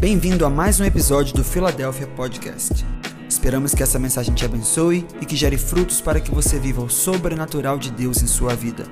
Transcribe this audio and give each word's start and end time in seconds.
Bem-vindo 0.00 0.44
a 0.44 0.50
mais 0.50 0.80
um 0.80 0.84
episódio 0.84 1.34
do 1.34 1.44
Philadelphia 1.44 2.06
Podcast. 2.08 2.84
Esperamos 3.28 3.74
que 3.74 3.82
essa 3.82 3.98
mensagem 3.98 4.34
te 4.34 4.44
abençoe 4.44 5.06
e 5.20 5.24
que 5.24 5.36
gere 5.36 5.56
frutos 5.56 6.00
para 6.00 6.20
que 6.20 6.30
você 6.30 6.58
viva 6.58 6.82
o 6.82 6.90
sobrenatural 6.90 7.78
de 7.78 7.90
Deus 7.90 8.22
em 8.22 8.26
sua 8.26 8.54
vida. 8.54 8.84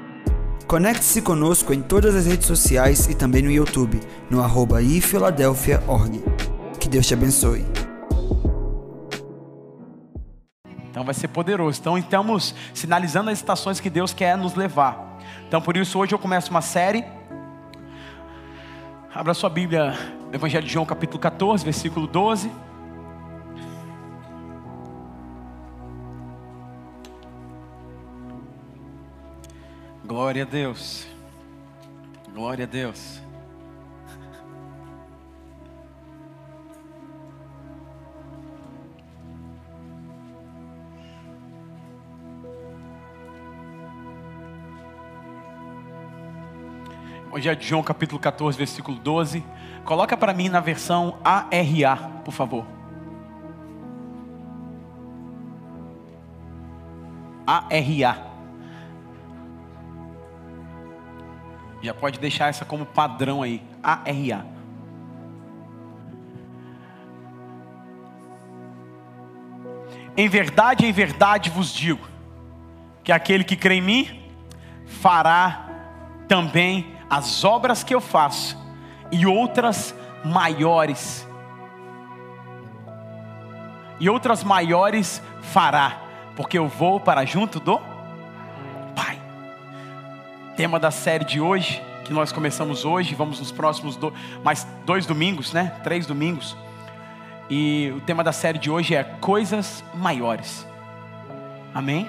Conecte-se 0.66 1.20
conosco 1.20 1.74
em 1.74 1.82
todas 1.82 2.14
as 2.14 2.26
redes 2.26 2.46
sociais 2.46 3.08
e 3.08 3.14
também 3.14 3.42
no 3.42 3.50
YouTube, 3.50 4.00
no 4.30 4.42
arroba 4.42 4.80
ifiladelphia.org. 4.80 6.22
Que 6.80 6.88
Deus 6.88 7.06
te 7.06 7.14
abençoe. 7.14 7.66
Então 10.88 11.04
vai 11.04 11.14
ser 11.14 11.28
poderoso. 11.28 11.80
Então 11.80 11.98
estamos 11.98 12.54
sinalizando 12.72 13.28
as 13.28 13.38
estações 13.38 13.80
que 13.80 13.90
Deus 13.90 14.14
quer 14.14 14.38
nos 14.38 14.54
levar. 14.54 15.18
Então 15.48 15.60
por 15.60 15.76
isso 15.76 15.98
hoje 15.98 16.14
eu 16.14 16.18
começo 16.18 16.50
uma 16.50 16.62
série. 16.62 17.04
Abra 19.14 19.34
sua 19.34 19.50
Bíblia, 19.50 19.92
Evangelho 20.32 20.66
de 20.66 20.72
João, 20.72 20.86
capítulo 20.86 21.18
14, 21.18 21.62
versículo 21.62 22.06
12. 22.06 22.50
Glória 30.02 30.44
a 30.44 30.46
Deus. 30.46 31.06
Glória 32.32 32.64
a 32.64 32.66
Deus. 32.66 33.20
Hoje 47.34 47.48
é 47.48 47.54
de 47.54 47.66
João 47.66 47.82
capítulo 47.82 48.20
14, 48.20 48.58
versículo 48.58 48.98
12. 48.98 49.42
Coloca 49.86 50.14
para 50.18 50.34
mim 50.34 50.50
na 50.50 50.60
versão 50.60 51.16
ARA, 51.24 51.96
por 52.22 52.30
favor. 52.30 52.66
ARA. 57.46 58.30
Já 61.80 61.94
pode 61.94 62.20
deixar 62.20 62.48
essa 62.48 62.66
como 62.66 62.84
padrão 62.84 63.40
aí. 63.40 63.62
ARA. 63.82 64.46
Em 70.14 70.28
verdade, 70.28 70.84
em 70.84 70.92
verdade 70.92 71.48
vos 71.48 71.72
digo, 71.72 72.06
que 73.02 73.10
aquele 73.10 73.42
que 73.42 73.56
crê 73.56 73.76
em 73.76 73.80
mim 73.80 74.22
fará 74.84 75.66
também 76.28 76.91
as 77.12 77.44
obras 77.44 77.84
que 77.84 77.94
eu 77.94 78.00
faço 78.00 78.56
e 79.10 79.26
outras 79.26 79.94
maiores. 80.24 81.28
E 84.00 84.08
outras 84.08 84.42
maiores 84.42 85.22
fará, 85.42 86.00
porque 86.34 86.56
eu 86.56 86.66
vou 86.66 86.98
para 86.98 87.26
junto 87.26 87.60
do 87.60 87.78
Pai. 88.96 89.20
Tema 90.56 90.80
da 90.80 90.90
série 90.90 91.26
de 91.26 91.38
hoje, 91.38 91.82
que 92.02 92.14
nós 92.14 92.32
começamos 92.32 92.86
hoje, 92.86 93.14
vamos 93.14 93.38
nos 93.38 93.52
próximos 93.52 93.94
do, 93.94 94.10
mais 94.42 94.66
dois 94.86 95.04
domingos, 95.04 95.52
né? 95.52 95.70
Três 95.84 96.06
domingos. 96.06 96.56
E 97.50 97.92
o 97.94 98.00
tema 98.00 98.24
da 98.24 98.32
série 98.32 98.58
de 98.58 98.70
hoje 98.70 98.94
é 98.94 99.04
coisas 99.04 99.84
maiores. 99.92 100.66
Amém? 101.74 102.08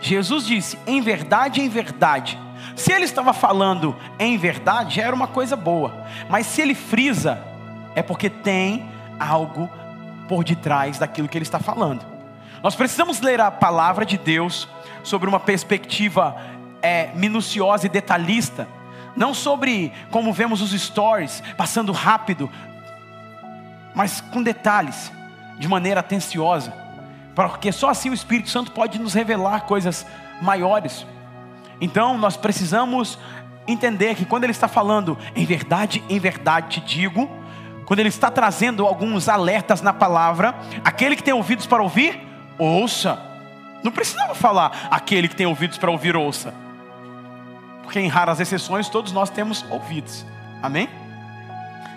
Jesus 0.00 0.44
disse: 0.44 0.76
em 0.84 1.00
verdade, 1.00 1.60
em 1.60 1.68
verdade 1.68 2.47
se 2.76 2.92
ele 2.92 3.04
estava 3.04 3.32
falando 3.32 3.96
em 4.18 4.36
verdade, 4.36 4.96
já 4.96 5.02
era 5.02 5.14
uma 5.14 5.26
coisa 5.26 5.56
boa. 5.56 6.06
Mas 6.28 6.46
se 6.46 6.60
ele 6.60 6.74
frisa, 6.74 7.42
é 7.94 8.02
porque 8.02 8.30
tem 8.30 8.88
algo 9.18 9.68
por 10.28 10.44
detrás 10.44 10.98
daquilo 10.98 11.28
que 11.28 11.36
ele 11.36 11.44
está 11.44 11.58
falando. 11.58 12.04
Nós 12.62 12.74
precisamos 12.74 13.20
ler 13.20 13.40
a 13.40 13.50
palavra 13.50 14.04
de 14.04 14.18
Deus 14.18 14.68
sobre 15.02 15.28
uma 15.28 15.40
perspectiva 15.40 16.36
é, 16.82 17.10
minuciosa 17.14 17.86
e 17.86 17.88
detalhista, 17.88 18.68
não 19.16 19.32
sobre 19.32 19.92
como 20.10 20.32
vemos 20.32 20.60
os 20.60 20.70
stories 20.70 21.42
passando 21.56 21.92
rápido, 21.92 22.50
mas 23.94 24.20
com 24.20 24.42
detalhes, 24.42 25.10
de 25.58 25.66
maneira 25.66 26.00
atenciosa, 26.00 26.72
porque 27.34 27.72
só 27.72 27.90
assim 27.90 28.10
o 28.10 28.14
Espírito 28.14 28.50
Santo 28.50 28.70
pode 28.70 28.98
nos 28.98 29.14
revelar 29.14 29.62
coisas 29.62 30.06
maiores. 30.40 31.06
Então 31.80 32.16
nós 32.18 32.36
precisamos 32.36 33.18
entender 33.66 34.14
que 34.14 34.24
quando 34.24 34.44
ele 34.44 34.52
está 34.52 34.66
falando, 34.66 35.16
em 35.36 35.44
verdade, 35.44 36.02
em 36.08 36.18
verdade 36.18 36.80
te 36.80 36.80
digo, 36.80 37.28
quando 37.84 38.00
ele 38.00 38.08
está 38.08 38.30
trazendo 38.30 38.86
alguns 38.86 39.28
alertas 39.28 39.80
na 39.80 39.92
palavra, 39.92 40.54
aquele 40.84 41.16
que 41.16 41.22
tem 41.22 41.34
ouvidos 41.34 41.66
para 41.66 41.82
ouvir, 41.82 42.20
ouça. 42.58 43.18
Não 43.82 43.92
precisava 43.92 44.34
falar 44.34 44.88
aquele 44.90 45.28
que 45.28 45.36
tem 45.36 45.46
ouvidos 45.46 45.78
para 45.78 45.90
ouvir, 45.90 46.16
ouça. 46.16 46.52
Porque 47.82 48.00
em 48.00 48.08
raras 48.08 48.40
exceções 48.40 48.88
todos 48.88 49.12
nós 49.12 49.30
temos 49.30 49.64
ouvidos. 49.70 50.26
Amém? 50.62 50.88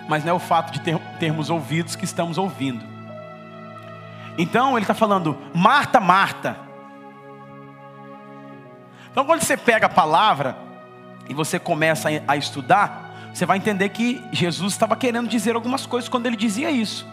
Mas 0.07 0.23
não 0.23 0.31
é 0.31 0.33
o 0.33 0.39
fato 0.39 0.71
de 0.71 0.79
ter, 0.79 0.97
termos 1.19 1.49
ouvidos 1.49 1.95
que 1.95 2.05
estamos 2.05 2.37
ouvindo. 2.37 2.85
Então 4.37 4.77
ele 4.77 4.83
está 4.83 4.93
falando, 4.93 5.37
Marta, 5.53 5.99
Marta 5.99 6.70
então, 9.11 9.25
quando 9.25 9.41
você 9.41 9.57
pega 9.57 9.87
a 9.87 9.89
palavra 9.89 10.55
e 11.27 11.33
você 11.33 11.59
começa 11.59 12.09
a 12.27 12.37
estudar, 12.37 13.11
você 13.33 13.45
vai 13.45 13.57
entender 13.57 13.89
que 13.89 14.23
Jesus 14.31 14.73
estava 14.73 14.95
querendo 14.95 15.27
dizer 15.27 15.53
algumas 15.55 15.85
coisas 15.85 16.09
quando 16.09 16.25
ele 16.25 16.37
dizia 16.37 16.71
isso. 16.71 17.05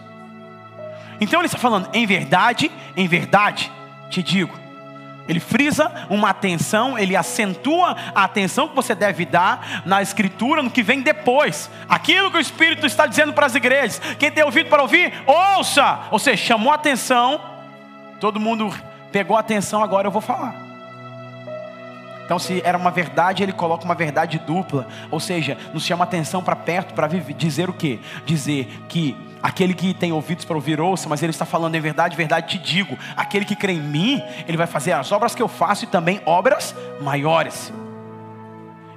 Então, 1.19 1.41
ele 1.41 1.47
está 1.47 1.57
falando, 1.57 1.89
em 1.93 2.05
verdade, 2.05 2.71
em 2.95 3.07
verdade, 3.07 3.69
te 4.09 4.23
digo. 4.23 4.57
Ele 5.27 5.41
frisa 5.41 5.91
uma 6.09 6.29
atenção, 6.29 6.97
ele 6.97 7.15
acentua 7.15 7.95
a 8.15 8.23
atenção 8.23 8.69
que 8.69 8.75
você 8.75 8.95
deve 8.95 9.25
dar 9.25 9.83
na 9.85 10.01
Escritura, 10.01 10.63
no 10.63 10.71
que 10.71 10.81
vem 10.81 11.01
depois. 11.01 11.69
Aquilo 11.87 12.31
que 12.31 12.37
o 12.37 12.41
Espírito 12.41 12.85
está 12.87 13.05
dizendo 13.05 13.33
para 13.33 13.45
as 13.45 13.53
igrejas. 13.53 14.01
Quem 14.17 14.31
tem 14.31 14.43
ouvido 14.43 14.69
para 14.69 14.81
ouvir, 14.81 15.13
ouça. 15.27 15.99
Ou 16.09 16.17
seja, 16.17 16.45
chamou 16.45 16.71
a 16.71 16.75
atenção, 16.75 17.39
todo 18.19 18.39
mundo 18.39 18.73
pegou 19.11 19.37
a 19.37 19.41
atenção, 19.41 19.83
agora 19.83 20.07
eu 20.07 20.11
vou 20.11 20.21
falar. 20.21 20.68
Então, 22.29 22.37
se 22.37 22.61
era 22.63 22.77
uma 22.77 22.91
verdade, 22.91 23.41
ele 23.41 23.51
coloca 23.51 23.83
uma 23.83 23.95
verdade 23.95 24.37
dupla, 24.37 24.87
ou 25.09 25.19
seja, 25.19 25.57
nos 25.73 25.83
chama 25.83 26.03
atenção 26.03 26.43
para 26.43 26.55
perto 26.55 26.93
para 26.93 27.07
dizer 27.07 27.71
o 27.71 27.73
quê? 27.73 27.97
Dizer 28.23 28.67
que 28.87 29.17
aquele 29.41 29.73
que 29.73 29.95
tem 29.95 30.11
ouvidos 30.11 30.45
para 30.45 30.55
ouvir 30.55 30.79
ouça, 30.79 31.09
mas 31.09 31.23
ele 31.23 31.31
está 31.31 31.43
falando 31.43 31.73
em 31.73 31.81
verdade, 31.81 32.15
verdade 32.15 32.49
te 32.49 32.59
digo, 32.59 32.95
aquele 33.17 33.45
que 33.45 33.55
crê 33.55 33.73
em 33.73 33.81
mim, 33.81 34.21
ele 34.47 34.57
vai 34.57 34.67
fazer 34.67 34.91
as 34.91 35.11
obras 35.11 35.33
que 35.33 35.41
eu 35.41 35.47
faço 35.47 35.85
e 35.85 35.87
também 35.87 36.21
obras 36.23 36.75
maiores. 37.01 37.73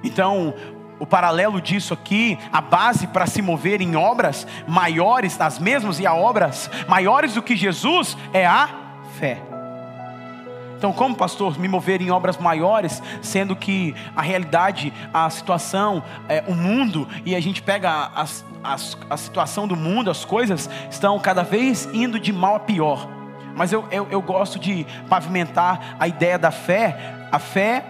Então, 0.04 0.52
o 0.98 1.06
paralelo 1.06 1.58
disso 1.58 1.94
aqui, 1.94 2.38
a 2.52 2.60
base 2.60 3.06
para 3.06 3.24
se 3.24 3.40
mover 3.40 3.80
em 3.80 3.96
obras 3.96 4.46
maiores, 4.68 5.40
as 5.40 5.58
mesmas 5.58 5.98
e 5.98 6.06
a 6.06 6.12
obras 6.12 6.70
maiores 6.86 7.32
do 7.32 7.42
que 7.42 7.56
Jesus 7.56 8.14
é 8.34 8.44
a 8.44 8.68
fé. 9.18 9.51
Então, 10.82 10.92
como 10.92 11.14
pastor, 11.14 11.60
me 11.60 11.68
mover 11.68 12.02
em 12.02 12.10
obras 12.10 12.38
maiores, 12.38 13.00
sendo 13.22 13.54
que 13.54 13.94
a 14.16 14.20
realidade, 14.20 14.92
a 15.14 15.30
situação, 15.30 16.02
é, 16.28 16.42
o 16.48 16.56
mundo, 16.56 17.06
e 17.24 17.36
a 17.36 17.40
gente 17.40 17.62
pega 17.62 18.10
as, 18.16 18.44
a 19.08 19.16
situação 19.16 19.68
do 19.68 19.76
mundo, 19.76 20.10
as 20.10 20.24
coisas 20.24 20.68
estão 20.90 21.16
cada 21.20 21.44
vez 21.44 21.88
indo 21.94 22.18
de 22.18 22.32
mal 22.32 22.56
a 22.56 22.58
pior. 22.58 23.08
Mas 23.54 23.72
eu, 23.72 23.86
eu, 23.92 24.08
eu 24.10 24.20
gosto 24.20 24.58
de 24.58 24.84
pavimentar 25.08 25.94
a 26.00 26.08
ideia 26.08 26.36
da 26.36 26.50
fé. 26.50 27.28
A 27.30 27.38
fé, 27.38 27.84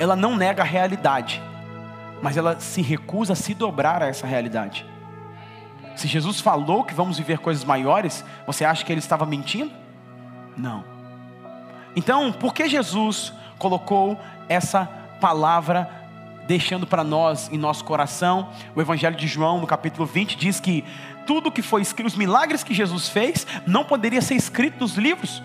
ela 0.00 0.16
não 0.16 0.34
nega 0.34 0.62
a 0.64 0.66
realidade, 0.66 1.40
mas 2.20 2.36
ela 2.36 2.58
se 2.58 2.82
recusa 2.82 3.34
a 3.34 3.36
se 3.36 3.54
dobrar 3.54 4.02
a 4.02 4.08
essa 4.08 4.26
realidade. 4.26 4.84
Se 5.94 6.08
Jesus 6.08 6.40
falou 6.40 6.82
que 6.82 6.94
vamos 6.94 7.16
viver 7.16 7.38
coisas 7.38 7.62
maiores, 7.64 8.24
você 8.44 8.64
acha 8.64 8.84
que 8.84 8.92
ele 8.92 8.98
estava 8.98 9.24
mentindo? 9.24 9.70
Não. 10.56 10.97
Então, 11.96 12.32
por 12.32 12.54
que 12.54 12.68
Jesus 12.68 13.32
colocou 13.58 14.18
essa 14.48 14.86
palavra 15.20 15.90
deixando 16.46 16.86
para 16.86 17.04
nós 17.04 17.50
em 17.52 17.58
nosso 17.58 17.84
coração? 17.84 18.50
O 18.74 18.80
Evangelho 18.80 19.16
de 19.16 19.26
João, 19.26 19.60
no 19.60 19.66
capítulo 19.66 20.06
20, 20.06 20.36
diz 20.36 20.60
que 20.60 20.84
tudo 21.26 21.52
que 21.52 21.60
foi 21.60 21.82
escrito, 21.82 22.06
os 22.06 22.16
milagres 22.16 22.64
que 22.64 22.72
Jesus 22.72 23.08
fez, 23.08 23.46
não 23.66 23.84
poderia 23.84 24.22
ser 24.22 24.34
escrito 24.34 24.80
nos 24.80 24.96
livros. 24.96 25.42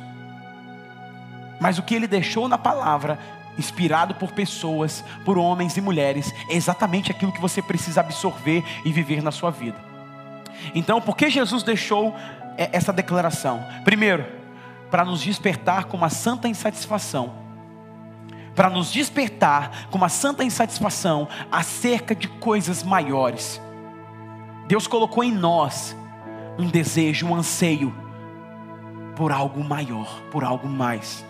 Mas 1.59 1.77
o 1.77 1.83
que 1.83 1.95
ele 1.95 2.07
deixou 2.07 2.47
na 2.47 2.57
palavra, 2.57 3.19
inspirado 3.57 4.15
por 4.15 4.31
pessoas, 4.31 5.03
por 5.25 5.37
homens 5.37 5.75
e 5.77 5.81
mulheres, 5.81 6.33
é 6.49 6.55
exatamente 6.55 7.11
aquilo 7.11 7.31
que 7.31 7.41
você 7.41 7.61
precisa 7.61 8.01
absorver 8.01 8.63
e 8.85 8.91
viver 8.91 9.21
na 9.21 9.31
sua 9.31 9.51
vida. 9.51 9.77
Então, 10.73 11.01
por 11.01 11.17
que 11.17 11.29
Jesus 11.29 11.63
deixou 11.63 12.15
é, 12.57 12.69
essa 12.71 12.93
declaração? 12.93 13.65
Primeiro, 13.83 14.25
para 14.93 15.03
nos 15.03 15.21
despertar 15.21 15.85
com 15.85 15.97
uma 15.97 16.11
santa 16.11 16.47
insatisfação. 16.47 17.33
Para 18.53 18.69
nos 18.69 18.91
despertar 18.91 19.87
com 19.89 19.97
uma 19.97 20.07
santa 20.07 20.43
insatisfação 20.43 21.27
acerca 21.51 22.13
de 22.13 22.27
coisas 22.27 22.83
maiores. 22.83 23.59
Deus 24.67 24.85
colocou 24.85 25.23
em 25.23 25.31
nós 25.31 25.97
um 26.59 26.67
desejo, 26.67 27.25
um 27.25 27.33
anseio 27.33 27.91
por 29.15 29.31
algo 29.31 29.63
maior, 29.63 30.21
por 30.29 30.43
algo 30.43 30.69
mais. 30.69 31.25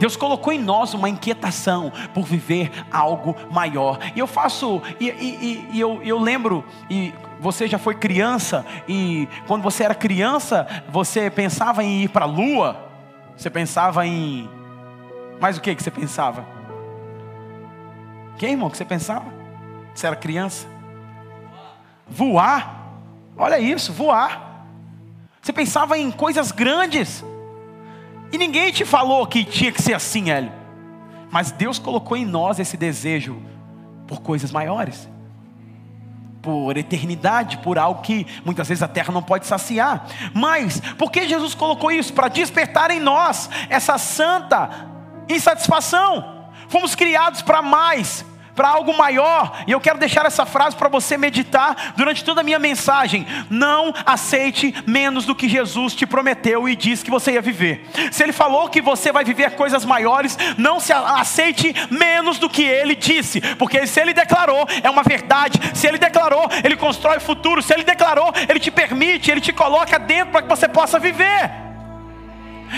Deus 0.00 0.16
colocou 0.16 0.50
em 0.50 0.58
nós 0.58 0.94
uma 0.94 1.10
inquietação 1.10 1.92
por 2.14 2.24
viver 2.24 2.70
algo 2.90 3.36
maior. 3.52 3.98
E 4.14 4.18
eu 4.18 4.26
faço, 4.26 4.80
e, 4.98 5.10
e, 5.10 5.68
e 5.72 5.78
eu, 5.78 6.02
eu 6.02 6.18
lembro, 6.18 6.64
e 6.88 7.12
você 7.40 7.68
já 7.68 7.78
foi 7.78 7.94
criança, 7.94 8.64
e 8.88 9.28
quando 9.46 9.62
você 9.62 9.84
era 9.84 9.94
criança, 9.94 10.66
você 10.88 11.30
pensava 11.30 11.84
em 11.84 12.02
ir 12.02 12.08
para 12.08 12.24
a 12.24 12.28
lua, 12.28 12.76
você 13.36 13.50
pensava 13.50 14.06
em. 14.06 14.48
Mais 15.40 15.58
o 15.58 15.60
que 15.60 15.74
que 15.74 15.82
você 15.82 15.90
pensava? 15.90 16.46
Que 18.38 18.46
irmão 18.46 18.70
que 18.70 18.76
você 18.76 18.84
pensava? 18.84 19.26
Você 19.94 20.06
era 20.06 20.16
criança? 20.16 20.66
Voar. 22.08 22.84
Olha 23.36 23.58
isso, 23.58 23.92
voar. 23.92 24.66
Você 25.42 25.52
pensava 25.52 25.98
em 25.98 26.10
coisas 26.10 26.50
grandes. 26.52 27.24
E 28.32 28.38
ninguém 28.38 28.72
te 28.72 28.84
falou 28.84 29.26
que 29.26 29.44
tinha 29.44 29.70
que 29.70 29.80
ser 29.80 29.94
assim, 29.94 30.30
Hélio. 30.30 30.52
Mas 31.30 31.50
Deus 31.50 31.78
colocou 31.78 32.16
em 32.16 32.24
nós 32.24 32.58
esse 32.58 32.76
desejo 32.76 33.40
por 34.06 34.20
coisas 34.20 34.50
maiores. 34.50 35.08
Por 36.46 36.76
eternidade, 36.76 37.58
por 37.58 37.76
algo 37.76 38.02
que 38.02 38.24
muitas 38.44 38.68
vezes 38.68 38.80
a 38.80 38.86
terra 38.86 39.12
não 39.12 39.20
pode 39.20 39.48
saciar. 39.48 40.06
Mas, 40.32 40.78
por 40.96 41.10
que 41.10 41.26
Jesus 41.26 41.56
colocou 41.56 41.90
isso? 41.90 42.12
Para 42.12 42.28
despertar 42.28 42.92
em 42.92 43.00
nós 43.00 43.50
essa 43.68 43.98
santa 43.98 44.70
insatisfação. 45.28 46.46
Fomos 46.68 46.94
criados 46.94 47.42
para 47.42 47.60
mais, 47.62 48.24
para 48.56 48.68
algo 48.68 48.96
maior. 48.96 49.62
E 49.66 49.72
eu 49.72 49.80
quero 49.80 49.98
deixar 49.98 50.24
essa 50.24 50.46
frase 50.46 50.74
para 50.74 50.88
você 50.88 51.16
meditar 51.18 51.94
durante 51.96 52.24
toda 52.24 52.40
a 52.40 52.44
minha 52.44 52.58
mensagem. 52.58 53.26
Não 53.50 53.92
aceite 54.04 54.74
menos 54.86 55.26
do 55.26 55.34
que 55.34 55.48
Jesus 55.48 55.94
te 55.94 56.06
prometeu 56.06 56.68
e 56.68 56.74
disse 56.74 57.04
que 57.04 57.10
você 57.10 57.32
ia 57.32 57.42
viver. 57.42 57.86
Se 58.10 58.22
ele 58.22 58.32
falou 58.32 58.68
que 58.68 58.80
você 58.80 59.12
vai 59.12 59.22
viver 59.22 59.52
coisas 59.52 59.84
maiores, 59.84 60.36
não 60.56 60.80
se 60.80 60.92
aceite 60.92 61.74
menos 61.90 62.38
do 62.38 62.48
que 62.48 62.62
ele 62.62 62.94
disse, 62.94 63.40
porque 63.56 63.86
se 63.86 64.00
ele 64.00 64.14
declarou, 64.14 64.66
é 64.82 64.88
uma 64.88 65.02
verdade. 65.02 65.60
Se 65.74 65.86
ele 65.86 65.98
declarou, 65.98 66.48
ele 66.64 66.76
constrói 66.76 67.18
o 67.18 67.20
futuro. 67.20 67.62
Se 67.62 67.74
ele 67.74 67.84
declarou, 67.84 68.32
ele 68.48 68.58
te 68.58 68.70
permite, 68.70 69.30
ele 69.30 69.40
te 69.40 69.52
coloca 69.52 69.98
dentro 69.98 70.32
para 70.32 70.42
que 70.42 70.48
você 70.48 70.66
possa 70.66 70.98
viver. 70.98 71.65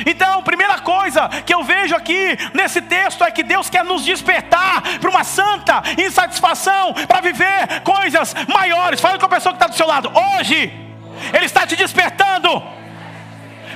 Então, 0.07 0.43
primeira 0.43 0.79
coisa 0.81 1.29
que 1.29 1.55
eu 1.55 1.63
vejo 1.63 1.95
aqui 1.95 2.37
nesse 2.55 2.81
texto 2.83 3.25
é 3.25 3.31
que 3.31 3.43
Deus 3.43 3.71
quer 3.71 3.85
nos 3.85 4.05
despertar 4.05 4.83
para 5.01 5.11
uma 5.11 5.25
santa 5.25 5.83
insatisfação, 5.99 6.93
para 7.07 7.21
viver 7.21 7.83
coisas 7.83 8.35
maiores. 8.53 9.01
Fala 9.01 9.19
com 9.19 9.27
a 9.27 9.29
pessoa 9.29 9.53
que 9.53 9.57
está 9.57 9.67
do 9.67 9.77
seu 9.77 9.87
lado. 9.87 10.11
Hoje, 10.15 10.73
Ele 11.33 11.45
está 11.45 11.67
te 11.67 11.77
despertando 11.77 12.63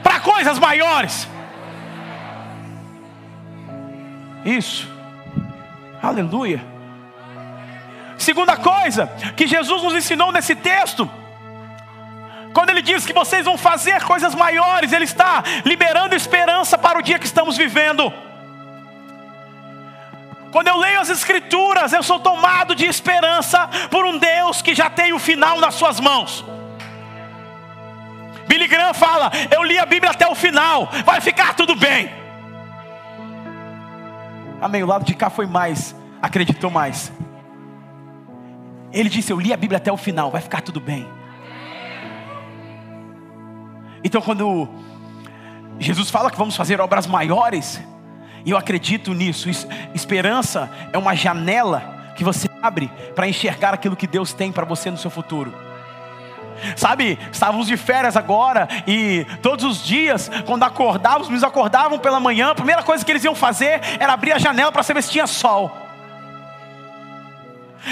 para 0.02 0.20
coisas 0.20 0.58
maiores. 0.58 1.28
Isso. 4.44 4.90
Aleluia. 6.02 6.64
Segunda 8.18 8.56
coisa 8.56 9.06
que 9.36 9.46
Jesus 9.46 9.82
nos 9.82 9.94
ensinou 9.94 10.30
nesse 10.32 10.54
texto 10.54 11.10
quando 12.52 12.70
ele 12.70 12.82
diz 12.82 13.06
que 13.06 13.12
vocês 13.12 13.44
vão 13.44 13.56
fazer 13.56 14.02
coisas 14.02 14.34
maiores, 14.34 14.92
ele 14.92 15.04
está 15.04 15.42
liberando 15.64 16.14
esperança 16.14 16.76
para 16.76 16.98
o 16.98 17.02
dia 17.02 17.18
que 17.18 17.26
estamos 17.26 17.56
vivendo. 17.56 18.12
Quando 20.52 20.68
eu 20.68 20.76
leio 20.76 21.00
as 21.00 21.08
Escrituras, 21.08 21.94
eu 21.94 22.02
sou 22.02 22.20
tomado 22.20 22.74
de 22.74 22.84
esperança 22.84 23.68
por 23.90 24.04
um 24.04 24.18
Deus 24.18 24.60
que 24.60 24.74
já 24.74 24.90
tem 24.90 25.14
o 25.14 25.18
final 25.18 25.58
nas 25.58 25.74
suas 25.74 25.98
mãos. 25.98 26.44
Billy 28.46 28.68
Graham 28.68 28.92
fala: 28.92 29.30
Eu 29.50 29.62
li 29.62 29.78
a 29.78 29.86
Bíblia 29.86 30.10
até 30.10 30.28
o 30.28 30.34
final, 30.34 30.90
vai 31.06 31.22
ficar 31.22 31.54
tudo 31.54 31.74
bem. 31.74 32.12
Amém. 34.60 34.82
O 34.82 34.86
lado 34.86 35.06
de 35.06 35.14
cá 35.14 35.30
foi 35.30 35.46
mais, 35.46 35.96
acreditou 36.20 36.70
mais. 36.70 37.10
Ele 38.92 39.08
disse: 39.08 39.32
Eu 39.32 39.40
li 39.40 39.54
a 39.54 39.56
Bíblia 39.56 39.78
até 39.78 39.90
o 39.90 39.96
final, 39.96 40.30
vai 40.30 40.42
ficar 40.42 40.60
tudo 40.60 40.80
bem. 40.80 41.08
Então, 44.04 44.20
quando 44.20 44.68
Jesus 45.78 46.10
fala 46.10 46.30
que 46.30 46.36
vamos 46.36 46.56
fazer 46.56 46.80
obras 46.80 47.06
maiores, 47.06 47.80
e 48.44 48.50
eu 48.50 48.56
acredito 48.56 49.14
nisso, 49.14 49.48
esperança 49.94 50.70
é 50.92 50.98
uma 50.98 51.14
janela 51.14 52.12
que 52.16 52.24
você 52.24 52.48
abre 52.60 52.90
para 53.14 53.28
enxergar 53.28 53.72
aquilo 53.72 53.96
que 53.96 54.06
Deus 54.06 54.32
tem 54.32 54.52
para 54.52 54.64
você 54.64 54.90
no 54.90 54.98
seu 54.98 55.10
futuro. 55.10 55.52
Sabe, 56.76 57.18
estávamos 57.32 57.66
de 57.66 57.76
férias 57.76 58.16
agora 58.16 58.68
e 58.86 59.26
todos 59.42 59.64
os 59.64 59.84
dias, 59.84 60.30
quando 60.46 60.62
acordávamos, 60.62 61.28
nos 61.28 61.42
acordavam 61.42 61.98
pela 61.98 62.20
manhã, 62.20 62.50
a 62.50 62.54
primeira 62.54 62.82
coisa 62.82 63.04
que 63.04 63.10
eles 63.10 63.24
iam 63.24 63.34
fazer 63.34 63.80
era 63.98 64.12
abrir 64.12 64.32
a 64.32 64.38
janela 64.38 64.70
para 64.70 64.82
saber 64.82 65.02
se 65.02 65.10
tinha 65.10 65.26
sol. 65.26 65.76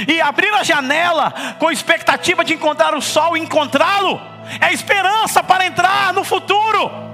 E 0.06 0.20
abrir 0.20 0.52
a 0.54 0.62
janela 0.62 1.32
com 1.58 1.70
expectativa 1.70 2.44
de 2.44 2.54
encontrar 2.54 2.94
o 2.94 3.02
sol 3.02 3.36
e 3.36 3.40
encontrá-lo, 3.40 4.20
é 4.60 4.72
esperança 4.72 5.42
para 5.42 5.66
entrar 5.66 6.12
no 6.12 6.24
futuro. 6.24 7.10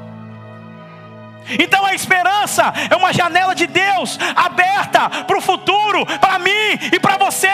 Então 1.61 1.85
a 1.87 1.95
esperança 1.95 2.73
é 2.91 2.97
uma 2.97 3.13
janela 3.13 3.55
de 3.55 3.67
Deus 3.67 4.19
aberta 4.35 5.09
para 5.25 5.39
o 5.39 5.41
futuro, 5.41 6.05
para 6.21 6.39
mim 6.39 6.51
e 6.93 6.99
para 6.99 7.17
você. 7.17 7.49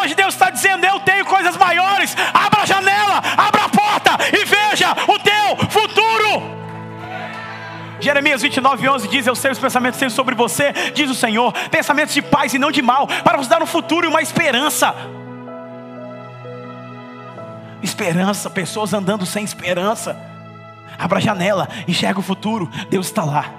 Hoje 0.00 0.14
Deus 0.14 0.34
está 0.34 0.50
dizendo: 0.50 0.84
Eu 0.84 1.00
tenho 1.00 1.24
coisas 1.24 1.56
maiores. 1.56 2.14
Abra 2.34 2.62
a 2.62 2.66
janela, 2.66 3.22
abra 3.36 3.64
a 3.64 3.68
porta 3.68 4.18
e 4.32 4.44
veja 4.44 4.92
o 5.06 5.18
teu 5.18 5.68
futuro. 5.70 6.58
Jeremias 8.00 8.42
29, 8.42 8.88
11 8.88 9.08
diz: 9.08 9.26
Eu 9.26 9.34
sei 9.34 9.50
os 9.50 9.58
pensamentos 9.58 9.96
que 9.96 10.00
tenho 10.00 10.10
sobre 10.10 10.34
você, 10.34 10.72
diz 10.94 11.10
o 11.10 11.14
Senhor, 11.14 11.52
pensamentos 11.70 12.14
de 12.14 12.22
paz 12.22 12.52
e 12.52 12.58
não 12.58 12.70
de 12.70 12.82
mal, 12.82 13.06
para 13.06 13.38
vos 13.38 13.48
dar 13.48 13.62
um 13.62 13.66
futuro 13.66 14.06
e 14.06 14.10
uma 14.10 14.20
esperança 14.20 14.94
esperança, 17.82 18.50
pessoas 18.50 18.92
andando 18.92 19.24
sem 19.26 19.44
esperança. 19.44 20.16
Abra 20.98 21.18
a 21.18 21.22
janela, 21.22 21.68
enxerga 21.86 22.18
o 22.18 22.22
futuro, 22.22 22.68
Deus 22.90 23.06
está 23.06 23.24
lá. 23.24 23.52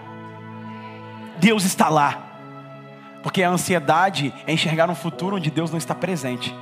Deus 1.40 1.64
está 1.64 1.90
lá. 1.90 2.26
Porque 3.24 3.44
a 3.44 3.50
ansiedade 3.50 4.34
é 4.46 4.54
enxergar 4.54 4.90
um 4.90 4.96
futuro 4.96 5.38
onde 5.38 5.52
Deus 5.52 5.72
não 5.72 5.78
está 5.78 5.94
presente. 5.96 6.56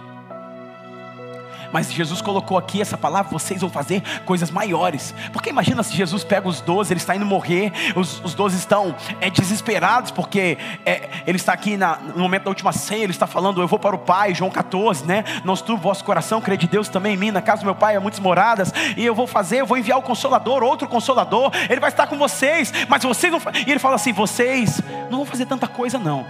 Mas 1.72 1.92
Jesus 1.92 2.22
colocou 2.22 2.58
aqui 2.58 2.82
essa 2.82 2.98
palavra: 2.98 3.32
vocês 3.32 3.62
vão 3.62 3.70
fazer 3.70 4.02
coisas 4.26 4.52
maiores. 4.52 5.14
Porque 5.32 5.50
imagina 5.50 5.84
se 5.84 5.96
Jesus 5.96 6.24
pega 6.24 6.48
os 6.48 6.62
doze, 6.62 6.94
ele 6.94 7.00
está 7.00 7.16
indo 7.16 7.26
morrer, 7.26 7.72
os, 7.96 8.24
os 8.24 8.34
doze 8.34 8.58
estão 8.58 8.96
é, 9.22 9.30
desesperados, 9.30 10.12
porque 10.12 10.58
é, 10.86 11.10
ele 11.26 11.38
está 11.38 11.54
aqui 11.54 11.78
na, 11.78 11.98
no 11.98 12.20
momento 12.20 12.44
da 12.44 12.50
última 12.50 12.72
ceia, 12.72 13.04
ele 13.04 13.12
está 13.12 13.28
falando: 13.28 13.62
Eu 13.62 13.68
vou 13.68 13.80
para 13.80 13.96
o 13.96 14.00
Pai, 14.00 14.34
João 14.34 14.52
14, 14.52 15.06
né? 15.06 15.24
Não 15.44 15.54
estuve 15.54 15.82
vosso 15.82 16.04
coração, 16.04 16.42
crê 16.42 16.58
de 16.58 16.68
Deus 16.68 16.90
também 16.90 17.16
em 17.16 17.18
mim, 17.18 17.32
na 17.32 17.42
casa 17.42 17.62
do 17.62 17.66
meu 17.66 17.76
Pai 17.76 17.96
há 17.96 18.00
muitas 18.00 18.20
moradas, 18.20 18.74
e 18.96 19.06
eu 19.06 19.16
vou 19.16 19.28
fazer, 19.28 19.62
eu 19.62 19.66
vou 19.66 19.78
enviar 19.78 19.98
o 19.98 20.02
Consolador, 20.02 20.64
outro 20.64 20.88
Consolador, 20.88 21.52
ele 21.70 21.80
vai 21.80 21.90
estar 21.90 22.08
com 22.08 22.18
vocês, 22.18 22.72
mas 22.88 23.04
vocês 23.04 23.32
não. 23.32 23.42
E 23.66 23.72
ele 23.72 23.80
fala 23.80 23.96
assim: 23.96 24.14
vocês 24.14 24.82
não 25.10 25.20
vão 25.20 25.26
fazer 25.26 25.46
tanta 25.46 25.68
coisa, 25.68 25.98
não. 25.98 26.26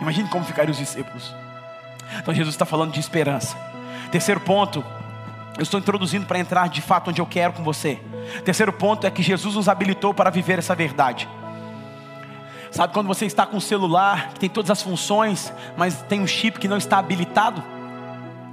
Imagine 0.00 0.28
como 0.28 0.44
ficariam 0.44 0.72
os 0.72 0.78
discípulos. 0.78 1.34
Então 2.18 2.34
Jesus 2.34 2.54
está 2.54 2.64
falando 2.64 2.92
de 2.92 3.00
esperança. 3.00 3.71
Terceiro 4.12 4.40
ponto, 4.40 4.84
eu 5.56 5.62
estou 5.62 5.80
introduzindo 5.80 6.26
para 6.26 6.38
entrar 6.38 6.68
de 6.68 6.82
fato 6.82 7.08
onde 7.08 7.22
eu 7.22 7.24
quero 7.24 7.54
com 7.54 7.64
você. 7.64 7.98
Terceiro 8.44 8.70
ponto 8.70 9.06
é 9.06 9.10
que 9.10 9.22
Jesus 9.22 9.54
nos 9.54 9.70
habilitou 9.70 10.12
para 10.12 10.28
viver 10.28 10.58
essa 10.58 10.74
verdade. 10.74 11.26
Sabe 12.70 12.92
quando 12.92 13.06
você 13.06 13.24
está 13.24 13.46
com 13.46 13.56
um 13.56 13.60
celular 13.60 14.34
que 14.34 14.40
tem 14.40 14.50
todas 14.50 14.70
as 14.70 14.82
funções, 14.82 15.50
mas 15.78 16.02
tem 16.02 16.20
um 16.20 16.26
chip 16.26 16.60
que 16.60 16.68
não 16.68 16.76
está 16.76 16.98
habilitado? 16.98 17.64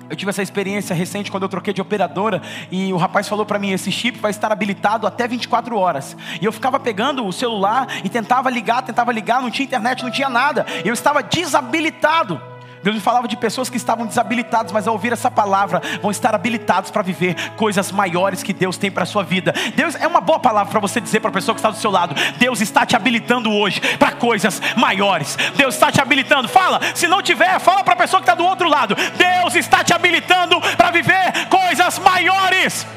Eu 0.10 0.16
tive 0.16 0.30
essa 0.30 0.42
experiência 0.42 0.96
recente 0.96 1.30
quando 1.30 1.44
eu 1.44 1.50
troquei 1.50 1.74
de 1.74 1.82
operadora 1.82 2.42
e 2.72 2.94
o 2.94 2.98
rapaz 2.98 3.28
falou 3.28 3.46
para 3.46 3.60
mim: 3.60 3.72
esse 3.72 3.92
chip 3.92 4.18
vai 4.18 4.32
estar 4.32 4.54
habilitado 4.54 5.06
até 5.06 5.28
24 5.28 5.78
horas. 5.78 6.16
E 6.42 6.46
eu 6.46 6.54
ficava 6.54 6.80
pegando 6.80 7.28
o 7.28 7.34
celular 7.34 7.86
e 8.02 8.08
tentava 8.08 8.50
ligar, 8.50 8.82
tentava 8.82 9.12
ligar, 9.12 9.42
não 9.42 9.52
tinha 9.52 9.66
internet, 9.66 10.04
não 10.04 10.10
tinha 10.10 10.30
nada. 10.30 10.66
Eu 10.86 10.94
estava 10.94 11.22
desabilitado. 11.22 12.42
Deus 12.82 12.96
me 12.96 13.02
falava 13.02 13.28
de 13.28 13.36
pessoas 13.36 13.70
que 13.70 13.78
estavam 13.78 14.06
desabilitadas, 14.06 14.72
mas 14.72 14.88
ao 14.88 14.94
ouvir 14.94 15.12
essa 15.12 15.30
palavra, 15.30 15.82
vão 16.02 16.12
estar 16.12 16.34
habilitados 16.34 16.92
para 16.92 17.02
viver 17.02 17.36
coisas 17.52 17.92
maiores 17.92 18.42
que 18.42 18.54
Deus 18.54 18.78
tem 18.78 18.90
para 18.90 19.04
a 19.04 19.06
sua 19.06 19.24
vida. 19.24 19.54
Deus 19.76 19.96
é 19.96 20.08
uma 20.08 20.22
boa 20.22 20.40
palavra 20.40 20.72
para 20.72 20.80
você 20.80 21.02
dizer 21.02 21.20
para 21.20 21.30
a 21.30 21.34
pessoa 21.34 21.54
que 21.54 21.60
está 21.60 21.70
do 21.70 21.78
seu 21.78 21.92
lado: 21.92 22.16
Deus 22.38 22.62
está 22.62 22.86
te 22.86 22.96
habilitando 22.96 23.52
hoje 23.52 23.82
para 23.98 24.14
coisas 24.14 24.62
maiores. 24.78 25.38
Deus 25.56 25.76
está 25.76 25.92
te 25.92 26.02
habilitando. 26.02 26.48
Fala, 26.48 26.80
se 26.96 27.08
não 27.08 27.22
tiver, 27.22 27.60
fala 27.60 27.84
para 27.84 27.94
a 27.94 27.98
pessoa 27.98 28.22
que 28.22 28.30
está 28.30 28.36
do 28.36 28.46
outro 28.46 28.70
lado: 28.70 28.96
Deus 28.96 29.56
está 29.56 29.84
te 29.84 29.94
habilitando 29.94 30.60
para 30.78 30.92
viver 30.92 31.48
coisas 31.50 32.00
maiores. 32.00 32.88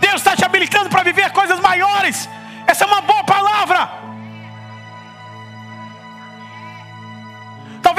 Deus 0.00 0.16
está 0.16 0.36
te 0.36 0.44
habilitando 0.44 0.90
para 0.90 1.02
viver 1.02 1.30
coisas 1.30 1.60
maiores. 1.60 2.28
Essa 2.66 2.84
é 2.84 2.86
uma 2.86 3.00
boa 3.00 3.24
palavra. 3.24 4.05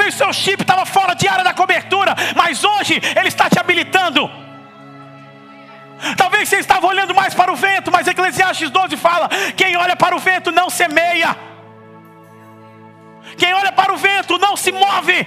O 0.08 0.12
seu 0.12 0.32
chip 0.32 0.62
estava 0.62 0.84
fora 0.86 1.14
de 1.14 1.28
área 1.28 1.44
da 1.44 1.52
cobertura, 1.54 2.14
mas 2.36 2.64
hoje 2.64 3.00
Ele 3.16 3.28
está 3.28 3.48
te 3.48 3.58
habilitando. 3.58 4.30
Talvez 6.16 6.48
você 6.48 6.56
estava 6.56 6.86
olhando 6.86 7.14
mais 7.14 7.34
para 7.34 7.52
o 7.52 7.56
vento, 7.56 7.90
mas 7.90 8.06
Eclesiastes 8.06 8.70
12 8.70 8.96
fala: 8.96 9.28
quem 9.56 9.76
olha 9.76 9.96
para 9.96 10.16
o 10.16 10.18
vento 10.18 10.52
não 10.52 10.70
semeia. 10.70 11.36
Quem 13.36 13.52
olha 13.52 13.72
para 13.72 13.92
o 13.92 13.96
vento 13.96 14.38
não 14.38 14.56
se 14.56 14.72
move. 14.72 15.26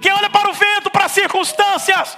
Quem 0.00 0.12
olha 0.12 0.30
para 0.30 0.50
o 0.50 0.52
vento, 0.52 0.90
para 0.90 1.06
as 1.06 1.12
circunstâncias, 1.12 2.16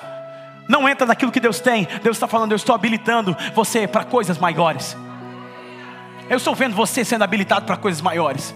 não 0.69 0.89
entra 0.89 1.07
naquilo 1.07 1.33
que 1.33 1.41
Deus 1.41 1.61
tem. 1.61 1.87
Deus 2.03 2.17
está 2.17 2.27
falando, 2.27 2.53
eu 2.53 2.57
estou 2.57 2.75
habilitando 2.75 3.37
você 3.55 3.87
para 3.87 4.05
coisas 4.05 4.39
maiores. 4.39 4.97
Eu 6.29 6.39
estou 6.39 6.55
vendo 6.55 6.75
você 6.75 7.05
sendo 7.05 7.23
habilitado 7.23 7.67
para 7.67 7.77
coisas 7.77 8.01
maiores. 8.01 8.55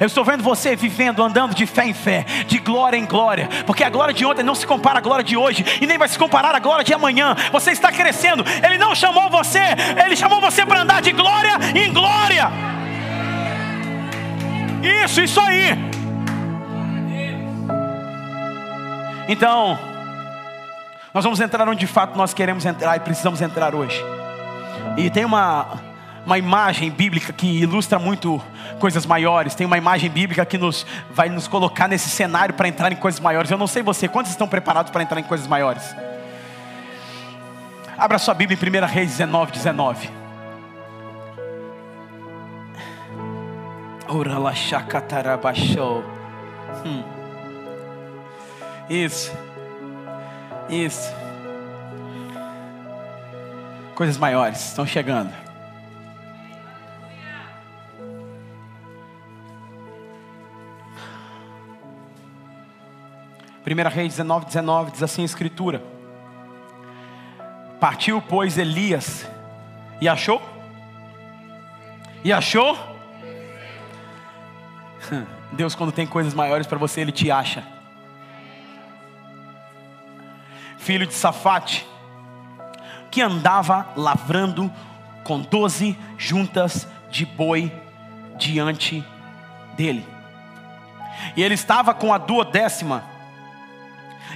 Eu 0.00 0.06
estou 0.06 0.24
vendo 0.24 0.42
você 0.42 0.76
vivendo, 0.76 1.22
andando 1.22 1.54
de 1.54 1.66
fé 1.66 1.86
em 1.86 1.94
fé, 1.94 2.24
de 2.46 2.58
glória 2.58 2.96
em 2.96 3.06
glória, 3.06 3.48
porque 3.66 3.84
a 3.84 3.90
glória 3.90 4.14
de 4.14 4.24
ontem 4.24 4.42
não 4.42 4.54
se 4.54 4.66
compara 4.66 4.98
à 4.98 5.00
glória 5.00 5.24
de 5.24 5.36
hoje, 5.36 5.64
e 5.80 5.86
nem 5.86 5.98
vai 5.98 6.08
se 6.08 6.18
comparar 6.18 6.54
à 6.54 6.58
glória 6.58 6.84
de 6.84 6.92
amanhã. 6.92 7.34
Você 7.52 7.70
está 7.70 7.90
crescendo, 7.90 8.44
Ele 8.62 8.78
não 8.78 8.94
chamou 8.94 9.28
você, 9.30 9.62
Ele 10.04 10.16
chamou 10.16 10.40
você 10.40 10.64
para 10.66 10.82
andar 10.82 11.00
de 11.00 11.12
glória 11.12 11.52
em 11.74 11.92
glória. 11.92 12.50
Isso, 15.04 15.20
isso 15.20 15.40
aí. 15.40 15.76
Então, 19.28 19.78
nós 21.12 21.24
vamos 21.24 21.40
entrar 21.40 21.68
onde 21.68 21.80
de 21.80 21.86
fato 21.86 22.16
nós 22.16 22.32
queremos 22.32 22.64
entrar 22.64 22.96
e 22.96 23.00
precisamos 23.00 23.42
entrar 23.42 23.74
hoje. 23.74 24.02
E 24.96 25.10
tem 25.10 25.24
uma, 25.24 25.78
uma 26.28 26.36
imagem 26.36 26.90
bíblica 26.90 27.32
que 27.32 27.46
ilustra 27.46 27.98
muito 27.98 28.38
coisas 28.78 29.06
maiores. 29.06 29.54
Tem 29.54 29.66
uma 29.66 29.78
imagem 29.78 30.10
bíblica 30.10 30.44
que 30.44 30.58
nos 30.58 30.86
vai 31.10 31.30
nos 31.30 31.48
colocar 31.48 31.88
nesse 31.88 32.10
cenário 32.10 32.54
para 32.54 32.68
entrar 32.68 32.92
em 32.92 32.96
coisas 32.96 33.18
maiores. 33.18 33.50
Eu 33.50 33.56
não 33.56 33.66
sei 33.66 33.82
você, 33.82 34.06
quantos 34.06 34.30
estão 34.32 34.46
preparados 34.46 34.92
para 34.92 35.02
entrar 35.02 35.18
em 35.18 35.22
coisas 35.24 35.46
maiores? 35.46 35.82
Abra 37.96 38.18
sua 38.18 38.34
Bíblia 38.34 38.58
em 38.62 38.82
1 38.82 38.86
Reis 38.86 39.12
19, 39.12 39.52
19. 39.52 40.10
Hum. 46.84 47.02
Isso. 48.90 49.32
Isso. 50.68 51.10
Coisas 53.94 54.18
maiores 54.18 54.60
estão 54.68 54.84
chegando. 54.84 55.47
Primeira 63.68 63.90
Reis 63.90 64.14
19, 64.14 64.46
19 64.46 64.92
diz 64.92 65.02
assim 65.02 65.20
a 65.20 65.24
escritura. 65.26 65.82
Partiu, 67.78 68.22
pois, 68.22 68.56
Elias 68.56 69.28
e 70.00 70.08
achou? 70.08 70.40
E 72.24 72.32
achou? 72.32 72.78
Deus, 75.52 75.74
quando 75.74 75.92
tem 75.92 76.06
coisas 76.06 76.32
maiores 76.32 76.66
para 76.66 76.78
você, 76.78 77.02
Ele 77.02 77.12
te 77.12 77.30
acha. 77.30 77.62
Filho 80.78 81.06
de 81.06 81.12
Safate, 81.12 81.86
que 83.10 83.20
andava 83.20 83.86
lavrando 83.94 84.72
com 85.24 85.42
doze 85.42 85.94
juntas 86.16 86.88
de 87.10 87.26
boi 87.26 87.70
diante 88.38 89.04
dele. 89.76 90.06
E 91.36 91.42
ele 91.42 91.52
estava 91.52 91.92
com 91.92 92.14
a 92.14 92.16
duodécima. 92.16 93.17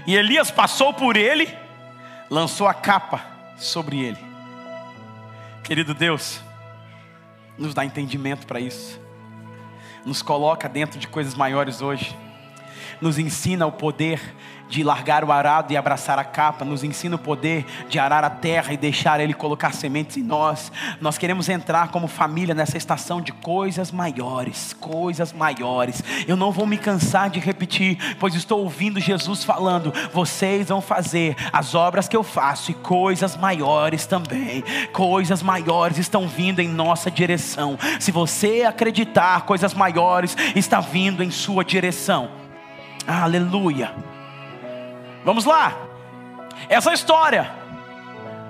E 0.06 0.14
Elias 0.14 0.50
passou 0.50 0.92
por 0.92 1.16
ele, 1.16 1.49
lançou 2.30 2.66
a 2.66 2.75
capa 2.75 3.25
sobre 3.56 4.00
ele. 4.00 4.18
Querido 5.62 5.94
Deus, 5.94 6.40
nos 7.58 7.75
dá 7.75 7.84
entendimento 7.84 8.46
para 8.46 8.61
isso 8.61 9.02
nos 10.04 10.22
coloca 10.22 10.68
dentro 10.68 10.99
de 10.99 11.06
coisas 11.06 11.34
maiores 11.34 11.80
hoje, 11.80 12.16
nos 13.00 13.18
ensina 13.18 13.66
o 13.66 13.72
poder 13.72 14.20
de 14.73 14.83
largar 14.83 15.23
o 15.23 15.31
arado 15.31 15.71
e 15.71 15.76
abraçar 15.76 16.19
a 16.19 16.25
capa, 16.25 16.64
nos 16.64 16.83
ensina 16.83 17.17
o 17.17 17.19
poder 17.19 17.67
de 17.91 17.99
arar 17.99 18.25
a 18.25 18.31
terra 18.31 18.73
e 18.73 18.76
deixar 18.79 19.21
Ele 19.21 19.35
colocar 19.35 19.75
sementes 19.75 20.17
em 20.17 20.23
nós. 20.23 20.73
Nós 20.99 21.19
queremos 21.19 21.50
entrar 21.50 21.88
como 21.88 22.09
família 22.09 22.55
nessa 22.55 22.79
estação 22.79 23.21
de 23.21 23.33
coisas 23.33 23.93
maiores, 23.93 24.73
coisas 24.73 25.31
maiores. 25.31 26.02
Eu 26.26 26.37
não 26.37 26.50
vou 26.50 26.67
me 26.67 26.79
cansar 26.79 27.29
de 27.29 27.38
repetir, 27.38 28.17
pois 28.19 28.35
estou 28.35 28.61
ouvindo 28.61 28.99
Jesus 28.99 29.45
falando: 29.45 29.93
vocês 30.11 30.71
vão 30.71 30.81
fazer 30.81 31.37
as 31.52 31.75
obras 31.75 32.09
que 32.09 32.17
eu 32.17 32.23
faço 32.23 32.71
e 32.71 32.75
coisas 32.75 33.37
maiores 33.37 34.07
também. 34.07 34.64
Coisas 34.91 35.43
maiores 35.43 35.99
estão 35.99 36.26
vindo 36.26 36.61
em 36.61 36.69
nossa 36.69 37.11
direção. 37.11 37.79
Se 38.00 38.11
você 38.11 38.62
acreditar, 38.62 39.43
coisas 39.43 39.75
maiores 39.75 40.35
estão 40.57 40.81
vindo 40.81 41.23
em 41.23 41.31
sua 41.31 41.62
direção. 41.62 42.31
Aleluia. 43.07 44.12
Vamos 45.25 45.45
lá. 45.45 45.76
Essa 46.69 46.93
história, 46.93 47.50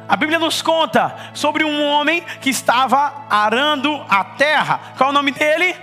a 0.08 0.16
Bíblia 0.16 0.38
nos 0.38 0.62
conta 0.62 1.14
sobre 1.34 1.64
um 1.64 1.84
homem 1.84 2.22
que 2.40 2.50
estava 2.50 3.26
arando 3.28 4.04
a 4.08 4.24
terra. 4.24 4.80
Qual 4.96 5.08
é 5.08 5.10
o 5.10 5.14
nome 5.14 5.32
dele? 5.32 5.74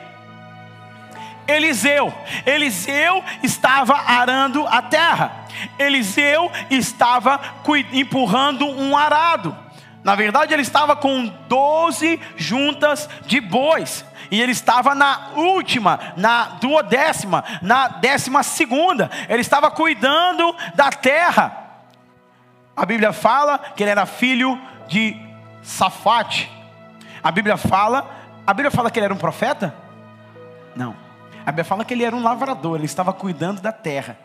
Eliseu. 1.48 2.14
Eliseu 2.46 3.24
estava 3.42 3.96
arando 3.96 4.68
a 4.68 4.82
terra. 4.82 5.46
Eliseu 5.78 6.52
estava 6.70 7.40
empurrando 7.92 8.68
um 8.68 8.96
arado. 8.96 9.58
Na 10.04 10.16
verdade, 10.16 10.54
ele 10.54 10.62
estava 10.62 10.96
com 10.96 11.28
12 11.48 12.20
juntas 12.38 13.10
de 13.26 13.42
bois. 13.42 14.06
E 14.32 14.42
ele 14.42 14.52
estava 14.52 14.94
na 14.94 15.30
última, 15.36 16.00
na 16.16 16.46
duodécima, 16.62 17.44
na 17.62 17.88
décima 17.88 18.44
segunda. 18.44 19.10
Ele 19.28 19.42
estava 19.42 19.72
cuidando 19.72 20.56
da 20.76 20.92
terra. 20.92 21.70
A 22.76 22.86
Bíblia 22.86 23.12
fala 23.12 23.58
que 23.58 23.84
ele 23.84 23.90
era 23.90 24.06
filho 24.06 24.60
de 24.88 25.16
Safate. 25.62 26.50
A 27.24 27.32
Bíblia 27.32 27.58
fala, 27.58 28.10
a 28.46 28.54
Bíblia 28.54 28.72
fala 28.72 28.90
que 28.90 29.00
ele 29.00 29.06
era 29.06 29.14
um 29.14 29.18
profeta? 29.18 29.74
Não. 30.76 30.96
A 31.46 31.52
Bíblia 31.52 31.66
fala 31.66 31.84
que 31.84 31.94
ele 31.94 32.04
era 32.04 32.16
um 32.16 32.24
lavrador, 32.24 32.78
ele 32.78 32.86
estava 32.86 33.12
cuidando 33.12 33.62
da 33.62 33.72
terra. 33.72 34.18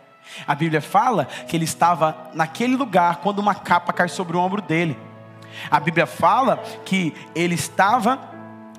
A 0.46 0.54
Bíblia 0.54 0.80
fala 0.80 1.24
que 1.24 1.56
ele 1.56 1.64
estava 1.64 2.30
naquele 2.34 2.76
lugar 2.76 3.16
quando 3.16 3.38
uma 3.38 3.54
capa 3.54 3.92
cai 3.92 4.08
sobre 4.08 4.36
o 4.36 4.40
ombro 4.40 4.62
dele. 4.62 4.96
A 5.70 5.78
Bíblia 5.78 6.06
fala 6.06 6.58
que 6.84 7.14
ele 7.34 7.54
estava 7.54 8.33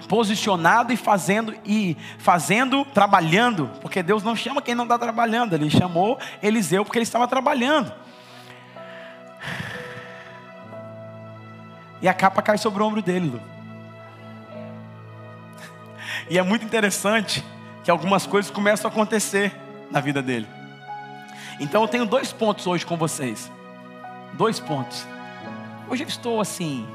posicionado 0.08 0.94
e 0.94 0.98
fazendo 0.98 1.56
e 1.66 1.98
fazendo, 2.18 2.86
trabalhando, 2.86 3.70
porque 3.82 4.04
Deus 4.04 4.24
não 4.24 4.36
chama 4.36 4.62
quem 4.62 4.76
não 4.76 4.84
está 4.84 5.00
trabalhando, 5.00 5.54
Ele 5.54 5.70
chamou 5.70 6.20
Eliseu 6.42 6.84
porque 6.84 6.98
ele 7.00 7.04
estava 7.04 7.28
trabalhando. 7.28 7.92
E 12.02 12.08
a 12.08 12.14
capa 12.14 12.42
cai 12.42 12.58
sobre 12.58 12.84
o 12.84 12.86
ombro 12.86 13.02
dele, 13.02 13.30
Lu. 13.30 13.42
E 16.30 16.38
é 16.38 16.42
muito 16.42 16.66
interessante 16.66 17.44
que 17.84 17.92
algumas 17.92 18.26
coisas 18.26 18.52
começam 18.52 18.90
a 18.90 18.92
acontecer 18.92 19.56
na 19.92 20.00
vida 20.02 20.22
dele. 20.22 20.48
Então 21.60 21.82
eu 21.82 21.88
tenho 21.88 22.06
dois 22.06 22.34
pontos 22.34 22.68
hoje 22.68 22.86
com 22.86 22.98
vocês. 22.98 23.52
Dois 24.34 24.60
pontos. 24.60 25.08
Hoje 25.88 26.04
eu 26.04 26.08
estou 26.08 26.42
assim, 26.42 26.86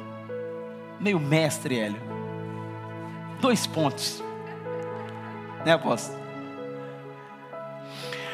meio 1.00 1.18
mestre, 1.18 1.78
Hélio 1.78 2.19
dois 3.40 3.66
pontos. 3.66 4.22
Né, 5.64 5.72
apóstolo? 5.72 6.18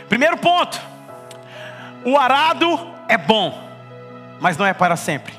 Primeiro 0.09 0.37
ponto: 0.37 0.81
o 2.05 2.17
arado 2.17 2.69
é 3.09 3.17
bom, 3.17 3.59
mas 4.41 4.57
não 4.57 4.67
é 4.67 4.75
para 4.75 4.97
sempre. 4.97 5.35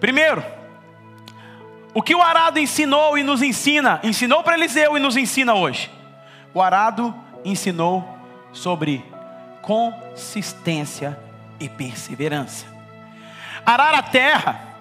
Primeiro, 0.00 0.44
o 1.94 2.02
que 2.02 2.14
o 2.14 2.22
arado 2.22 2.58
ensinou 2.58 3.16
e 3.16 3.22
nos 3.22 3.42
ensina, 3.42 4.00
ensinou 4.02 4.42
para 4.42 4.56
Eliseu 4.56 4.96
e 4.96 5.00
nos 5.00 5.16
ensina 5.16 5.54
hoje. 5.54 5.90
O 6.52 6.60
arado 6.60 7.14
ensinou 7.44 8.18
sobre 8.52 9.04
consistência 9.60 11.18
e 11.60 11.68
perseverança. 11.68 12.66
Arar 13.64 13.94
a 13.94 14.02
terra 14.02 14.71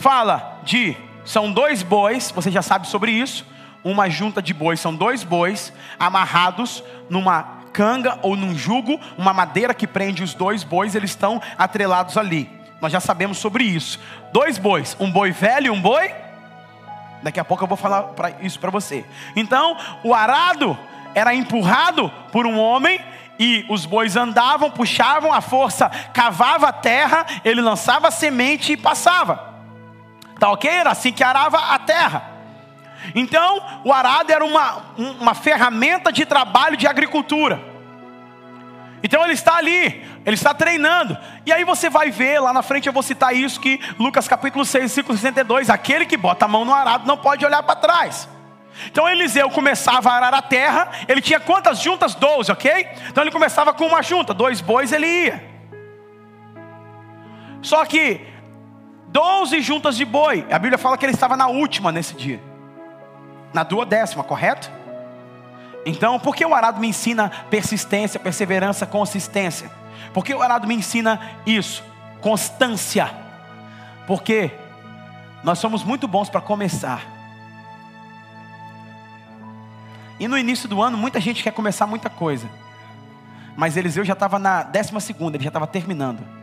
fala 0.00 0.60
de 0.62 0.96
são 1.24 1.50
dois 1.50 1.82
bois, 1.82 2.30
você 2.30 2.50
já 2.50 2.62
sabe 2.62 2.86
sobre 2.86 3.10
isso. 3.10 3.46
Uma 3.82 4.08
junta 4.08 4.42
de 4.42 4.52
bois, 4.52 4.80
são 4.80 4.94
dois 4.94 5.22
bois 5.22 5.72
amarrados 5.98 6.82
numa 7.08 7.56
canga 7.72 8.18
ou 8.22 8.36
num 8.36 8.56
jugo, 8.56 8.98
uma 9.18 9.32
madeira 9.32 9.74
que 9.74 9.86
prende 9.86 10.22
os 10.22 10.34
dois 10.34 10.64
bois, 10.64 10.94
eles 10.94 11.10
estão 11.10 11.40
atrelados 11.58 12.16
ali. 12.16 12.50
Nós 12.80 12.92
já 12.92 13.00
sabemos 13.00 13.38
sobre 13.38 13.64
isso. 13.64 14.00
Dois 14.32 14.58
bois, 14.58 14.96
um 14.98 15.10
boi 15.10 15.30
velho 15.30 15.66
e 15.66 15.70
um 15.70 15.80
boi 15.80 16.12
Daqui 17.22 17.40
a 17.40 17.44
pouco 17.44 17.64
eu 17.64 17.68
vou 17.68 17.76
falar 17.76 18.02
pra, 18.04 18.30
isso 18.40 18.60
para 18.60 18.70
você. 18.70 19.04
Então, 19.34 19.76
o 20.04 20.14
arado 20.14 20.78
era 21.14 21.34
empurrado 21.34 22.08
por 22.30 22.46
um 22.46 22.58
homem 22.58 23.00
e 23.38 23.66
os 23.68 23.84
bois 23.84 24.16
andavam, 24.16 24.70
puxavam 24.70 25.32
a 25.32 25.40
força, 25.40 25.90
cavava 26.12 26.68
a 26.68 26.72
terra, 26.72 27.26
ele 27.44 27.60
lançava 27.60 28.08
a 28.08 28.12
semente 28.12 28.72
e 28.72 28.76
passava. 28.76 29.55
Tá 30.38 30.50
ok? 30.50 30.70
Era 30.70 30.90
assim 30.90 31.12
que 31.12 31.24
arava 31.24 31.58
a 31.58 31.78
terra. 31.78 32.30
Então, 33.14 33.62
o 33.84 33.92
arado 33.92 34.32
era 34.32 34.44
uma, 34.44 34.84
uma 34.96 35.34
ferramenta 35.34 36.12
de 36.12 36.26
trabalho 36.26 36.76
de 36.76 36.86
agricultura. 36.86 37.76
Então 39.02 39.22
ele 39.22 39.34
está 39.34 39.56
ali, 39.56 40.04
ele 40.24 40.34
está 40.34 40.52
treinando. 40.52 41.16
E 41.44 41.52
aí 41.52 41.64
você 41.64 41.88
vai 41.88 42.10
ver, 42.10 42.40
lá 42.40 42.52
na 42.52 42.62
frente 42.62 42.86
eu 42.86 42.92
vou 42.92 43.02
citar 43.02 43.34
isso 43.34 43.60
que 43.60 43.80
Lucas 43.98 44.26
capítulo 44.26 44.64
6, 44.64 44.82
versículo 44.84 45.16
62, 45.16 45.70
aquele 45.70 46.06
que 46.06 46.16
bota 46.16 46.44
a 46.44 46.48
mão 46.48 46.64
no 46.64 46.74
arado 46.74 47.06
não 47.06 47.16
pode 47.16 47.44
olhar 47.44 47.62
para 47.62 47.76
trás. 47.76 48.28
Então 48.86 49.08
Eliseu 49.08 49.48
começava 49.50 50.10
a 50.10 50.14
arar 50.14 50.34
a 50.34 50.42
terra, 50.42 50.90
ele 51.06 51.20
tinha 51.20 51.38
quantas 51.38 51.78
juntas? 51.80 52.14
Doze, 52.14 52.50
ok? 52.50 52.88
Então 53.08 53.22
ele 53.22 53.30
começava 53.30 53.72
com 53.72 53.86
uma 53.86 54.02
junta, 54.02 54.34
dois 54.34 54.60
bois 54.60 54.92
ele 54.92 55.06
ia. 55.06 55.44
Só 57.62 57.84
que 57.84 58.20
doze 59.16 59.62
juntas 59.62 59.96
de 59.96 60.04
boi, 60.04 60.46
a 60.50 60.58
Bíblia 60.58 60.76
fala 60.76 60.98
que 60.98 61.06
ele 61.06 61.14
estava 61.14 61.38
na 61.38 61.46
última 61.46 61.90
nesse 61.90 62.14
dia, 62.14 62.38
na 63.50 63.62
duodécima, 63.62 64.22
correto? 64.22 64.70
Então, 65.86 66.20
por 66.20 66.36
que 66.36 66.44
o 66.44 66.54
arado 66.54 66.78
me 66.78 66.88
ensina 66.88 67.30
persistência, 67.48 68.20
perseverança, 68.20 68.84
consistência? 68.84 69.70
Por 70.12 70.22
que 70.22 70.34
o 70.34 70.42
arado 70.42 70.66
me 70.66 70.74
ensina 70.74 71.18
isso? 71.46 71.82
Constância. 72.20 73.10
Porque 74.06 74.50
nós 75.42 75.58
somos 75.58 75.82
muito 75.82 76.06
bons 76.06 76.28
para 76.28 76.42
começar. 76.42 77.00
E 80.20 80.28
no 80.28 80.36
início 80.36 80.68
do 80.68 80.82
ano, 80.82 80.98
muita 80.98 81.20
gente 81.20 81.42
quer 81.42 81.52
começar 81.52 81.86
muita 81.86 82.10
coisa. 82.10 82.50
Mas 83.56 83.78
Eliseu 83.78 84.04
já 84.04 84.12
estava 84.12 84.38
na 84.38 84.62
décima 84.62 85.00
segunda, 85.00 85.38
ele 85.38 85.44
já 85.44 85.48
estava 85.48 85.66
terminando. 85.66 86.35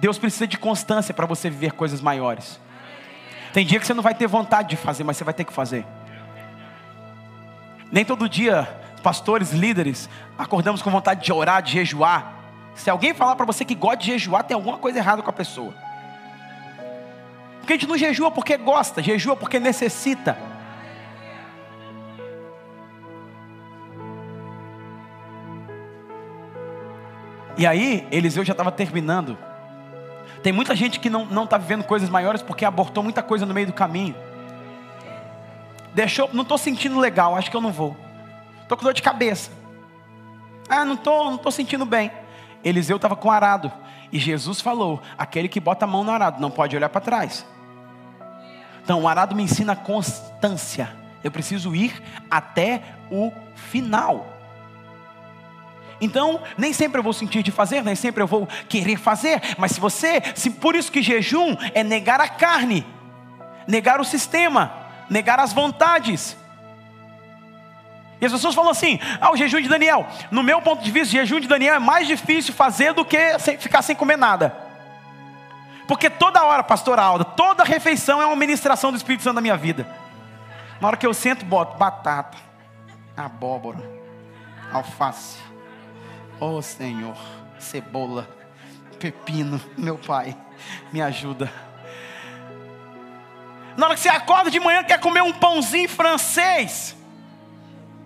Deus 0.00 0.18
precisa 0.18 0.46
de 0.46 0.56
constância 0.56 1.12
para 1.12 1.26
você 1.26 1.50
viver 1.50 1.72
coisas 1.72 2.00
maiores. 2.00 2.58
Tem 3.52 3.66
dia 3.66 3.78
que 3.78 3.86
você 3.86 3.92
não 3.92 4.02
vai 4.02 4.14
ter 4.14 4.26
vontade 4.26 4.70
de 4.70 4.76
fazer, 4.76 5.04
mas 5.04 5.18
você 5.18 5.24
vai 5.24 5.34
ter 5.34 5.44
que 5.44 5.52
fazer. 5.52 5.84
Nem 7.92 8.02
todo 8.02 8.26
dia, 8.26 8.66
pastores, 9.02 9.52
líderes, 9.52 10.08
acordamos 10.38 10.80
com 10.80 10.90
vontade 10.90 11.22
de 11.22 11.30
orar, 11.30 11.60
de 11.60 11.72
jejuar. 11.72 12.34
Se 12.74 12.88
alguém 12.88 13.12
falar 13.12 13.36
para 13.36 13.44
você 13.44 13.62
que 13.62 13.74
gosta 13.74 13.98
de 13.98 14.06
jejuar, 14.06 14.42
tem 14.42 14.54
alguma 14.54 14.78
coisa 14.78 14.98
errada 14.98 15.22
com 15.22 15.28
a 15.28 15.34
pessoa. 15.34 15.74
Porque 17.58 17.74
a 17.74 17.76
gente 17.76 17.86
não 17.86 17.98
jejua 17.98 18.30
porque 18.30 18.56
gosta, 18.56 19.02
jejua 19.02 19.36
porque 19.36 19.60
necessita. 19.60 20.38
E 27.58 27.66
aí, 27.66 28.08
Eliseu 28.10 28.42
já 28.46 28.52
estava 28.52 28.72
terminando. 28.72 29.49
Tem 30.42 30.52
muita 30.52 30.74
gente 30.74 30.98
que 30.98 31.10
não 31.10 31.44
está 31.44 31.58
vivendo 31.58 31.84
coisas 31.84 32.08
maiores 32.08 32.42
porque 32.42 32.64
abortou 32.64 33.02
muita 33.02 33.22
coisa 33.22 33.44
no 33.44 33.52
meio 33.52 33.66
do 33.66 33.72
caminho. 33.72 34.14
Deixou, 35.94 36.30
não 36.32 36.42
estou 36.42 36.56
sentindo 36.56 36.98
legal, 36.98 37.36
acho 37.36 37.50
que 37.50 37.56
eu 37.56 37.60
não 37.60 37.72
vou. 37.72 37.96
Estou 38.62 38.78
com 38.78 38.84
dor 38.84 38.94
de 38.94 39.02
cabeça. 39.02 39.50
Ah, 40.68 40.84
não 40.84 40.94
estou 40.94 41.30
não 41.30 41.38
tô 41.38 41.50
sentindo 41.50 41.84
bem. 41.84 42.10
Eliseu 42.62 42.96
estava 42.96 43.16
com 43.16 43.30
arado. 43.30 43.70
E 44.12 44.18
Jesus 44.18 44.60
falou: 44.60 45.00
aquele 45.18 45.48
que 45.48 45.60
bota 45.60 45.84
a 45.84 45.88
mão 45.88 46.04
no 46.04 46.12
arado 46.12 46.40
não 46.40 46.50
pode 46.50 46.76
olhar 46.76 46.88
para 46.88 47.00
trás. 47.00 47.44
Então, 48.82 49.02
o 49.02 49.08
arado 49.08 49.34
me 49.34 49.42
ensina 49.42 49.76
constância. 49.76 50.90
Eu 51.22 51.30
preciso 51.30 51.74
ir 51.74 52.02
até 52.30 52.82
o 53.10 53.32
final. 53.54 54.26
Então, 56.00 56.42
nem 56.56 56.72
sempre 56.72 56.98
eu 56.98 57.02
vou 57.02 57.12
sentir 57.12 57.42
de 57.42 57.50
fazer, 57.50 57.84
nem 57.84 57.94
sempre 57.94 58.22
eu 58.22 58.26
vou 58.26 58.48
querer 58.68 58.96
fazer, 58.96 59.40
mas 59.58 59.72
se 59.72 59.80
você, 59.80 60.22
se 60.34 60.50
por 60.50 60.74
isso 60.74 60.90
que 60.90 61.02
jejum 61.02 61.56
é 61.74 61.84
negar 61.84 62.20
a 62.20 62.28
carne, 62.28 62.86
negar 63.66 64.00
o 64.00 64.04
sistema, 64.04 64.72
negar 65.08 65.38
as 65.38 65.52
vontades. 65.52 66.36
E 68.20 68.26
as 68.26 68.32
pessoas 68.32 68.54
falam 68.54 68.70
assim: 68.70 68.98
ah, 69.20 69.32
o 69.32 69.36
jejum 69.36 69.60
de 69.60 69.68
Daniel. 69.68 70.06
No 70.30 70.42
meu 70.42 70.60
ponto 70.62 70.82
de 70.82 70.90
vista, 70.90 71.08
o 71.08 71.18
jejum 71.18 71.40
de 71.40 71.48
Daniel 71.48 71.74
é 71.74 71.78
mais 71.78 72.06
difícil 72.06 72.54
fazer 72.54 72.92
do 72.92 73.04
que 73.04 73.38
ficar 73.58 73.82
sem 73.82 73.96
comer 73.96 74.16
nada. 74.16 74.54
Porque 75.86 76.08
toda 76.08 76.44
hora, 76.44 76.62
pastor 76.62 76.98
Alda, 76.98 77.24
toda 77.24 77.64
refeição 77.64 78.22
é 78.22 78.26
uma 78.26 78.36
ministração 78.36 78.92
do 78.92 78.96
Espírito 78.96 79.24
Santo 79.24 79.34
na 79.34 79.40
minha 79.40 79.56
vida. 79.56 79.86
Na 80.80 80.88
hora 80.88 80.96
que 80.96 81.06
eu 81.06 81.12
sento, 81.12 81.44
boto 81.44 81.76
batata, 81.76 82.38
abóbora, 83.16 83.78
alface. 84.72 85.49
Oh 86.40 86.62
Senhor, 86.62 87.18
cebola, 87.58 88.26
pepino, 88.98 89.60
meu 89.76 89.98
Pai, 89.98 90.34
me 90.90 91.02
ajuda. 91.02 91.52
Na 93.76 93.86
hora 93.86 93.94
que 93.94 94.00
você 94.00 94.08
acorda 94.08 94.50
de 94.50 94.58
manhã, 94.58 94.82
quer 94.82 94.98
comer 94.98 95.22
um 95.22 95.34
pãozinho 95.34 95.88
francês. 95.88 96.96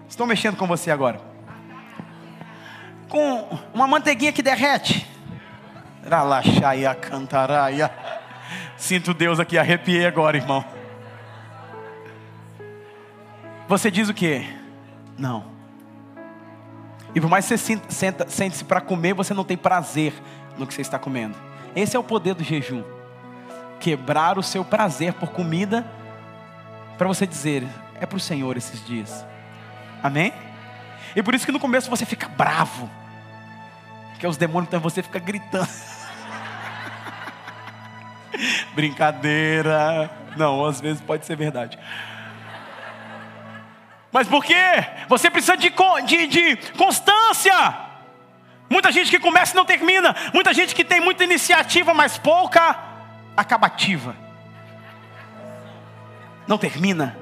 Estou 0.08 0.26
mexendo 0.26 0.56
com 0.56 0.66
você 0.66 0.90
agora. 0.90 1.20
Com 3.08 3.48
uma 3.72 3.86
manteiguinha 3.86 4.32
que 4.32 4.42
derrete. 4.42 5.06
Ralaxaia 6.08 6.92
cantaraia. 6.94 7.90
Sinto 8.76 9.14
Deus 9.14 9.38
aqui, 9.38 9.56
arrepiei 9.56 10.06
agora, 10.06 10.36
irmão. 10.36 10.64
Você 13.68 13.92
diz 13.92 14.08
o 14.08 14.14
que? 14.14 14.44
Não. 15.16 15.53
E 17.14 17.20
por 17.20 17.30
mais 17.30 17.46
que 17.46 17.56
você 17.56 17.80
sente-se 18.28 18.64
para 18.64 18.80
comer, 18.80 19.14
você 19.14 19.32
não 19.32 19.44
tem 19.44 19.56
prazer 19.56 20.12
no 20.58 20.66
que 20.66 20.74
você 20.74 20.82
está 20.82 20.98
comendo. 20.98 21.36
Esse 21.74 21.96
é 21.96 21.98
o 21.98 22.04
poder 22.04 22.34
do 22.34 22.42
jejum 22.42 22.82
quebrar 23.84 24.38
o 24.38 24.42
seu 24.42 24.64
prazer 24.64 25.12
por 25.12 25.30
comida, 25.30 25.84
para 26.96 27.06
você 27.06 27.26
dizer: 27.26 27.68
é 28.00 28.06
para 28.06 28.16
o 28.16 28.20
Senhor 28.20 28.56
esses 28.56 28.82
dias. 28.86 29.26
Amém? 30.02 30.32
E 31.14 31.22
por 31.22 31.34
isso 31.34 31.44
que 31.44 31.52
no 31.52 31.60
começo 31.60 31.90
você 31.90 32.06
fica 32.06 32.26
bravo, 32.26 32.88
porque 34.10 34.26
os 34.26 34.38
demônios 34.38 34.68
estão 34.68 34.80
você 34.80 35.02
fica 35.02 35.18
gritando. 35.18 35.68
Brincadeira. 38.74 40.10
Não, 40.36 40.64
às 40.64 40.80
vezes 40.80 41.02
pode 41.02 41.26
ser 41.26 41.36
verdade. 41.36 41.78
Mas 44.14 44.28
por 44.28 44.44
quê? 44.44 44.54
Você 45.08 45.28
precisa 45.28 45.56
de, 45.56 45.72
de, 46.06 46.26
de 46.28 46.56
constância. 46.78 47.52
Muita 48.70 48.92
gente 48.92 49.10
que 49.10 49.18
começa 49.18 49.52
e 49.52 49.56
não 49.56 49.64
termina. 49.64 50.14
Muita 50.32 50.54
gente 50.54 50.72
que 50.72 50.84
tem 50.84 51.00
muita 51.00 51.24
iniciativa, 51.24 51.92
mas 51.92 52.16
pouca 52.16 52.78
acabativa. 53.36 54.14
Não 56.46 56.56
termina. 56.56 57.18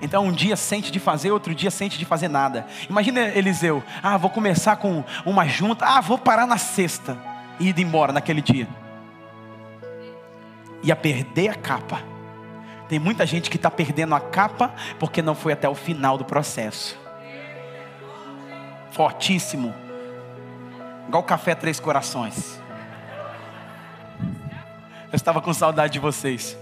Então 0.00 0.24
um 0.24 0.32
dia 0.32 0.56
sente 0.56 0.90
de 0.90 0.98
fazer, 0.98 1.30
outro 1.30 1.54
dia 1.54 1.70
sente 1.70 1.98
de 1.98 2.06
fazer 2.06 2.28
nada. 2.28 2.66
Imagina 2.88 3.20
Eliseu, 3.20 3.84
ah, 4.02 4.16
vou 4.16 4.30
começar 4.30 4.76
com 4.76 5.04
uma 5.26 5.46
junta, 5.46 5.84
ah, 5.84 6.00
vou 6.00 6.16
parar 6.16 6.46
na 6.46 6.56
sexta 6.56 7.18
e 7.60 7.68
ir 7.68 7.78
embora 7.78 8.10
naquele 8.10 8.40
dia. 8.40 8.66
Ia 10.82 10.96
perder 10.96 11.50
a 11.50 11.54
capa. 11.54 12.13
Tem 12.88 12.98
muita 12.98 13.24
gente 13.24 13.50
que 13.50 13.56
está 13.56 13.70
perdendo 13.70 14.14
a 14.14 14.20
capa 14.20 14.74
porque 14.98 15.22
não 15.22 15.34
foi 15.34 15.52
até 15.52 15.68
o 15.68 15.74
final 15.74 16.18
do 16.18 16.24
processo. 16.24 16.98
Fortíssimo. 18.90 19.74
Igual 21.08 21.22
café 21.22 21.54
Três 21.54 21.80
Corações. 21.80 22.60
Eu 25.10 25.16
estava 25.16 25.40
com 25.40 25.52
saudade 25.54 25.92
de 25.92 25.98
vocês. 25.98 26.56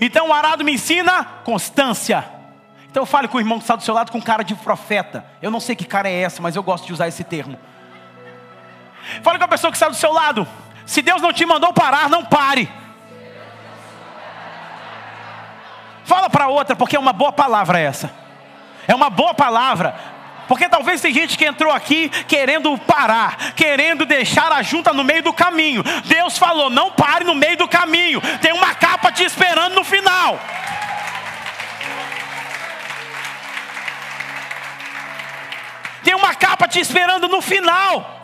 Então 0.00 0.28
o 0.28 0.32
arado 0.32 0.64
me 0.64 0.72
ensina 0.72 1.24
constância. 1.44 2.24
Então 2.90 3.04
fale 3.04 3.28
com 3.28 3.36
o 3.36 3.40
irmão 3.40 3.58
que 3.58 3.64
está 3.64 3.76
do 3.76 3.82
seu 3.82 3.94
lado 3.94 4.12
com 4.12 4.20
cara 4.20 4.42
de 4.42 4.54
profeta. 4.54 5.24
Eu 5.42 5.50
não 5.50 5.60
sei 5.60 5.74
que 5.74 5.84
cara 5.84 6.08
é 6.08 6.20
essa, 6.20 6.40
mas 6.40 6.56
eu 6.56 6.62
gosto 6.62 6.86
de 6.86 6.92
usar 6.92 7.08
esse 7.08 7.24
termo. 7.24 7.58
Fale 9.22 9.38
com 9.38 9.44
a 9.44 9.48
pessoa 9.48 9.70
que 9.70 9.76
está 9.76 9.88
do 9.88 9.94
seu 9.94 10.12
lado. 10.12 10.46
Se 10.86 11.02
Deus 11.02 11.20
não 11.20 11.32
te 11.32 11.44
mandou 11.44 11.72
parar, 11.72 12.08
não 12.08 12.24
pare. 12.24 12.70
Fala 16.08 16.30
para 16.30 16.48
outra, 16.48 16.74
porque 16.74 16.96
é 16.96 16.98
uma 16.98 17.12
boa 17.12 17.30
palavra 17.30 17.78
essa. 17.78 18.10
É 18.86 18.94
uma 18.94 19.10
boa 19.10 19.34
palavra. 19.34 19.94
Porque 20.48 20.66
talvez 20.66 21.02
tem 21.02 21.12
gente 21.12 21.36
que 21.36 21.44
entrou 21.44 21.70
aqui 21.70 22.08
querendo 22.26 22.78
parar, 22.78 23.52
querendo 23.54 24.06
deixar 24.06 24.50
a 24.50 24.62
junta 24.62 24.94
no 24.94 25.04
meio 25.04 25.22
do 25.22 25.34
caminho. 25.34 25.82
Deus 26.06 26.38
falou: 26.38 26.70
não 26.70 26.90
pare 26.92 27.24
no 27.24 27.34
meio 27.34 27.58
do 27.58 27.68
caminho, 27.68 28.22
tem 28.40 28.54
uma 28.54 28.74
capa 28.74 29.12
te 29.12 29.22
esperando 29.22 29.74
no 29.74 29.84
final. 29.84 30.40
Tem 36.02 36.14
uma 36.14 36.34
capa 36.34 36.66
te 36.66 36.80
esperando 36.80 37.28
no 37.28 37.42
final. 37.42 38.16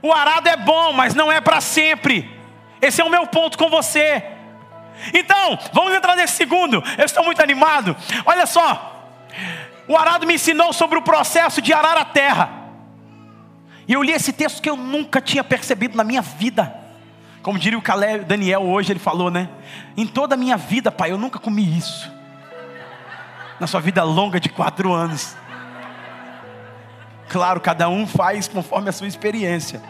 O 0.00 0.10
arado 0.10 0.48
é 0.48 0.56
bom, 0.56 0.94
mas 0.94 1.14
não 1.14 1.30
é 1.30 1.38
para 1.38 1.60
sempre. 1.60 2.34
Esse 2.80 3.02
é 3.02 3.04
o 3.04 3.10
meu 3.10 3.26
ponto 3.26 3.58
com 3.58 3.68
você. 3.68 4.33
Então, 5.12 5.58
vamos 5.72 5.94
entrar 5.94 6.16
nesse 6.16 6.34
segundo. 6.34 6.82
Eu 6.96 7.04
estou 7.04 7.24
muito 7.24 7.42
animado. 7.42 7.96
Olha 8.24 8.46
só. 8.46 9.10
O 9.86 9.96
arado 9.96 10.26
me 10.26 10.34
ensinou 10.34 10.72
sobre 10.72 10.98
o 10.98 11.02
processo 11.02 11.60
de 11.60 11.72
arar 11.72 11.96
a 11.96 12.04
terra. 12.04 12.50
E 13.86 13.92
eu 13.92 14.02
li 14.02 14.12
esse 14.12 14.32
texto 14.32 14.62
que 14.62 14.70
eu 14.70 14.76
nunca 14.76 15.20
tinha 15.20 15.44
percebido 15.44 15.96
na 15.96 16.04
minha 16.04 16.22
vida. 16.22 16.74
Como 17.42 17.58
diria 17.58 17.78
o 17.78 17.82
Caleb 17.82 18.24
Daniel 18.24 18.62
hoje, 18.62 18.92
ele 18.92 18.98
falou, 18.98 19.30
né? 19.30 19.50
Em 19.96 20.06
toda 20.06 20.34
a 20.34 20.38
minha 20.38 20.56
vida, 20.56 20.90
pai, 20.90 21.10
eu 21.10 21.18
nunca 21.18 21.38
comi 21.38 21.76
isso. 21.76 22.10
Na 23.60 23.66
sua 23.66 23.80
vida 23.80 24.02
longa 24.02 24.40
de 24.40 24.48
quatro 24.48 24.92
anos. 24.92 25.36
Claro, 27.28 27.60
cada 27.60 27.88
um 27.88 28.06
faz 28.06 28.48
conforme 28.48 28.88
a 28.88 28.92
sua 28.92 29.06
experiência. 29.06 29.82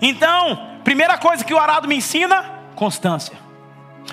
Então, 0.00 0.71
primeira 0.84 1.18
coisa 1.18 1.44
que 1.44 1.54
o 1.54 1.58
arado 1.58 1.88
me 1.88 1.96
ensina, 1.96 2.44
constância. 2.74 3.36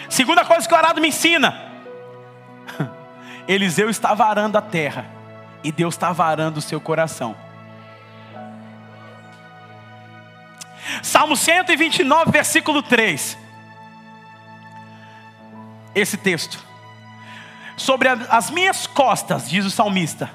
Segunda 0.09 0.45
coisa 0.45 0.67
que 0.67 0.73
o 0.73 0.77
arado 0.77 1.01
me 1.01 1.07
ensina, 1.07 1.59
Eliseu 3.47 3.89
estava 3.89 4.25
arando 4.25 4.57
a 4.57 4.61
terra 4.61 5.05
e 5.63 5.71
Deus 5.71 5.95
estava 5.95 6.25
arando 6.25 6.57
o 6.57 6.61
seu 6.61 6.79
coração. 6.79 7.35
Salmo 11.03 11.35
129, 11.35 12.31
versículo 12.31 12.81
3. 12.81 13.37
Esse 15.93 16.17
texto. 16.17 16.67
Sobre 17.77 18.09
as 18.09 18.49
minhas 18.49 18.85
costas, 18.85 19.49
diz 19.49 19.65
o 19.65 19.71
salmista, 19.71 20.29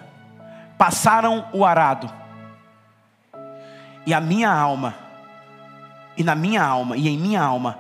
passaram 0.79 1.47
o 1.53 1.65
arado, 1.65 2.11
e 4.07 4.15
a 4.15 4.21
minha 4.21 4.51
alma, 4.51 4.95
e 6.17 6.25
na 6.25 6.35
minha 6.35 6.63
alma, 6.63 6.97
e 6.97 7.09
em 7.09 7.19
minha 7.19 7.43
alma, 7.43 7.79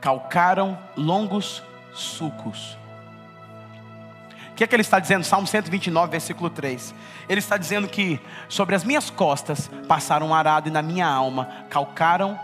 calcaram 0.00 0.78
longos 0.96 1.62
sucos. 1.92 2.78
O 4.50 4.54
que 4.54 4.62
é 4.62 4.66
que 4.66 4.74
ele 4.74 4.82
está 4.82 5.00
dizendo? 5.00 5.24
Salmo 5.24 5.46
129, 5.46 6.12
versículo 6.12 6.48
3. 6.48 6.94
Ele 7.28 7.40
está 7.40 7.56
dizendo 7.56 7.88
que 7.88 8.20
sobre 8.48 8.76
as 8.76 8.84
minhas 8.84 9.10
costas 9.10 9.68
passaram 9.88 10.28
um 10.28 10.34
arado 10.34 10.68
e 10.68 10.70
na 10.70 10.80
minha 10.80 11.08
alma 11.08 11.48
calcaram 11.68 12.38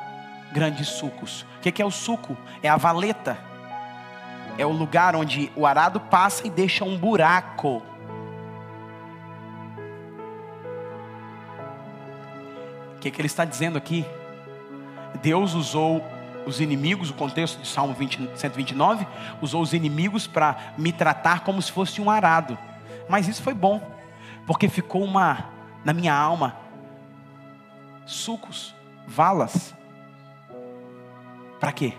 grandes 0.53 0.89
sucos. 0.89 1.43
O 1.59 1.61
que 1.61 1.69
é, 1.69 1.73
que 1.73 1.81
é 1.81 1.87
o 1.87 1.91
suco? 1.91 2.37
É 2.63 2.69
a 2.69 2.77
valeta. 2.77 3.39
É 4.59 4.67
o 4.67 4.73
lugar 4.73 5.15
onde 5.15 5.53
o 5.55 5.65
arado 5.65 6.01
passa 6.01 6.45
e 6.47 6.51
deixa 6.51 6.85
um 6.85 6.99
buraco. 6.99 7.83
O 12.97 12.99
que 13.01 13.09
é 13.09 13.11
que 13.11 13.21
ele 13.21 13.27
está 13.27 13.45
dizendo 13.45 13.79
aqui? 13.79 14.05
Deus 15.23 15.55
usou 15.55 16.05
os 16.47 16.61
inimigos, 16.61 17.11
o 17.11 17.15
contexto 17.15 17.61
de 17.61 17.69
Salmo 17.69 17.95
20, 17.95 18.31
129, 18.35 19.07
usou 19.41 19.63
os 19.63 19.73
inimigos 19.73 20.27
para 20.27 20.75
me 20.79 20.93
tratar 20.93 21.41
como 21.41 21.61
se 21.61 21.71
fosse 21.71 22.01
um 22.01 22.11
arado. 22.11 22.59
Mas 23.09 23.29
isso 23.29 23.43
foi 23.43 23.55
bom, 23.55 23.81
porque 24.47 24.69
ficou 24.69 25.05
uma 25.05 25.47
na 25.85 25.93
minha 25.93 26.15
alma 26.15 26.57
sucos, 28.07 28.75
valas. 29.07 29.75
Para 31.59 31.73
quê? 31.73 31.95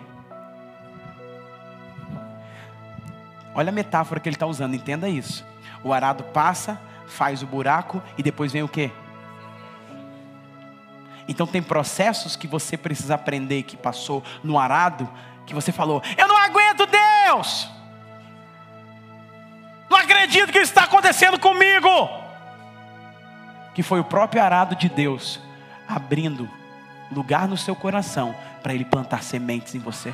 Olha 3.53 3.69
a 3.69 3.73
metáfora 3.73 4.19
que 4.19 4.27
ele 4.27 4.35
está 4.35 4.45
usando, 4.45 4.75
entenda 4.75 5.09
isso. 5.09 5.45
O 5.83 5.93
arado 5.93 6.23
passa, 6.25 6.79
faz 7.05 7.43
o 7.43 7.47
buraco 7.47 8.01
e 8.17 8.23
depois 8.23 8.51
vem 8.51 8.63
o 8.63 8.67
quê? 8.67 8.91
Então 11.31 11.47
tem 11.47 11.63
processos 11.63 12.35
que 12.35 12.45
você 12.45 12.75
precisa 12.75 13.15
aprender 13.15 13.63
que 13.63 13.77
passou 13.77 14.21
no 14.43 14.59
arado, 14.59 15.09
que 15.45 15.53
você 15.53 15.71
falou: 15.71 16.03
"Eu 16.17 16.27
não 16.27 16.35
aguento 16.35 16.85
Deus! 16.85 17.69
Não 19.89 19.97
acredito 19.97 20.51
que 20.51 20.59
isso 20.59 20.71
está 20.71 20.83
acontecendo 20.83 21.39
comigo!" 21.39 21.87
Que 23.73 23.81
foi 23.81 24.01
o 24.01 24.03
próprio 24.03 24.43
arado 24.43 24.75
de 24.75 24.89
Deus 24.89 25.39
abrindo 25.87 26.49
lugar 27.09 27.47
no 27.47 27.55
seu 27.55 27.77
coração 27.77 28.35
para 28.61 28.73
ele 28.73 28.83
plantar 28.83 29.23
sementes 29.23 29.73
em 29.73 29.79
você. 29.79 30.13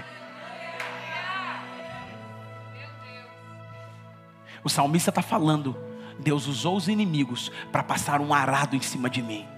O 4.64 4.70
salmista 4.70 5.10
está 5.10 5.24
falando: 5.24 5.76
Deus 6.20 6.46
usou 6.46 6.76
os 6.76 6.88
inimigos 6.88 7.52
para 7.72 7.82
passar 7.82 8.22
um 8.22 8.36
arado 8.36 8.76
em 8.76 8.82
cima 8.82 9.10
de 9.10 9.24
mim. 9.24 9.57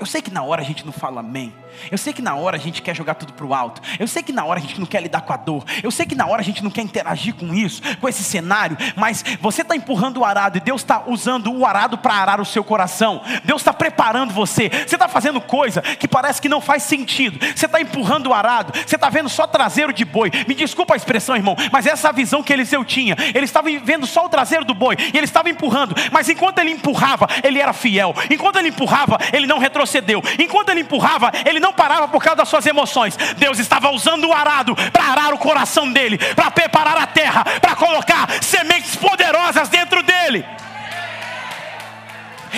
Eu 0.00 0.06
sei 0.06 0.22
que 0.22 0.30
na 0.30 0.42
hora 0.42 0.62
a 0.62 0.64
gente 0.64 0.86
não 0.86 0.92
fala 0.92 1.20
amém. 1.20 1.52
Eu 1.90 1.98
sei 1.98 2.12
que 2.12 2.22
na 2.22 2.34
hora 2.34 2.56
a 2.56 2.60
gente 2.60 2.80
quer 2.80 2.96
jogar 2.96 3.14
tudo 3.14 3.34
para 3.34 3.44
o 3.44 3.54
alto. 3.54 3.82
Eu 3.98 4.08
sei 4.08 4.22
que 4.22 4.32
na 4.32 4.44
hora 4.44 4.58
a 4.58 4.62
gente 4.62 4.80
não 4.80 4.86
quer 4.86 5.02
lidar 5.02 5.20
com 5.20 5.32
a 5.32 5.36
dor. 5.36 5.62
Eu 5.82 5.90
sei 5.90 6.06
que 6.06 6.14
na 6.14 6.26
hora 6.26 6.40
a 6.40 6.44
gente 6.44 6.64
não 6.64 6.70
quer 6.70 6.80
interagir 6.80 7.34
com 7.34 7.54
isso, 7.54 7.82
com 7.98 8.08
esse 8.08 8.24
cenário. 8.24 8.78
Mas 8.96 9.22
você 9.40 9.60
está 9.60 9.76
empurrando 9.76 10.20
o 10.20 10.24
arado 10.24 10.56
e 10.56 10.60
Deus 10.60 10.80
está 10.80 11.04
usando 11.06 11.52
o 11.52 11.66
arado 11.66 11.98
para 11.98 12.14
arar 12.14 12.40
o 12.40 12.46
seu 12.46 12.64
coração. 12.64 13.20
Deus 13.44 13.60
está 13.60 13.74
preparando 13.74 14.32
você. 14.32 14.70
Você 14.70 14.96
está 14.96 15.06
fazendo 15.06 15.38
coisa 15.38 15.82
que 15.82 16.08
parece 16.08 16.40
que 16.40 16.48
não 16.48 16.62
faz 16.62 16.82
sentido. 16.82 17.38
Você 17.54 17.66
está 17.66 17.78
empurrando 17.78 18.28
o 18.28 18.34
arado. 18.34 18.72
Você 18.74 18.96
está 18.96 19.10
vendo 19.10 19.28
só 19.28 19.46
traseiro 19.46 19.92
de 19.92 20.04
boi. 20.06 20.30
Me 20.48 20.54
desculpa 20.54 20.94
a 20.94 20.96
expressão, 20.96 21.36
irmão, 21.36 21.56
mas 21.70 21.86
essa 21.86 22.10
visão 22.10 22.42
que 22.42 22.54
Eliseu 22.54 22.84
tinha. 22.86 23.16
Ele 23.34 23.44
estava 23.44 23.68
vendo 23.84 24.06
só 24.06 24.24
o 24.24 24.30
traseiro 24.30 24.64
do 24.64 24.74
boi 24.74 24.96
e 25.12 25.16
ele 25.16 25.26
estava 25.26 25.50
empurrando. 25.50 25.94
Mas 26.10 26.28
enquanto 26.28 26.58
ele 26.58 26.70
empurrava, 26.70 27.28
ele 27.42 27.58
era 27.58 27.72
fiel. 27.72 28.14
Enquanto 28.30 28.56
ele 28.56 28.68
empurrava, 28.68 29.18
ele 29.32 29.46
não 29.46 29.58
retrocedeu 29.90 30.00
retrocedeu. 30.00 30.22
Enquanto 30.38 30.70
ele 30.70 30.80
empurrava, 30.80 31.30
ele 31.44 31.60
não 31.60 31.72
parava 31.72 32.08
por 32.08 32.22
causa 32.22 32.36
das 32.36 32.48
suas 32.48 32.64
emoções. 32.66 33.16
Deus 33.36 33.58
estava 33.58 33.90
usando 33.90 34.28
o 34.28 34.32
arado 34.32 34.74
para 34.92 35.04
arar 35.04 35.34
o 35.34 35.38
coração 35.38 35.90
dele, 35.92 36.18
para 36.18 36.50
preparar 36.50 36.96
a 36.96 37.06
terra, 37.06 37.44
para 37.60 37.74
colocar 37.74 38.28
sementes 38.42 38.96
poderosas 38.96 39.68
dentro 39.68 40.02
dele. 40.02 40.44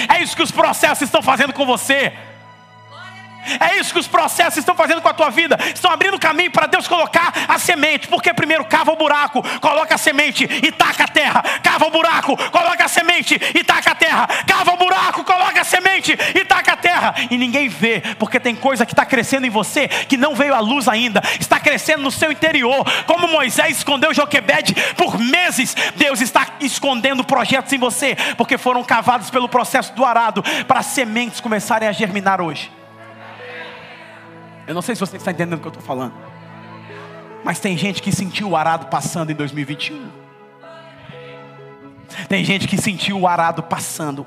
É 0.09 0.23
isso 0.23 0.37
que 0.37 0.42
os 0.42 0.51
processos 0.51 1.03
estão 1.03 1.23
fazendo 1.23 1.53
com 1.53 1.66
você. 1.66 2.12
É 3.61 3.78
isso 3.78 3.92
que 3.92 3.98
os 3.98 4.07
processos 4.07 4.59
estão 4.59 4.74
fazendo 4.74 5.00
com 5.02 5.09
a 5.09 5.14
tua 5.14 5.31
vida. 5.31 5.59
Estão 5.74 5.90
abrindo 5.90 6.18
caminho 6.18 6.50
para 6.50 6.66
Deus 6.66 6.87
colocar 6.87 7.33
a 7.48 7.59
semente. 7.59 8.09
Porque 8.09 8.33
primeiro 8.33 8.64
cava 8.64 8.92
o 8.92 8.96
buraco, 8.96 9.42
coloca 9.61 9.94
a 9.94 9.98
semente 9.98 10.44
e 10.44 10.70
taca 10.72 11.05
a 11.05 11.09
terra. 11.09 11.42
Cava 11.62 11.87
o 11.87 11.90
buraco, 11.90 12.37
coloca 12.50 12.85
a 12.85 12.88
semente 12.88 13.35
e 13.55 13.64
taca 13.64 13.92
a 13.92 13.94
terra. 13.94 14.28
Cava 14.46 14.72
o 14.72 14.76
buraco, 14.76 15.24
coloca 15.24 15.61
a 15.61 15.64
semente 15.64 16.12
e 16.12 16.44
taca 16.44 16.72
a 16.72 16.76
terra. 16.76 17.14
E 17.31 17.37
ninguém 17.37 17.68
vê, 17.68 18.00
porque 18.18 18.38
tem 18.38 18.55
coisa 18.55 18.87
que 18.87 18.92
está 18.92 19.05
crescendo 19.05 19.46
em 19.46 19.50
você 19.50 19.88
que 19.88 20.16
não 20.16 20.35
veio 20.35 20.55
à 20.55 20.61
luz 20.61 20.88
ainda. 20.88 21.22
Está 21.40 21.59
crescendo 21.59 22.02
no 22.02 22.11
seu 22.11 22.31
interior. 22.31 22.85
Como 23.07 23.28
Moisés 23.28 23.78
escondeu 23.78 24.14
Joquebede 24.14 24.74
por 24.96 25.18
meses, 25.18 25.74
Deus 25.96 26.20
está 26.20 26.46
escondendo 26.61 27.24
projetos 27.24 27.72
em 27.72 27.78
você, 27.78 28.16
porque 28.37 28.59
foram 28.59 28.85
cavados 28.85 29.31
pelo 29.31 29.48
processo 29.48 29.92
do 29.94 30.05
arado 30.05 30.42
para 30.66 30.83
sementes 30.83 31.40
começarem 31.40 31.88
a 31.88 31.92
germinar 31.92 32.40
hoje. 32.40 32.82
Eu 34.66 34.75
não 34.75 34.83
sei 34.83 34.94
se 34.94 35.01
você 35.01 35.16
está 35.16 35.31
entendendo 35.31 35.59
o 35.59 35.61
que 35.61 35.66
eu 35.66 35.72
estou 35.72 35.85
falando. 35.85 36.14
Mas 37.44 37.59
tem 37.59 37.77
gente 37.77 38.01
que 38.01 38.12
sentiu 38.12 38.51
o 38.51 38.57
arado 38.57 38.87
passando 38.87 39.31
em 39.31 39.35
2021. 39.35 40.11
Tem 42.29 42.44
gente 42.44 42.68
que 42.68 42.77
sentiu 42.77 43.18
o 43.18 43.27
arado 43.27 43.62
passando. 43.62 44.25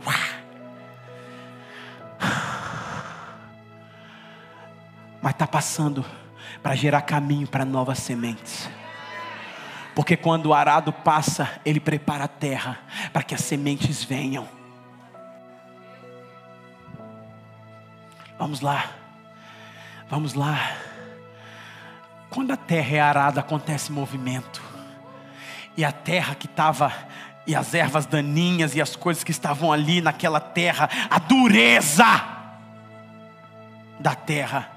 Mas 5.22 5.32
está 5.32 5.48
passando 5.48 6.06
para 6.62 6.76
gerar 6.76 7.02
caminho 7.02 7.48
para 7.48 7.64
novas 7.64 8.00
sementes. 8.00 8.70
Porque 9.96 10.18
quando 10.18 10.48
o 10.48 10.54
arado 10.54 10.92
passa, 10.92 11.50
ele 11.64 11.80
prepara 11.80 12.26
a 12.26 12.28
terra 12.28 12.80
para 13.14 13.24
que 13.24 13.34
as 13.34 13.42
sementes 13.42 14.04
venham. 14.04 14.48
Vamos 18.38 18.60
lá. 18.60 19.05
Vamos 20.10 20.34
lá. 20.34 20.72
Quando 22.30 22.52
a 22.52 22.58
terra 22.58 22.96
é 22.96 23.00
arada, 23.00 23.40
acontece 23.40 23.92
movimento. 23.92 24.62
E 25.76 25.84
a 25.84 25.92
terra 25.92 26.36
que 26.36 26.46
estava, 26.46 26.94
e 27.48 27.56
as 27.56 27.74
ervas 27.74 28.06
daninhas, 28.06 28.76
e 28.76 28.82
as 28.82 28.96
coisas 28.96 29.24
que 29.24 29.32
estavam 29.32 29.72
ali 29.72 30.02
naquela 30.02 30.40
terra, 30.40 30.90
a 31.10 31.18
dureza 31.18 32.06
da 34.00 34.14
terra 34.14 34.72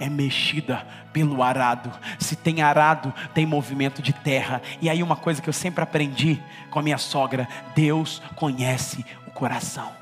é 0.00 0.08
mexida 0.08 0.86
pelo 1.12 1.42
arado. 1.42 1.92
Se 2.18 2.34
tem 2.34 2.62
arado, 2.62 3.12
tem 3.32 3.46
movimento 3.46 4.00
de 4.00 4.12
terra. 4.12 4.62
E 4.80 4.88
aí, 4.88 5.02
uma 5.02 5.16
coisa 5.16 5.42
que 5.42 5.48
eu 5.48 5.52
sempre 5.52 5.84
aprendi 5.84 6.42
com 6.70 6.78
a 6.78 6.82
minha 6.82 6.98
sogra: 6.98 7.48
Deus 7.74 8.22
conhece 8.34 9.04
o 9.26 9.30
coração. 9.30 9.92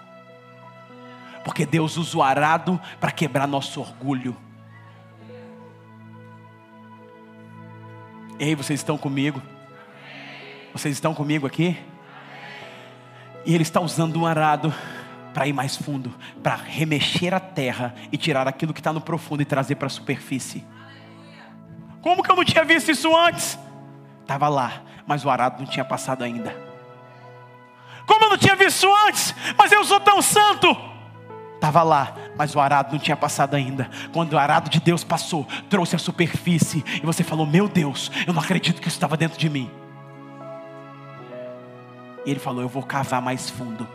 Porque 1.44 1.66
Deus 1.66 1.96
usa 1.96 2.16
o 2.16 2.22
arado 2.22 2.81
para 3.01 3.11
quebrar 3.11 3.48
nosso 3.48 3.81
orgulho. 3.81 4.37
Ei, 8.44 8.57
vocês 8.57 8.81
estão 8.81 8.98
comigo? 8.98 9.40
Vocês 10.72 10.96
estão 10.96 11.14
comigo 11.14 11.46
aqui? 11.46 11.78
E 13.46 13.55
Ele 13.55 13.62
está 13.62 13.81
usando 13.81 14.18
um 14.18 14.26
arado 14.26 14.74
para 15.33 15.46
ir 15.46 15.52
mais 15.52 15.76
fundo, 15.76 16.12
para 16.42 16.57
remexer 16.57 17.33
a 17.33 17.38
terra 17.38 17.94
e 18.11 18.16
tirar 18.16 18.48
aquilo 18.48 18.74
que 18.74 18.81
está 18.81 18.92
no 18.92 19.00
profundo 19.00 19.42
e 19.42 19.44
trazer 19.44 19.76
para 19.76 19.87
a 19.87 19.90
superfície. 19.90 20.66
Como 22.00 22.20
que 22.20 22.33
eu 22.33 22.35
não 22.35 22.44
tinha 22.44 22.64
visto 22.64 22.90
isso 22.90 23.16
antes? 23.16 23.57
Estava 24.22 24.48
lá, 24.48 24.83
mas 25.07 25.24
o 25.24 25.31
arado 25.31 25.61
não 25.62 25.66
tinha 25.70 25.85
passado 25.85 26.24
ainda. 26.24 26.52
Como 28.09 28.24
eu 28.24 28.31
não 28.31 28.38
tinha 28.38 28.57
visto 28.57 28.92
antes, 29.07 29.33
mas 29.57 29.70
eu 29.70 29.85
sou 29.85 30.00
tão 30.00 30.20
santo. 30.20 30.76
Estava 31.55 31.85
lá, 31.85 32.16
mas 32.36 32.54
o 32.54 32.60
arado 32.60 32.92
não 32.92 32.98
tinha 32.98 33.16
passado 33.16 33.54
ainda. 33.54 33.88
Quando 34.12 34.32
o 34.32 34.38
arado 34.38 34.70
de 34.70 34.80
Deus 34.80 35.04
passou, 35.04 35.46
trouxe 35.68 35.96
a 35.96 35.98
superfície, 35.98 36.84
e 37.02 37.06
você 37.06 37.22
falou: 37.22 37.46
Meu 37.46 37.68
Deus, 37.68 38.10
eu 38.26 38.32
não 38.32 38.42
acredito 38.42 38.80
que 38.80 38.88
isso 38.88 38.96
estava 38.96 39.16
dentro 39.16 39.38
de 39.38 39.48
mim. 39.48 39.70
E 42.24 42.30
ele 42.30 42.40
falou: 42.40 42.62
Eu 42.62 42.68
vou 42.68 42.82
cavar 42.82 43.20
mais 43.20 43.50
fundo 43.50 43.86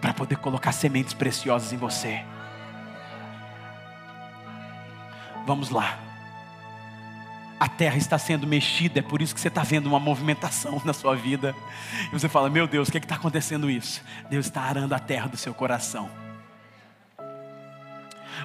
para 0.00 0.14
poder 0.14 0.36
colocar 0.36 0.72
sementes 0.72 1.12
preciosas 1.12 1.72
em 1.72 1.76
você. 1.76 2.24
Vamos 5.46 5.70
lá. 5.70 6.09
A 7.60 7.68
terra 7.68 7.98
está 7.98 8.16
sendo 8.16 8.46
mexida, 8.46 9.00
é 9.00 9.02
por 9.02 9.20
isso 9.20 9.34
que 9.34 9.40
você 9.40 9.48
está 9.48 9.62
vendo 9.62 9.86
uma 9.86 10.00
movimentação 10.00 10.80
na 10.82 10.94
sua 10.94 11.14
vida. 11.14 11.54
E 12.06 12.18
você 12.18 12.26
fala: 12.26 12.48
Meu 12.48 12.66
Deus, 12.66 12.88
o 12.88 12.90
que 12.90 12.96
é 12.96 13.00
está 13.00 13.16
acontecendo 13.16 13.70
isso? 13.70 14.02
Deus 14.30 14.46
está 14.46 14.62
arando 14.62 14.94
a 14.94 14.98
terra 14.98 15.28
do 15.28 15.36
seu 15.36 15.52
coração. 15.52 16.08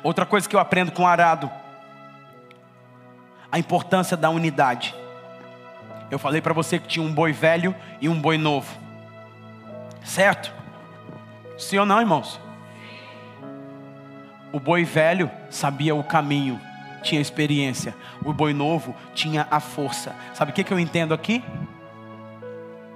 Outra 0.04 0.26
coisa 0.26 0.50
que 0.50 0.56
eu 0.56 0.60
aprendo 0.60 0.92
com 0.92 1.08
arado, 1.08 1.50
a 3.50 3.58
importância 3.58 4.18
da 4.18 4.30
unidade. 4.30 4.94
Eu 6.12 6.20
falei 6.20 6.42
para 6.42 6.54
você 6.54 6.78
que 6.78 6.88
tinha 6.88 7.04
um 7.04 7.14
boi 7.14 7.32
velho 7.32 7.74
e 8.02 8.10
um 8.10 8.20
boi 8.20 8.38
novo, 8.38 8.78
certo? 10.04 10.54
Sim 11.58 11.78
ou 11.78 11.86
não, 11.86 12.02
irmãos? 12.02 12.40
O 14.52 14.60
boi 14.60 14.84
velho 14.84 15.32
sabia 15.50 15.96
o 15.96 16.04
caminho, 16.04 16.60
tinha 17.06 17.22
experiência. 17.22 17.96
O 18.24 18.34
boi 18.34 18.54
novo 18.54 18.96
tinha 19.14 19.48
a 19.50 19.60
força. 19.60 20.16
Sabe 20.34 20.52
o 20.52 20.54
que, 20.54 20.64
que 20.64 20.74
eu 20.74 20.80
entendo 20.80 21.14
aqui? 21.14 21.44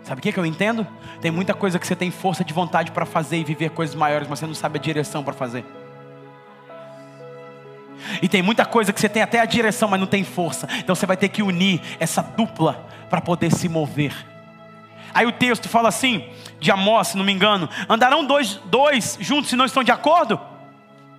Sabe 0.03 0.19
o 0.19 0.21
que, 0.21 0.31
que 0.31 0.39
eu 0.39 0.45
entendo? 0.45 0.87
Tem 1.21 1.29
muita 1.29 1.53
coisa 1.53 1.77
que 1.77 1.85
você 1.85 1.95
tem 1.95 2.09
força 2.09 2.43
de 2.43 2.53
vontade 2.53 2.91
para 2.91 3.05
fazer 3.05 3.37
e 3.37 3.43
viver 3.43 3.69
coisas 3.69 3.95
maiores, 3.95 4.27
mas 4.27 4.39
você 4.39 4.47
não 4.47 4.55
sabe 4.55 4.79
a 4.79 4.81
direção 4.81 5.23
para 5.23 5.33
fazer. 5.33 5.63
E 8.21 8.27
tem 8.27 8.41
muita 8.41 8.65
coisa 8.65 8.91
que 8.91 8.99
você 8.99 9.09
tem 9.09 9.21
até 9.21 9.39
a 9.39 9.45
direção, 9.45 9.87
mas 9.87 9.99
não 9.99 10.07
tem 10.07 10.23
força. 10.23 10.67
Então 10.79 10.95
você 10.95 11.05
vai 11.05 11.15
ter 11.15 11.29
que 11.29 11.43
unir 11.43 11.81
essa 11.99 12.21
dupla 12.21 12.87
para 13.09 13.21
poder 13.21 13.53
se 13.53 13.69
mover. 13.69 14.13
Aí 15.13 15.25
o 15.25 15.31
texto 15.31 15.67
fala 15.67 15.89
assim, 15.89 16.29
de 16.59 16.71
Amós, 16.71 17.09
se 17.09 17.17
não 17.17 17.25
me 17.25 17.31
engano: 17.31 17.69
andarão 17.87 18.25
dois, 18.25 18.55
dois 18.65 19.17
juntos 19.19 19.49
se 19.49 19.55
não 19.55 19.65
estão 19.65 19.83
de 19.83 19.91
acordo? 19.91 20.39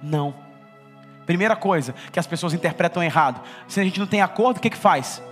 Não. 0.03 0.50
Primeira 1.31 1.55
coisa 1.55 1.95
que 2.11 2.19
as 2.19 2.27
pessoas 2.27 2.53
interpretam 2.53 3.01
errado: 3.01 3.41
se 3.69 3.79
a 3.79 3.85
gente 3.85 4.01
não 4.01 4.07
tem 4.09 4.21
acordo, 4.21 4.57
o 4.57 4.61
que, 4.61 4.69
que 4.69 4.77
faz? 4.77 5.23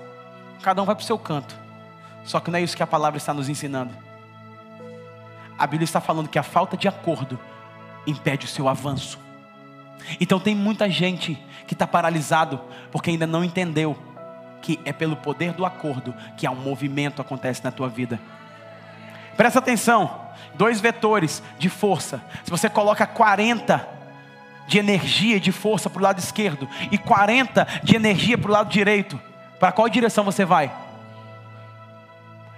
Cada 0.63 0.81
um 0.81 0.85
vai 0.85 0.95
para 0.95 1.03
o 1.03 1.05
seu 1.05 1.19
canto. 1.19 1.59
Só 2.23 2.39
que 2.39 2.53
não 2.53 2.59
é 2.61 2.63
isso 2.63 2.77
que 2.77 2.85
a 2.85 2.87
palavra 2.87 3.19
está 3.19 3.35
nos 3.35 3.49
ensinando. 3.49 3.93
A 5.59 5.67
Bíblia 5.67 5.83
está 5.83 6.01
falando 6.01 6.29
que 6.29 6.39
a 6.39 6.43
falta 6.45 6.77
de 6.77 6.87
acordo 6.87 7.37
impede 8.07 8.47
o 8.47 8.49
seu 8.49 8.69
avanço. 8.69 9.19
Então 10.21 10.39
tem 10.39 10.55
muita 10.55 10.89
gente 10.89 11.37
que 11.67 11.75
está 11.75 11.85
paralisado 11.85 12.61
porque 12.93 13.11
ainda 13.11 13.27
não 13.27 13.43
entendeu 13.43 13.99
que 14.63 14.79
é 14.85 14.93
pelo 14.93 15.17
poder 15.17 15.53
do 15.53 15.67
acordo 15.67 16.15
que 16.37 16.47
há 16.47 16.53
um 16.53 16.63
movimento 16.63 17.21
acontece 17.21 17.65
na 17.65 17.73
tua 17.73 17.89
vida. 17.89 18.21
Presta 19.37 19.59
atenção, 19.59 20.29
dois 20.55 20.81
vetores 20.81 21.43
de 21.59 21.69
força. 21.69 22.23
Se 22.45 22.51
você 22.53 22.71
coloca 22.71 23.05
40 23.05 23.98
de 24.69 24.79
energia 24.79 25.37
e 25.37 25.41
de 25.41 25.51
força 25.51 25.89
para 25.89 25.99
o 25.99 26.03
lado 26.03 26.19
esquerdo 26.19 26.69
e 26.93 26.99
40 26.99 27.67
de 27.83 27.97
energia 27.97 28.37
para 28.37 28.51
o 28.51 28.53
lado 28.53 28.69
direito, 28.69 29.19
para 29.59 29.73
qual 29.73 29.89
direção 29.89 30.23
você 30.23 30.45
vai? 30.45 30.71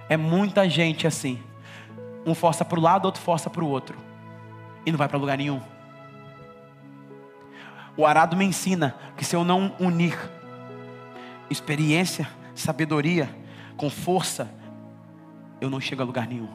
É 0.09 0.17
muita 0.17 0.69
gente 0.69 1.07
assim. 1.07 1.41
Um 2.25 2.35
força 2.35 2.65
para 2.65 2.77
o 2.77 2.81
lado, 2.81 3.05
outro 3.05 3.21
força 3.21 3.49
para 3.49 3.63
o 3.63 3.67
outro. 3.67 3.97
E 4.85 4.91
não 4.91 4.97
vai 4.97 5.07
para 5.07 5.17
lugar 5.17 5.37
nenhum. 5.37 5.61
O 7.95 8.05
arado 8.05 8.35
me 8.35 8.43
ensina 8.43 8.93
que 9.15 9.23
se 9.23 9.35
eu 9.35 9.45
não 9.45 9.73
unir 9.79 10.17
experiência, 11.49 12.27
sabedoria 12.53 13.29
com 13.77 13.89
força, 13.89 14.49
eu 15.61 15.69
não 15.69 15.79
chego 15.79 16.01
a 16.01 16.05
lugar 16.05 16.27
nenhum. 16.27 16.49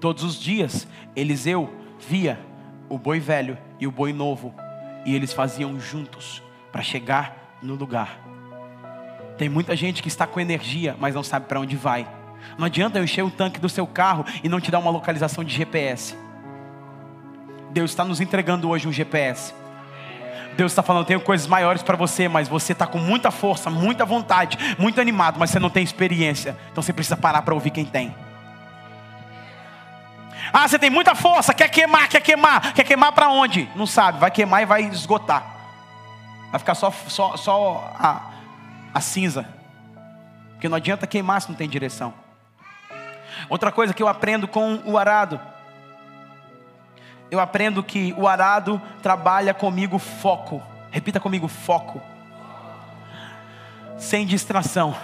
Todos 0.00 0.24
os 0.24 0.40
dias, 0.40 0.88
Eliseu 1.14 1.70
via 2.08 2.38
o 2.92 2.98
boi 2.98 3.18
velho 3.18 3.56
e 3.80 3.86
o 3.86 3.90
boi 3.90 4.12
novo, 4.12 4.54
e 5.06 5.14
eles 5.14 5.32
faziam 5.32 5.80
juntos 5.80 6.42
para 6.70 6.82
chegar 6.82 7.56
no 7.62 7.74
lugar. 7.74 8.20
Tem 9.38 9.48
muita 9.48 9.74
gente 9.74 10.02
que 10.02 10.08
está 10.08 10.26
com 10.26 10.38
energia, 10.38 10.94
mas 11.00 11.14
não 11.14 11.22
sabe 11.22 11.46
para 11.46 11.58
onde 11.58 11.74
vai. 11.74 12.06
Não 12.58 12.66
adianta 12.66 12.98
eu 12.98 13.04
encher 13.04 13.24
o 13.24 13.30
tanque 13.30 13.58
do 13.58 13.68
seu 13.68 13.86
carro 13.86 14.26
e 14.44 14.48
não 14.48 14.60
te 14.60 14.70
dar 14.70 14.78
uma 14.78 14.90
localização 14.90 15.42
de 15.42 15.54
GPS. 15.54 16.14
Deus 17.70 17.92
está 17.92 18.04
nos 18.04 18.20
entregando 18.20 18.68
hoje 18.68 18.86
um 18.86 18.92
GPS. 18.92 19.54
Deus 20.54 20.72
está 20.72 20.82
falando, 20.82 21.06
tenho 21.06 21.20
coisas 21.22 21.46
maiores 21.46 21.82
para 21.82 21.96
você, 21.96 22.28
mas 22.28 22.46
você 22.46 22.72
está 22.72 22.86
com 22.86 22.98
muita 22.98 23.30
força, 23.30 23.70
muita 23.70 24.04
vontade, 24.04 24.76
muito 24.78 25.00
animado, 25.00 25.40
mas 25.40 25.48
você 25.48 25.58
não 25.58 25.70
tem 25.70 25.82
experiência. 25.82 26.58
Então 26.70 26.82
você 26.82 26.92
precisa 26.92 27.16
parar 27.16 27.40
para 27.40 27.54
ouvir 27.54 27.70
quem 27.70 27.86
tem. 27.86 28.14
Ah, 30.50 30.66
você 30.66 30.78
tem 30.78 30.90
muita 30.90 31.14
força, 31.14 31.52
quer 31.52 31.68
queimar, 31.68 32.08
quer 32.08 32.20
queimar. 32.20 32.72
Quer 32.72 32.84
queimar 32.84 33.12
para 33.12 33.28
onde? 33.28 33.68
Não 33.76 33.86
sabe, 33.86 34.18
vai 34.18 34.30
queimar 34.30 34.62
e 34.62 34.66
vai 34.66 34.82
esgotar. 34.82 35.44
Vai 36.50 36.58
ficar 36.58 36.74
só, 36.74 36.90
só, 36.90 37.36
só 37.36 37.94
a, 37.98 38.30
a 38.94 39.00
cinza. 39.00 39.46
Porque 40.52 40.68
não 40.68 40.76
adianta 40.76 41.06
queimar 41.06 41.42
se 41.42 41.48
não 41.48 41.56
tem 41.56 41.68
direção. 41.68 42.14
Outra 43.48 43.70
coisa 43.70 43.94
que 43.94 44.02
eu 44.02 44.08
aprendo 44.08 44.48
com 44.48 44.80
o 44.84 44.98
arado. 44.98 45.40
Eu 47.30 47.40
aprendo 47.40 47.82
que 47.82 48.14
o 48.18 48.28
arado 48.28 48.80
trabalha 49.02 49.54
comigo 49.54 49.98
foco. 49.98 50.62
Repita 50.90 51.18
comigo, 51.18 51.48
foco. 51.48 52.00
Sem 53.96 54.26
distração. 54.26 54.94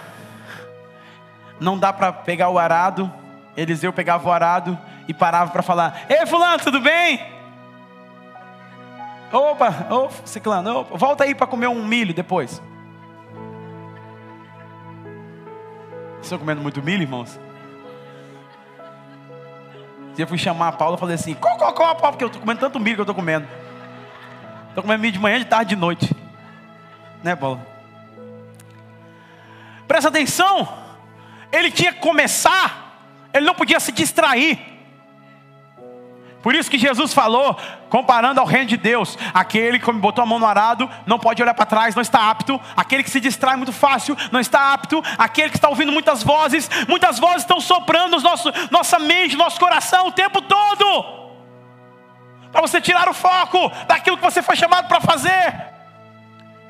Não 1.59 1.77
dá 1.77 1.91
para 1.91 2.13
pegar 2.13 2.49
o 2.49 2.59
arado. 2.59 3.11
Eliseu 3.57 3.91
pegava 3.91 4.29
o 4.29 4.31
arado 4.31 4.77
e 5.09 5.13
parava 5.13 5.49
para 5.49 5.63
falar: 5.63 6.05
Ei, 6.07 6.23
Fulano, 6.27 6.59
tudo 6.59 6.79
bem? 6.79 7.19
Opa, 9.33 9.87
opa, 9.89 10.13
Ciclano, 10.23 10.81
opa, 10.81 10.97
volta 10.97 11.23
aí 11.23 11.33
para 11.33 11.47
comer 11.47 11.67
um 11.67 11.83
milho 11.83 12.13
depois. 12.13 12.61
Estão 16.21 16.37
comendo 16.37 16.61
muito 16.61 16.81
milho, 16.83 17.01
irmãos? 17.01 17.39
Eu 20.15 20.27
fui 20.27 20.37
chamar 20.37 20.67
a 20.67 20.71
Paula 20.73 20.95
e 20.95 20.99
falei 20.99 21.15
assim: 21.15 21.33
Qual, 21.33 21.57
qual, 21.57 21.73
qual, 21.73 21.95
porque 21.95 22.23
eu 22.23 22.27
estou 22.27 22.41
comendo 22.41 22.59
tanto 22.59 22.79
milho 22.79 22.97
que 22.97 23.01
eu 23.01 23.03
estou 23.03 23.15
comendo. 23.15 23.47
Estou 24.67 24.83
comendo 24.83 25.01
milho 25.01 25.13
de 25.13 25.19
manhã, 25.19 25.39
de 25.39 25.45
tarde, 25.45 25.69
de 25.69 25.75
noite. 25.75 26.15
Né, 27.23 27.35
Paula? 27.35 27.65
Presta 29.87 30.09
atenção. 30.09 30.67
Ele 31.51 31.71
tinha 31.71 31.91
que 31.93 31.99
começar, 31.99 33.07
ele 33.33 33.47
não 33.47 33.55
podia 33.55 33.79
se 33.79 33.91
distrair. 33.91 34.78
Por 36.41 36.55
isso 36.55 36.71
que 36.71 36.77
Jesus 36.77 37.13
falou, 37.13 37.57
comparando 37.89 38.39
ao 38.39 38.45
reino 38.45 38.67
de 38.67 38.77
Deus, 38.77 39.17
aquele 39.33 39.77
que 39.77 39.91
botou 39.91 40.23
a 40.23 40.25
mão 40.25 40.39
no 40.39 40.45
arado 40.45 40.89
não 41.05 41.19
pode 41.19 41.41
olhar 41.43 41.53
para 41.53 41.65
trás, 41.65 41.95
não 41.95 42.01
está 42.01 42.29
apto. 42.29 42.59
Aquele 42.77 43.03
que 43.03 43.09
se 43.09 43.19
distrai 43.19 43.57
muito 43.57 43.73
fácil 43.73 44.15
não 44.31 44.39
está 44.39 44.73
apto. 44.73 45.03
Aquele 45.17 45.49
que 45.49 45.57
está 45.57 45.67
ouvindo 45.67 45.91
muitas 45.91 46.23
vozes, 46.23 46.69
muitas 46.87 47.19
vozes 47.19 47.41
estão 47.41 47.59
soprando 47.59 48.11
nos 48.11 48.23
nosso, 48.23 48.51
nossa 48.71 48.97
mente, 48.99 49.35
nosso 49.35 49.59
coração 49.59 50.07
o 50.07 50.11
tempo 50.11 50.41
todo. 50.41 51.19
Para 52.53 52.61
você 52.61 52.79
tirar 52.79 53.09
o 53.09 53.13
foco 53.13 53.69
daquilo 53.85 54.17
que 54.17 54.23
você 54.23 54.41
foi 54.41 54.55
chamado 54.55 54.87
para 54.87 55.01
fazer. 55.01 55.67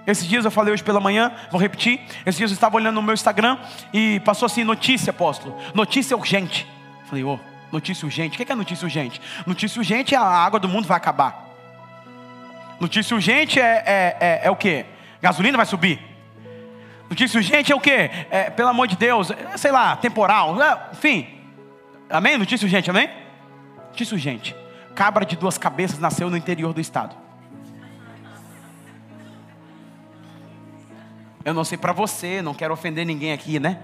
Esses 0.08 0.28
dias 0.28 0.46
eu 0.46 0.50
falei 0.50 0.74
hoje 0.74 0.84
pela 0.84 1.00
manhã, 1.00 1.32
vou 1.52 1.62
repetir. 1.62 2.02
Esses 2.26 2.38
dias 2.38 2.50
eu 2.50 2.56
estava 2.56 2.76
olhando 2.76 2.96
no 2.96 3.04
meu 3.04 3.14
Instagram 3.14 3.60
e 3.94 4.20
passou 4.22 4.48
assim: 4.48 4.64
notícia, 4.64 5.12
apóstolo, 5.12 5.56
notícia 5.76 6.18
urgente. 6.18 6.66
Falei, 7.06 7.24
ô. 7.24 7.34
Oh, 7.36 7.59
Notícia 7.72 8.06
urgente. 8.06 8.42
O 8.42 8.46
que 8.46 8.52
é 8.52 8.56
notícia 8.56 8.86
urgente? 8.86 9.22
Notícia 9.46 9.80
urgente 9.80 10.16
é 10.16 10.18
a 10.18 10.24
água 10.24 10.60
do 10.60 10.68
mundo 10.68 10.88
vai 10.88 10.98
acabar. 10.98 11.48
Notícia 12.80 13.16
urgente 13.16 13.60
é, 13.60 13.84
é, 13.86 14.18
é, 14.20 14.42
é 14.44 14.52
o 14.52 14.56
que? 14.56 14.86
Gasolina 15.22 15.58
vai 15.58 15.66
subir. 15.66 16.00
Notícia 17.10 17.38
urgente 17.38 17.72
é 17.72 17.76
o 17.76 17.80
que? 17.80 17.92
É, 17.92 18.50
pelo 18.50 18.70
amor 18.70 18.88
de 18.88 18.96
Deus, 18.96 19.32
é, 19.32 19.58
sei 19.58 19.72
lá, 19.72 19.96
temporal, 19.98 20.62
é, 20.62 20.90
enfim. 20.94 21.28
Amém? 22.10 22.38
Notícia 22.38 22.66
urgente, 22.66 22.90
amém? 22.90 23.10
Notícia 23.90 24.16
urgente. 24.16 24.56
Cabra 24.96 25.26
de 25.26 25.36
duas 25.36 25.58
cabeças 25.58 26.00
nasceu 26.00 26.30
no 26.30 26.38
interior 26.38 26.74
do 26.74 26.80
estado. 26.80 27.16
Eu 31.44 31.54
não 31.54 31.64
sei 31.64 31.78
para 31.78 31.94
você, 31.94 32.42
não 32.42 32.54
quero 32.54 32.74
ofender 32.74 33.06
ninguém 33.06 33.32
aqui, 33.32 33.60
né? 33.60 33.80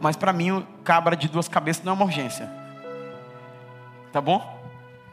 Mas 0.00 0.16
para 0.16 0.32
mim, 0.32 0.64
cabra 0.84 1.16
de 1.16 1.28
duas 1.28 1.48
cabeças 1.48 1.82
não 1.82 1.92
é 1.92 1.96
uma 1.96 2.04
urgência. 2.04 2.48
Tá 4.12 4.20
bom? 4.20 4.58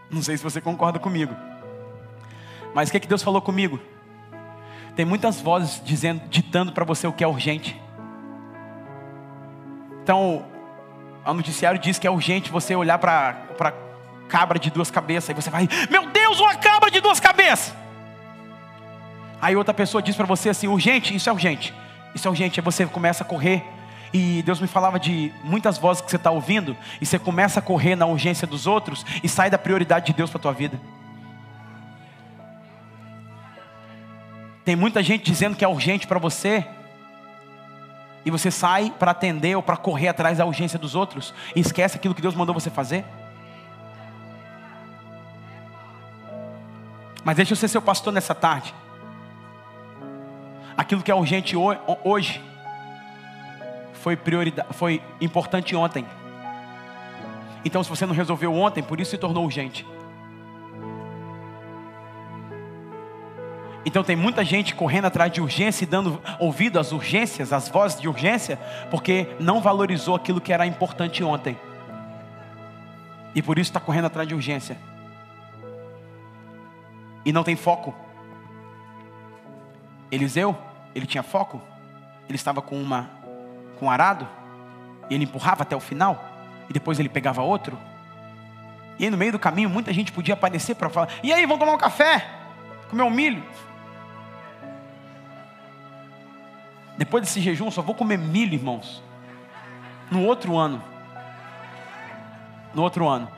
Não 0.10 0.22
sei 0.22 0.38
se 0.38 0.44
você 0.44 0.62
concorda 0.62 1.00
comigo. 1.00 1.36
Mas 2.74 2.90
o 2.90 2.92
que, 2.92 2.98
é 2.98 3.00
que 3.00 3.08
Deus 3.08 3.24
falou 3.24 3.42
comigo? 3.42 3.80
Tem 4.96 5.06
muitas 5.06 5.42
vozes 5.42 5.82
dizendo, 5.84 6.22
ditando 6.30 6.72
para 6.72 6.86
você 6.86 7.06
o 7.06 7.14
que 7.14 7.24
é 7.24 7.28
urgente. 7.28 7.80
Então, 10.04 10.46
o 11.26 11.34
noticiário 11.34 11.80
diz 11.80 11.98
que 11.98 12.08
é 12.08 12.12
urgente 12.12 12.52
você 12.52 12.76
olhar 12.76 12.98
para 12.98 13.74
cabra 14.30 14.58
de 14.58 14.70
duas 14.70 14.90
cabeças 14.90 15.30
e 15.30 15.34
você 15.34 15.50
vai, 15.50 15.68
meu 15.90 16.10
Deus, 16.12 16.40
uma 16.40 16.56
cabra 16.56 16.90
de 16.90 17.00
duas 17.02 17.20
cabeças. 17.20 17.74
Aí 19.42 19.56
outra 19.56 19.74
pessoa 19.74 20.02
diz 20.02 20.16
para 20.16 20.26
você 20.26 20.50
assim, 20.50 20.68
urgente, 20.68 21.16
isso 21.16 21.30
é 21.30 21.34
urgente. 21.34 21.74
Isso 22.14 22.28
é 22.28 22.32
urgente. 22.32 22.60
Aí 22.60 22.64
você 22.64 22.86
começa 22.86 23.24
a 23.24 23.28
correr 23.28 23.64
e 24.18 24.42
Deus 24.44 24.62
me 24.62 24.68
falava 24.68 24.98
de 24.98 25.34
muitas 25.44 25.78
vozes 25.78 26.02
que 26.02 26.10
você 26.10 26.16
está 26.16 26.32
ouvindo, 26.32 26.78
e 27.02 27.06
você 27.06 27.20
começa 27.20 27.60
a 27.60 27.62
correr 27.62 27.98
na 27.98 28.06
urgência 28.06 28.48
dos 28.48 28.66
outros 28.66 29.06
e 29.22 29.28
sai 29.28 29.50
da 29.50 29.58
prioridade 29.58 30.06
de 30.06 30.14
Deus 30.14 30.30
para 30.30 30.40
a 30.40 30.42
tua 30.42 30.54
vida. 30.54 30.80
Tem 34.64 34.74
muita 34.74 35.04
gente 35.04 35.26
dizendo 35.26 35.58
que 35.58 35.66
é 35.66 35.68
urgente 35.68 36.08
para 36.08 36.18
você, 36.18 36.66
e 38.24 38.32
você 38.32 38.50
sai 38.50 38.90
para 38.98 39.12
atender 39.12 39.54
ou 39.58 39.62
para 39.62 39.76
correr 39.76 40.08
atrás 40.08 40.38
da 40.38 40.46
urgência 40.46 40.80
dos 40.80 40.96
outros 40.96 41.34
e 41.54 41.60
esquece 41.60 41.98
aquilo 41.98 42.16
que 42.16 42.22
Deus 42.22 42.36
mandou 42.36 42.56
você 42.56 42.70
fazer. 42.70 43.04
Mas 47.22 47.36
deixa 47.36 47.52
eu 47.52 47.58
ser 47.58 47.68
seu 47.68 47.82
pastor 47.82 48.14
nessa 48.14 48.34
tarde. 48.34 48.74
Aquilo 50.78 51.04
que 51.04 51.12
é 51.12 51.16
urgente 51.16 51.58
hoje 51.58 52.42
foi 54.06 54.16
prioridade, 54.16 54.68
foi 54.74 55.02
importante 55.20 55.76
ontem. 55.76 56.06
Então, 57.66 57.84
se 57.84 57.90
você 57.90 58.06
não 58.06 58.14
resolveu 58.14 58.54
ontem, 58.54 58.84
por 58.84 59.00
isso 59.00 59.10
se 59.10 59.18
tornou 59.18 59.44
urgente. 59.44 59.84
Então 63.84 64.04
tem 64.04 64.16
muita 64.16 64.46
gente 64.46 64.76
correndo 64.76 65.06
atrás 65.06 65.32
de 65.32 65.42
urgência 65.42 65.86
e 65.86 65.88
dando 65.88 66.22
ouvido 66.40 66.80
às 66.80 66.92
urgências, 66.92 67.52
às 67.52 67.68
vozes 67.68 68.00
de 68.00 68.08
urgência, 68.08 68.60
porque 68.92 69.36
não 69.40 69.60
valorizou 69.60 70.14
aquilo 70.14 70.40
que 70.40 70.54
era 70.54 70.68
importante 70.68 71.24
ontem. 71.24 71.58
E 73.34 73.42
por 73.42 73.58
isso 73.58 73.72
está 73.72 73.80
correndo 73.80 74.06
atrás 74.06 74.28
de 74.28 74.36
urgência. 74.36 74.78
E 77.26 77.34
não 77.34 77.44
tem 77.44 77.56
foco. 77.56 77.96
Eliseu, 80.12 80.56
ele 80.94 81.08
tinha 81.08 81.24
foco. 81.24 81.60
Ele 82.30 82.36
estava 82.36 82.62
com 82.62 82.80
uma 82.80 83.25
com 83.80 83.90
arado, 83.90 84.28
e 85.10 85.16
ele 85.16 85.24
empurrava 85.26 85.64
até 85.64 85.76
o 85.76 85.80
final, 85.80 86.24
e 86.70 86.74
depois 86.74 87.00
ele 87.00 87.10
pegava 87.10 87.42
outro. 87.42 87.78
E 88.98 89.06
aí 89.06 89.10
no 89.10 89.18
meio 89.18 89.34
do 89.34 89.40
caminho 89.40 89.70
muita 89.70 89.92
gente 89.94 90.12
podia 90.12 90.34
aparecer 90.34 90.76
para 90.76 90.90
falar: 90.90 91.10
"E 91.22 91.32
aí, 91.32 91.46
vamos 91.46 91.60
tomar 91.60 91.74
um 91.74 91.78
café? 91.78 92.26
Comer 92.90 93.04
um 93.04 93.10
milho?" 93.10 93.44
Depois 96.98 97.24
desse 97.24 97.42
jejum, 97.42 97.70
só 97.70 97.82
vou 97.82 97.94
comer 97.94 98.18
milho, 98.18 98.54
irmãos. 98.54 99.04
No 100.10 100.24
outro 100.24 100.58
ano. 100.58 100.82
No 102.74 102.84
outro 102.84 103.08
ano. 103.08 103.30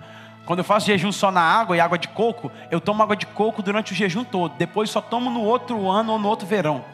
Quando 0.45 0.59
eu 0.59 0.65
faço 0.65 0.85
jejum 0.85 1.11
só 1.11 1.31
na 1.31 1.41
água 1.41 1.75
e 1.75 1.79
água 1.79 1.97
de 1.97 2.07
coco, 2.07 2.51
eu 2.71 2.79
tomo 2.79 3.03
água 3.03 3.15
de 3.15 3.25
coco 3.25 3.61
durante 3.61 3.91
o 3.91 3.95
jejum 3.95 4.23
todo. 4.23 4.55
Depois 4.57 4.89
só 4.89 5.01
tomo 5.01 5.29
no 5.29 5.41
outro 5.41 5.89
ano 5.89 6.13
ou 6.13 6.19
no 6.19 6.27
outro 6.27 6.47
verão. 6.47 6.85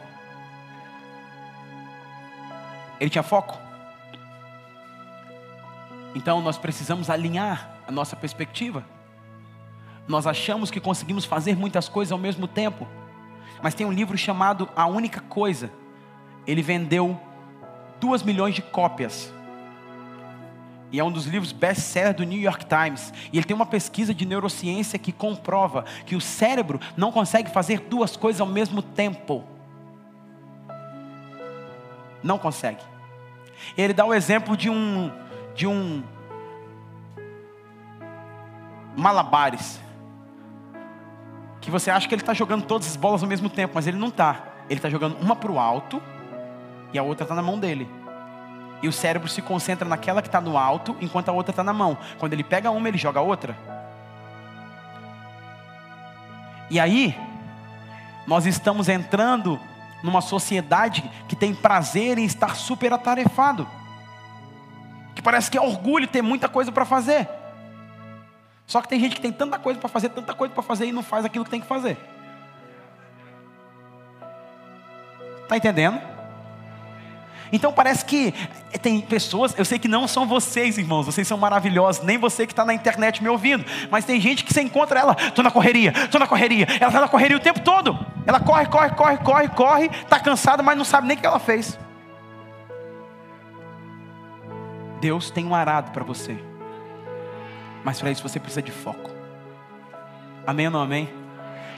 Ele 3.00 3.10
tinha 3.10 3.22
foco. 3.22 3.58
Então 6.14 6.40
nós 6.40 6.56
precisamos 6.56 7.10
alinhar 7.10 7.70
a 7.86 7.92
nossa 7.92 8.14
perspectiva. 8.14 8.84
Nós 10.06 10.26
achamos 10.26 10.70
que 10.70 10.80
conseguimos 10.80 11.24
fazer 11.24 11.56
muitas 11.56 11.88
coisas 11.88 12.12
ao 12.12 12.18
mesmo 12.18 12.46
tempo, 12.46 12.86
mas 13.62 13.74
tem 13.74 13.86
um 13.86 13.92
livro 13.92 14.16
chamado 14.16 14.68
A 14.76 14.86
Única 14.86 15.20
Coisa. 15.20 15.70
Ele 16.46 16.62
vendeu 16.62 17.18
duas 17.98 18.22
milhões 18.22 18.54
de 18.54 18.62
cópias. 18.62 19.32
E 20.92 21.00
é 21.00 21.04
um 21.04 21.10
dos 21.10 21.26
livros 21.26 21.50
best-seller 21.50 22.14
do 22.14 22.22
New 22.22 22.40
York 22.40 22.66
Times. 22.66 23.12
E 23.32 23.38
ele 23.38 23.44
tem 23.44 23.56
uma 23.56 23.66
pesquisa 23.66 24.14
de 24.14 24.24
neurociência 24.24 24.98
que 24.98 25.10
comprova 25.10 25.84
que 26.06 26.14
o 26.14 26.20
cérebro 26.20 26.78
não 26.96 27.10
consegue 27.10 27.50
fazer 27.50 27.80
duas 27.80 28.16
coisas 28.16 28.40
ao 28.40 28.46
mesmo 28.46 28.80
tempo. 28.80 29.42
Não 32.24 32.38
consegue. 32.38 32.82
Ele 33.76 33.92
dá 33.92 34.06
o 34.06 34.14
exemplo 34.14 34.56
de 34.56 34.70
um 34.70 35.12
de 35.54 35.66
um 35.66 36.02
malabares. 38.96 39.78
Que 41.60 41.70
você 41.70 41.90
acha 41.90 42.08
que 42.08 42.14
ele 42.14 42.22
está 42.22 42.32
jogando 42.32 42.64
todas 42.64 42.88
as 42.88 42.96
bolas 42.96 43.22
ao 43.22 43.28
mesmo 43.28 43.50
tempo, 43.50 43.74
mas 43.74 43.86
ele 43.86 43.98
não 43.98 44.08
está. 44.08 44.42
Ele 44.70 44.78
está 44.78 44.88
jogando 44.88 45.18
uma 45.20 45.36
para 45.36 45.52
o 45.52 45.58
alto 45.58 46.02
e 46.94 46.98
a 46.98 47.02
outra 47.02 47.24
está 47.24 47.34
na 47.34 47.42
mão 47.42 47.58
dele. 47.58 47.86
E 48.82 48.88
o 48.88 48.92
cérebro 48.92 49.28
se 49.28 49.42
concentra 49.42 49.86
naquela 49.86 50.22
que 50.22 50.28
está 50.28 50.40
no 50.40 50.56
alto, 50.56 50.96
enquanto 51.02 51.28
a 51.28 51.32
outra 51.32 51.52
está 51.52 51.62
na 51.62 51.74
mão. 51.74 51.96
Quando 52.18 52.32
ele 52.32 52.42
pega 52.42 52.70
uma, 52.70 52.88
ele 52.88 52.98
joga 52.98 53.20
a 53.20 53.22
outra. 53.22 53.54
E 56.70 56.80
aí, 56.80 57.16
nós 58.26 58.46
estamos 58.46 58.88
entrando 58.88 59.60
numa 60.04 60.20
sociedade 60.20 61.02
que 61.26 61.34
tem 61.34 61.54
prazer 61.54 62.18
em 62.18 62.26
estar 62.26 62.54
super 62.54 62.92
atarefado. 62.92 63.66
Que 65.14 65.22
parece 65.22 65.50
que 65.50 65.56
é 65.56 65.60
orgulho 65.62 66.06
ter 66.06 66.20
muita 66.20 66.46
coisa 66.46 66.70
para 66.70 66.84
fazer. 66.84 67.26
Só 68.66 68.82
que 68.82 68.88
tem 68.88 69.00
gente 69.00 69.16
que 69.16 69.22
tem 69.22 69.32
tanta 69.32 69.58
coisa 69.58 69.80
para 69.80 69.88
fazer, 69.88 70.10
tanta 70.10 70.34
coisa 70.34 70.52
para 70.52 70.62
fazer 70.62 70.84
e 70.84 70.92
não 70.92 71.02
faz 71.02 71.24
aquilo 71.24 71.42
que 71.42 71.50
tem 71.50 71.60
que 71.60 71.66
fazer. 71.66 71.96
Está 75.42 75.56
entendendo? 75.56 76.13
Então 77.54 77.72
parece 77.72 78.04
que 78.04 78.34
tem 78.82 79.00
pessoas, 79.00 79.56
eu 79.56 79.64
sei 79.64 79.78
que 79.78 79.86
não 79.86 80.08
são 80.08 80.26
vocês, 80.26 80.76
irmãos, 80.76 81.06
vocês 81.06 81.28
são 81.28 81.38
maravilhosos, 81.38 82.02
nem 82.02 82.18
você 82.18 82.48
que 82.48 82.52
está 82.52 82.64
na 82.64 82.74
internet 82.74 83.22
me 83.22 83.28
ouvindo, 83.28 83.64
mas 83.92 84.04
tem 84.04 84.20
gente 84.20 84.42
que 84.42 84.52
você 84.52 84.60
encontra 84.60 84.98
ela, 84.98 85.16
estou 85.20 85.44
na 85.44 85.52
correria, 85.52 85.92
estou 85.96 86.18
na 86.18 86.26
correria, 86.26 86.66
ela 86.80 86.88
está 86.88 87.00
na 87.00 87.06
correria 87.06 87.36
o 87.36 87.40
tempo 87.40 87.60
todo. 87.60 87.96
Ela 88.26 88.40
corre, 88.40 88.66
corre, 88.66 88.90
corre, 88.90 89.18
corre, 89.18 89.48
corre, 89.50 89.86
está 89.86 90.18
cansada, 90.18 90.64
mas 90.64 90.76
não 90.76 90.84
sabe 90.84 91.06
nem 91.06 91.16
o 91.16 91.20
que 91.20 91.24
ela 91.24 91.38
fez. 91.38 91.78
Deus 95.00 95.30
tem 95.30 95.46
um 95.46 95.54
arado 95.54 95.92
para 95.92 96.02
você, 96.02 96.36
mas 97.84 98.00
para 98.00 98.10
isso 98.10 98.28
você 98.28 98.40
precisa 98.40 98.62
de 98.62 98.72
foco. 98.72 99.12
Amém 100.44 100.66
ou 100.66 100.72
não 100.72 100.82
amém? 100.82 101.08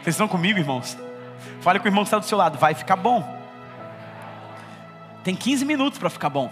Vocês 0.03 0.15
estão 0.15 0.27
comigo, 0.27 0.59
irmãos? 0.59 0.97
Fale 1.61 1.79
com 1.81 1.85
o 1.85 1.89
irmão 1.89 2.03
que 2.03 2.09
está 2.09 2.19
do 2.19 2.25
seu 2.25 2.39
lado, 2.39 2.57
vai 2.57 2.73
ficar 2.73 2.97
bom. 2.97 3.36
Tem 5.27 5.35
15 5.35 5.65
minutos 5.65 5.99
para 5.99 6.09
ficar 6.09 6.31
bom. 6.31 6.49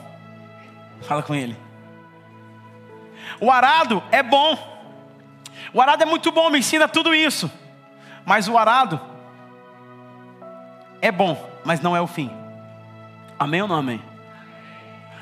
Fala 1.03 1.23
com 1.23 1.33
ele. 1.33 1.57
O 3.41 3.49
arado 3.49 4.03
é 4.11 4.21
bom. 4.21 4.59
O 5.73 5.81
arado 5.81 6.03
é 6.03 6.07
muito 6.07 6.33
bom, 6.33 6.51
me 6.51 6.59
ensina 6.59 6.89
tudo 6.89 7.15
isso. 7.15 7.49
Mas 8.27 8.49
o 8.49 8.59
arado 8.59 9.01
é 11.01 11.13
bom, 11.13 11.49
mas 11.65 11.81
não 11.81 11.95
é 11.95 12.01
o 12.01 12.09
fim. 12.09 12.29
Amém 13.39 13.63
ou 13.63 13.69
não 13.69 13.77
amém? 13.77 14.03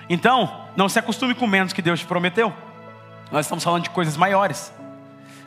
Então, 0.08 0.68
não 0.74 0.88
se 0.88 0.98
acostume 0.98 1.34
com 1.34 1.46
menos 1.46 1.74
que 1.74 1.82
Deus 1.82 2.00
te 2.00 2.06
prometeu. 2.06 2.54
Nós 3.30 3.44
estamos 3.44 3.62
falando 3.62 3.82
de 3.82 3.90
coisas 3.90 4.16
maiores. 4.16 4.72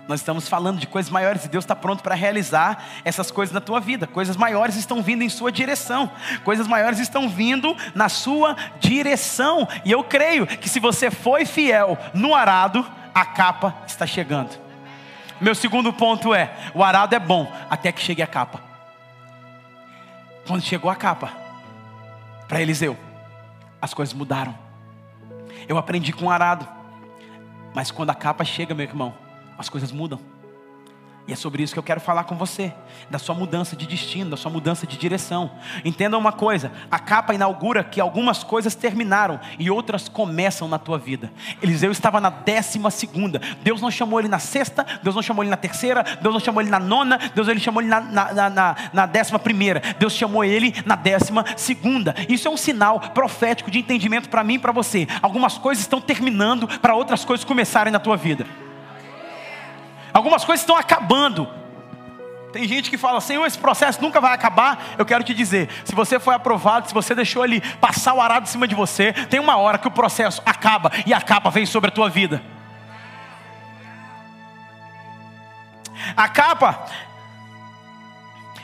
Nós 0.08 0.20
estamos 0.20 0.48
falando 0.48 0.80
de 0.80 0.86
coisas 0.86 1.12
maiores 1.12 1.46
e 1.46 1.48
Deus 1.48 1.64
está 1.64 1.76
pronto 1.76 2.04
para 2.04 2.14
realizar 2.14 2.84
essas 3.04 3.32
coisas 3.32 3.54
na 3.54 3.60
tua 3.60 3.80
vida. 3.80 4.06
Coisas 4.06 4.38
maiores 4.38 4.76
estão 4.76 5.02
vindo 5.02 5.24
em 5.24 5.30
sua 5.30 5.52
direção. 5.52 6.12
Coisas 6.44 6.68
maiores 6.68 7.00
estão 7.00 7.28
vindo 7.28 7.76
na 7.96 8.08
sua 8.08 8.56
direção. 8.80 9.68
E 9.84 9.92
eu 9.92 10.04
creio 10.04 10.46
que 10.46 10.70
se 10.70 10.80
você 10.80 11.10
foi 11.10 11.44
fiel 11.44 11.98
no 12.14 12.36
arado, 12.36 12.86
a 13.16 13.26
capa 13.26 13.76
está 13.88 14.06
chegando. 14.06 14.52
Meu 15.42 15.56
segundo 15.56 15.92
ponto 15.92 16.36
é: 16.36 16.56
o 16.76 16.84
arado 16.84 17.16
é 17.16 17.20
bom 17.20 17.52
até 17.68 17.92
que 17.92 18.02
chegue 18.02 18.22
a 18.22 18.28
capa. 18.28 18.62
Quando 20.46 20.62
chegou 20.62 20.92
a 20.92 20.96
capa 20.96 21.32
para 22.48 22.62
Eliseu, 22.62 22.96
as 23.82 23.92
coisas 23.92 24.14
mudaram. 24.14 24.56
Eu 25.68 25.80
aprendi 25.80 26.14
com 26.14 26.26
o 26.26 26.30
arado. 26.30 26.68
Mas 27.74 27.90
quando 27.90 28.12
a 28.12 28.16
capa 28.16 28.46
chega, 28.46 28.74
meu 28.74 28.86
irmão, 28.86 29.25
as 29.58 29.70
coisas 29.70 29.92
mudam. 29.92 30.20
E 31.28 31.34
é 31.34 31.36
sobre 31.36 31.64
isso 31.64 31.74
que 31.74 31.80
eu 31.80 31.84
quero 31.84 32.00
falar 32.00 32.26
com 32.26 32.36
você, 32.36 32.72
da 33.10 33.18
sua 33.18 33.34
mudança 33.34 33.76
de 33.76 33.88
destino, 33.88 34.30
da 34.30 34.38
sua 34.38 34.52
mudança 34.52 34.86
de 34.86 34.96
direção. 34.96 35.50
Entenda 35.84 36.16
uma 36.20 36.32
coisa: 36.32 36.72
a 36.92 37.00
capa 37.00 37.34
inaugura 37.34 37.84
que 37.84 38.00
algumas 38.00 38.44
coisas 38.44 38.76
terminaram 38.76 39.40
e 39.58 39.72
outras 39.72 40.08
começam 40.08 40.68
na 40.68 40.78
tua 40.78 41.00
vida. 41.00 41.34
Eliseu 41.64 41.92
estava 41.92 42.22
na 42.22 42.30
décima 42.30 42.92
segunda. 42.92 43.42
Deus 43.64 43.82
não 43.82 43.90
chamou 43.90 44.20
ele 44.20 44.28
na 44.28 44.38
sexta, 44.38 44.86
Deus 45.02 45.16
não 45.16 45.24
chamou 45.24 45.44
ele 45.44 45.50
na 45.50 45.58
terceira, 45.58 46.04
Deus 46.22 46.32
não 46.32 46.40
chamou 46.40 46.62
ele 46.62 46.70
na 46.70 46.80
nona, 46.80 47.18
Deus 47.34 47.48
ele 47.48 47.60
chamou 47.60 47.82
ele 47.82 47.90
na, 47.90 48.02
na, 48.02 48.50
na, 48.52 48.76
na 48.94 49.06
décima 49.08 49.40
primeira. 49.40 49.82
Deus 49.98 50.14
chamou 50.14 50.44
ele 50.44 50.76
na 50.86 50.96
décima 50.96 51.44
segunda. 51.58 52.14
Isso 52.30 52.48
é 52.48 52.52
um 52.52 52.58
sinal 52.58 53.00
profético 53.00 53.72
de 53.72 53.80
entendimento 53.80 54.30
para 54.30 54.44
mim 54.44 54.56
e 54.56 54.60
para 54.60 54.72
você. 54.72 55.08
Algumas 55.24 55.58
coisas 55.58 55.84
estão 55.84 56.00
terminando 56.00 56.68
para 56.68 56.94
outras 56.94 57.26
coisas 57.26 57.44
começarem 57.44 57.92
na 57.92 58.00
tua 58.00 58.16
vida. 58.16 58.46
Algumas 60.26 60.44
coisas 60.44 60.64
estão 60.64 60.76
acabando. 60.76 61.48
Tem 62.52 62.68
gente 62.68 62.90
que 62.90 62.98
fala, 62.98 63.22
Senhor, 63.22 63.46
esse 63.46 63.60
processo 63.60 64.02
nunca 64.02 64.20
vai 64.20 64.34
acabar. 64.34 64.84
Eu 64.98 65.06
quero 65.06 65.24
te 65.24 65.36
dizer, 65.36 65.70
se 65.86 65.94
você 65.94 66.20
foi 66.20 66.34
aprovado, 66.34 66.88
se 66.88 66.96
você 66.96 67.14
deixou 67.14 67.46
ele 67.46 67.62
passar 67.80 68.16
o 68.16 68.20
arado 68.20 68.46
em 68.46 68.50
cima 68.50 68.68
de 68.68 68.74
você, 68.74 69.14
tem 69.14 69.40
uma 69.40 69.56
hora 69.58 69.78
que 69.78 69.88
o 69.88 69.92
processo 69.92 70.42
acaba 70.44 70.92
e 71.06 71.14
a 71.14 71.22
capa 71.22 71.52
vem 71.52 71.64
sobre 71.64 71.90
a 71.90 71.94
tua 71.94 72.10
vida. 72.10 72.42
A 76.18 76.28
capa 76.28 76.88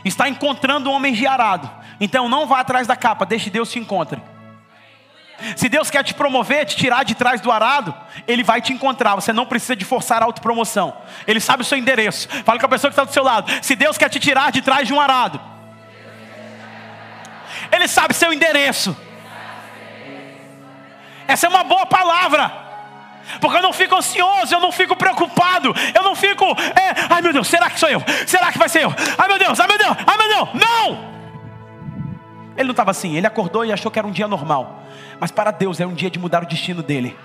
está 0.03 0.27
encontrando 0.27 0.89
um 0.89 0.93
homem 0.93 1.13
de 1.13 1.27
arado. 1.27 1.69
Então 1.99 2.27
não 2.27 2.47
vá 2.47 2.61
atrás 2.61 2.87
da 2.87 2.95
capa, 2.95 3.23
deixe 3.23 3.51
Deus 3.51 3.71
te 3.71 3.77
encontre. 3.77 4.19
Se 5.55 5.69
Deus 5.69 5.89
quer 5.89 6.03
te 6.03 6.13
promover, 6.13 6.65
te 6.65 6.75
tirar 6.75 7.03
de 7.03 7.15
trás 7.15 7.41
do 7.41 7.51
arado, 7.51 7.93
Ele 8.27 8.43
vai 8.43 8.61
te 8.61 8.73
encontrar. 8.73 9.15
Você 9.15 9.33
não 9.33 9.45
precisa 9.45 9.75
de 9.75 9.85
forçar 9.85 10.21
a 10.21 10.25
autopromoção. 10.25 10.95
Ele 11.27 11.39
sabe 11.39 11.63
o 11.63 11.65
seu 11.65 11.77
endereço. 11.77 12.27
Fala 12.43 12.59
com 12.59 12.65
a 12.65 12.69
pessoa 12.69 12.89
que 12.89 12.93
está 12.93 13.03
do 13.03 13.13
seu 13.13 13.23
lado. 13.23 13.51
Se 13.61 13.75
Deus 13.75 13.97
quer 13.97 14.09
te 14.09 14.19
tirar 14.19 14.51
de 14.51 14.61
trás 14.61 14.87
de 14.87 14.93
um 14.93 14.99
arado, 14.99 15.39
Ele 17.71 17.87
sabe 17.87 18.13
seu 18.13 18.31
endereço. 18.33 18.95
Essa 21.27 21.47
é 21.47 21.49
uma 21.49 21.63
boa 21.63 21.85
palavra. 21.85 22.61
Porque 23.39 23.57
eu 23.57 23.61
não 23.61 23.71
fico 23.71 23.95
ansioso, 23.95 24.53
eu 24.53 24.59
não 24.59 24.71
fico 24.71 24.95
preocupado, 24.95 25.73
eu 25.93 26.03
não 26.03 26.15
fico, 26.15 26.45
é, 26.45 27.07
ai 27.09 27.21
meu 27.21 27.31
Deus, 27.31 27.47
será 27.47 27.69
que 27.69 27.79
sou 27.79 27.89
eu? 27.89 28.03
Será 28.27 28.51
que 28.51 28.57
vai 28.57 28.67
ser 28.67 28.83
eu? 28.83 28.93
Ai 29.17 29.27
meu 29.27 29.39
Deus, 29.39 29.59
ai 29.59 29.67
meu 29.67 29.77
Deus, 29.77 29.97
ai 30.05 30.17
meu 30.17 30.27
Deus, 30.27 30.49
não! 30.65 31.11
Ele 32.57 32.65
não 32.65 32.71
estava 32.71 32.91
assim, 32.91 33.15
ele 33.15 33.25
acordou 33.25 33.63
e 33.63 33.71
achou 33.71 33.89
que 33.89 33.97
era 33.97 34.07
um 34.07 34.11
dia 34.11 34.27
normal, 34.27 34.80
mas 35.21 35.29
para 35.29 35.51
Deus 35.51 35.79
era 35.79 35.87
um 35.87 35.93
dia 35.93 36.09
de 36.09 36.17
mudar 36.17 36.41
o 36.41 36.47
destino 36.47 36.81
dele. 36.81 37.15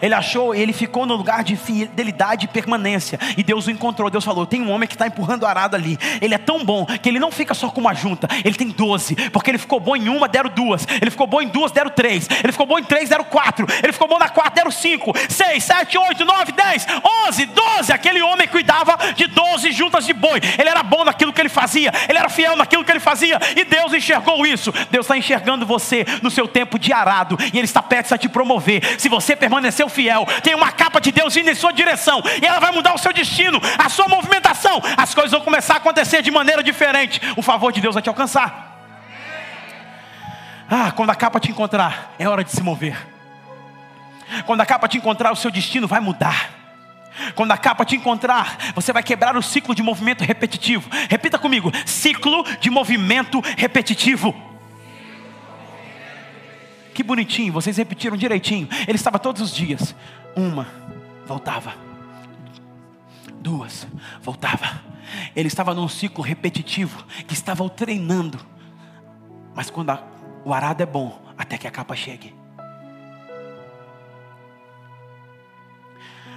Ele 0.00 0.14
achou, 0.14 0.54
ele 0.54 0.72
ficou 0.72 1.06
no 1.06 1.14
lugar 1.14 1.42
de 1.44 1.56
fidelidade 1.56 2.46
e 2.46 2.48
permanência. 2.48 3.18
E 3.36 3.42
Deus 3.42 3.66
o 3.66 3.70
encontrou. 3.70 4.10
Deus 4.10 4.24
falou: 4.24 4.46
tem 4.46 4.62
um 4.62 4.70
homem 4.70 4.88
que 4.88 4.94
está 4.94 5.06
empurrando 5.06 5.42
o 5.42 5.46
arado 5.46 5.76
ali. 5.76 5.98
Ele 6.20 6.34
é 6.34 6.38
tão 6.38 6.64
bom 6.64 6.86
que 6.86 7.08
ele 7.08 7.18
não 7.18 7.30
fica 7.30 7.54
só 7.54 7.70
com 7.70 7.80
uma 7.80 7.94
junta, 7.94 8.28
ele 8.44 8.54
tem 8.54 8.68
doze. 8.68 9.14
Porque 9.30 9.50
ele 9.50 9.58
ficou 9.58 9.80
bom 9.80 9.96
em 9.96 10.08
uma, 10.08 10.28
deram 10.28 10.50
duas. 10.50 10.86
Ele 11.00 11.10
ficou 11.10 11.26
bom 11.26 11.40
em 11.40 11.48
duas, 11.48 11.72
deram 11.72 11.90
três. 11.90 12.28
Ele 12.42 12.52
ficou 12.52 12.66
bom 12.66 12.78
em 12.78 12.84
três, 12.84 13.08
deram 13.08 13.24
quatro. 13.24 13.66
Ele 13.82 13.92
ficou 13.92 14.08
bom 14.08 14.18
na 14.18 14.28
quatro, 14.28 14.54
deram 14.54 14.70
cinco, 14.70 15.12
seis, 15.28 15.64
sete, 15.64 15.98
oito, 15.98 16.24
nove, 16.24 16.52
dez, 16.52 16.86
onze, 17.26 17.46
doze. 17.46 17.92
Aquele 17.92 18.22
homem 18.22 18.48
cuidava 18.48 18.96
de 19.14 19.26
doze 19.26 19.72
juntas 19.72 20.06
de 20.06 20.12
boi. 20.12 20.40
Ele 20.58 20.68
era 20.68 20.82
bom 20.82 21.04
naquilo 21.04 21.32
que 21.32 21.40
ele 21.40 21.48
fazia. 21.48 21.92
Ele 22.08 22.18
era 22.18 22.28
fiel 22.28 22.56
naquilo 22.56 22.84
que 22.84 22.92
ele 22.92 23.00
fazia. 23.00 23.38
E 23.56 23.64
Deus 23.64 23.92
enxergou 23.92 24.46
isso. 24.46 24.72
Deus 24.90 25.06
está 25.06 25.16
enxergando 25.16 25.66
você 25.66 26.04
no 26.22 26.30
seu 26.30 26.46
tempo 26.46 26.78
de 26.78 26.92
arado. 26.92 27.36
E 27.52 27.58
Ele 27.58 27.64
está 27.64 27.82
perto 27.82 28.12
de 28.12 28.18
te 28.18 28.28
promover. 28.28 29.00
Se 29.00 29.08
você 29.08 29.34
permanecer 29.34 29.73
permaneceu 29.74 29.88
fiel, 29.88 30.26
tem 30.42 30.54
uma 30.54 30.70
capa 30.70 31.00
de 31.00 31.10
Deus 31.10 31.36
indo 31.36 31.50
em 31.50 31.54
sua 31.54 31.72
direção, 31.72 32.22
e 32.40 32.46
ela 32.46 32.60
vai 32.60 32.70
mudar 32.70 32.94
o 32.94 32.98
seu 32.98 33.12
destino, 33.12 33.60
a 33.76 33.88
sua 33.88 34.08
movimentação, 34.08 34.80
as 34.96 35.14
coisas 35.14 35.32
vão 35.32 35.40
começar 35.40 35.74
a 35.74 35.76
acontecer 35.78 36.22
de 36.22 36.30
maneira 36.30 36.62
diferente, 36.62 37.20
o 37.36 37.42
favor 37.42 37.72
de 37.72 37.80
Deus 37.80 37.94
vai 37.94 38.02
te 38.02 38.08
alcançar. 38.08 38.72
Ah, 40.70 40.92
quando 40.92 41.10
a 41.10 41.14
capa 41.14 41.38
te 41.40 41.50
encontrar, 41.50 42.14
é 42.18 42.28
hora 42.28 42.42
de 42.42 42.50
se 42.50 42.62
mover. 42.62 42.96
Quando 44.46 44.62
a 44.62 44.66
capa 44.66 44.88
te 44.88 44.96
encontrar, 44.96 45.30
o 45.32 45.36
seu 45.36 45.50
destino 45.50 45.86
vai 45.86 46.00
mudar. 46.00 46.50
Quando 47.34 47.52
a 47.52 47.58
capa 47.58 47.84
te 47.84 47.94
encontrar, 47.94 48.56
você 48.74 48.92
vai 48.92 49.02
quebrar 49.02 49.36
o 49.36 49.42
ciclo 49.42 49.74
de 49.74 49.82
movimento 49.82 50.24
repetitivo. 50.24 50.88
Repita 51.08 51.38
comigo: 51.38 51.70
ciclo 51.84 52.44
de 52.58 52.70
movimento 52.70 53.40
repetitivo. 53.56 54.53
Que 56.94 57.02
bonitinho, 57.02 57.52
vocês 57.52 57.76
repetiram 57.76 58.16
direitinho. 58.16 58.68
Ele 58.86 58.94
estava 58.94 59.18
todos 59.18 59.42
os 59.42 59.52
dias. 59.52 59.96
Uma, 60.36 60.68
voltava. 61.26 61.74
Duas, 63.40 63.86
voltava. 64.22 64.80
Ele 65.34 65.48
estava 65.48 65.74
num 65.74 65.88
ciclo 65.88 66.22
repetitivo 66.22 67.04
que 67.26 67.34
estava 67.34 67.64
o 67.64 67.68
treinando. 67.68 68.38
Mas 69.54 69.70
quando 69.70 69.90
a, 69.90 70.02
o 70.44 70.54
arado 70.54 70.84
é 70.84 70.86
bom, 70.86 71.20
até 71.36 71.58
que 71.58 71.66
a 71.66 71.70
capa 71.70 71.96
chegue. 71.96 72.32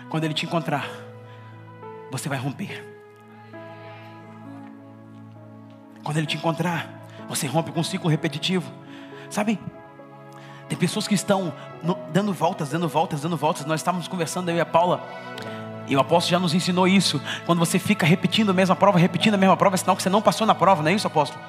Quando 0.10 0.24
ele 0.24 0.34
te 0.34 0.46
encontrar, 0.46 0.90
você 2.10 2.28
vai 2.28 2.40
romper. 2.40 2.84
Quando 6.04 6.18
ele 6.18 6.26
te 6.26 6.38
encontrar, 6.38 6.90
você 7.30 7.46
rompe 7.46 7.72
com 7.72 7.82
um 7.82 7.84
ciclo 7.84 8.10
repetitivo. 8.10 8.72
Sabe? 9.30 9.60
Tem 10.68 10.78
pessoas 10.78 11.08
que 11.08 11.16
estão 11.16 11.54
no, 11.82 11.98
dando 12.12 12.34
voltas, 12.34 12.70
dando 12.70 12.88
voltas, 12.88 13.22
dando 13.22 13.38
voltas. 13.38 13.66
Nós 13.66 13.80
estávamos 13.80 14.08
conversando, 14.08 14.50
eu 14.50 14.58
e 14.58 14.60
a 14.60 14.66
Paula, 14.66 15.02
e 15.88 15.96
o 15.96 16.00
apóstolo 16.00 16.32
já 16.32 16.40
nos 16.40 16.54
ensinou 16.54 16.88
isso. 16.88 17.22
Quando 17.46 17.60
você 17.60 17.80
fica 17.80 18.06
repetindo 18.06 18.50
a 18.50 18.54
mesma 18.54 18.76
prova, 18.76 19.00
repetindo 19.00 19.36
a 19.36 19.38
mesma 19.38 19.56
prova, 19.56 19.76
é 19.76 19.78
sinal 19.78 19.96
que 19.96 20.04
você 20.04 20.10
não 20.10 20.22
passou 20.22 20.46
na 20.46 20.54
prova, 20.54 20.84
não 20.84 20.92
é 20.92 20.94
isso, 20.94 21.08
apóstolo? 21.08 21.42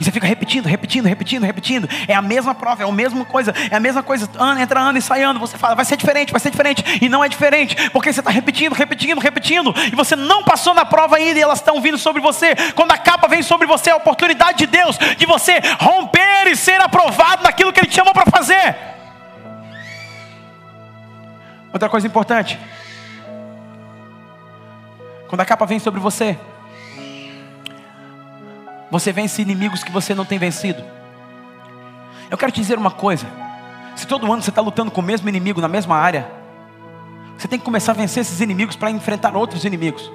E 0.00 0.04
você 0.04 0.10
fica 0.10 0.26
repetindo, 0.26 0.66
repetindo, 0.66 1.06
repetindo, 1.06 1.44
repetindo. 1.44 1.88
É 2.08 2.14
a 2.14 2.22
mesma 2.22 2.54
prova, 2.54 2.82
é 2.82 2.86
a 2.86 2.92
mesma 2.92 3.24
coisa, 3.24 3.54
é 3.70 3.76
a 3.76 3.80
mesma 3.80 4.02
coisa. 4.02 4.28
Ano, 4.38 4.60
entra 4.60 4.80
ano 4.80 4.98
e 4.98 5.02
sai 5.02 5.22
ano. 5.22 5.38
Você 5.40 5.58
fala, 5.58 5.74
vai 5.74 5.84
ser 5.84 5.96
diferente, 5.96 6.32
vai 6.32 6.40
ser 6.40 6.50
diferente. 6.50 6.84
E 7.00 7.08
não 7.08 7.22
é 7.22 7.28
diferente, 7.28 7.90
porque 7.90 8.12
você 8.12 8.20
está 8.20 8.30
repetindo, 8.30 8.72
repetindo, 8.72 9.20
repetindo. 9.20 9.74
E 9.92 9.94
você 9.94 10.16
não 10.16 10.44
passou 10.44 10.74
na 10.74 10.84
prova 10.84 11.16
ainda 11.16 11.38
e 11.38 11.42
elas 11.42 11.58
estão 11.58 11.80
vindo 11.80 11.98
sobre 11.98 12.20
você. 12.22 12.54
Quando 12.74 12.92
a 12.92 12.98
capa 12.98 13.28
vem 13.28 13.42
sobre 13.42 13.66
você, 13.66 13.90
é 13.90 13.92
a 13.92 13.96
oportunidade 13.96 14.58
de 14.58 14.66
Deus 14.66 14.98
de 15.16 15.26
você 15.26 15.60
romper 15.80 16.48
e 16.48 16.56
ser 16.56 16.80
aprovado 16.80 17.42
naquilo 17.42 17.72
que 17.72 17.80
Ele 17.80 17.88
te 17.88 17.96
chamou 17.96 18.12
para 18.12 18.30
fazer. 18.30 18.76
Outra 21.72 21.88
coisa 21.88 22.06
importante. 22.06 22.58
Quando 25.28 25.40
a 25.40 25.44
capa 25.46 25.64
vem 25.64 25.78
sobre 25.78 26.00
você, 26.00 26.38
você 28.92 29.10
vence 29.10 29.40
inimigos 29.40 29.82
que 29.82 29.90
você 29.90 30.14
não 30.14 30.22
tem 30.22 30.38
vencido. 30.38 30.84
Eu 32.30 32.36
quero 32.36 32.52
te 32.52 32.60
dizer 32.60 32.76
uma 32.76 32.90
coisa: 32.90 33.26
se 33.96 34.06
todo 34.06 34.30
ano 34.30 34.42
você 34.42 34.50
está 34.50 34.60
lutando 34.60 34.90
com 34.90 35.00
o 35.00 35.04
mesmo 35.04 35.26
inimigo 35.30 35.62
na 35.62 35.68
mesma 35.68 35.96
área, 35.96 36.30
você 37.38 37.48
tem 37.48 37.58
que 37.58 37.64
começar 37.64 37.92
a 37.92 37.94
vencer 37.94 38.20
esses 38.20 38.42
inimigos 38.42 38.76
para 38.76 38.90
enfrentar 38.90 39.34
outros 39.34 39.64
inimigos. 39.64 40.12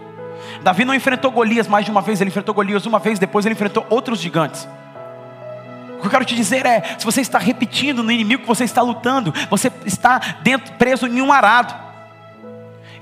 Davi 0.61 0.85
não 0.85 0.93
enfrentou 0.93 1.31
Golias 1.31 1.67
mais 1.67 1.85
de 1.85 1.91
uma 1.91 2.03
vez, 2.03 2.21
ele 2.21 2.29
enfrentou 2.29 2.53
Golias 2.53 2.85
uma 2.85 2.99
vez, 2.99 3.17
depois 3.17 3.47
ele 3.47 3.53
enfrentou 3.53 3.83
outros 3.89 4.19
gigantes. 4.19 4.69
O 5.97 6.01
que 6.01 6.05
eu 6.05 6.11
quero 6.11 6.25
te 6.25 6.35
dizer 6.35 6.63
é: 6.63 6.97
se 6.99 7.03
você 7.03 7.21
está 7.21 7.39
repetindo 7.39 8.03
no 8.03 8.11
inimigo 8.11 8.43
que 8.43 8.47
você 8.47 8.63
está 8.63 8.83
lutando, 8.83 9.33
você 9.49 9.71
está 9.87 10.19
dentro, 10.43 10.71
preso 10.73 11.07
em 11.07 11.19
um 11.19 11.33
arado. 11.33 11.73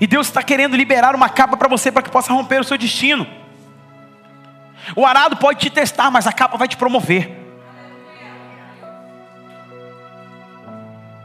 E 0.00 0.06
Deus 0.06 0.26
está 0.28 0.42
querendo 0.42 0.74
liberar 0.74 1.14
uma 1.14 1.28
capa 1.28 1.54
para 1.54 1.68
você 1.68 1.92
para 1.92 2.00
que 2.00 2.10
possa 2.10 2.32
romper 2.32 2.62
o 2.62 2.64
seu 2.64 2.78
destino. 2.78 3.26
O 4.94 5.04
arado 5.04 5.36
pode 5.36 5.58
te 5.58 5.70
testar, 5.70 6.10
mas 6.10 6.26
a 6.26 6.32
capa 6.32 6.56
vai 6.56 6.68
te 6.68 6.76
promover. 6.76 7.44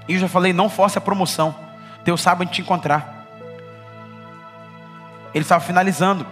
E 0.08 0.16
eu 0.16 0.20
já 0.20 0.28
falei, 0.28 0.52
não 0.52 0.70
force 0.70 0.98
a 0.98 1.02
promoção. 1.02 1.56
Deus 2.04 2.22
sabe 2.22 2.44
onde 2.44 2.52
te 2.52 2.62
encontrar. 2.62 3.26
Ele 5.34 5.44
estava 5.44 5.64
finalizando 5.64 6.26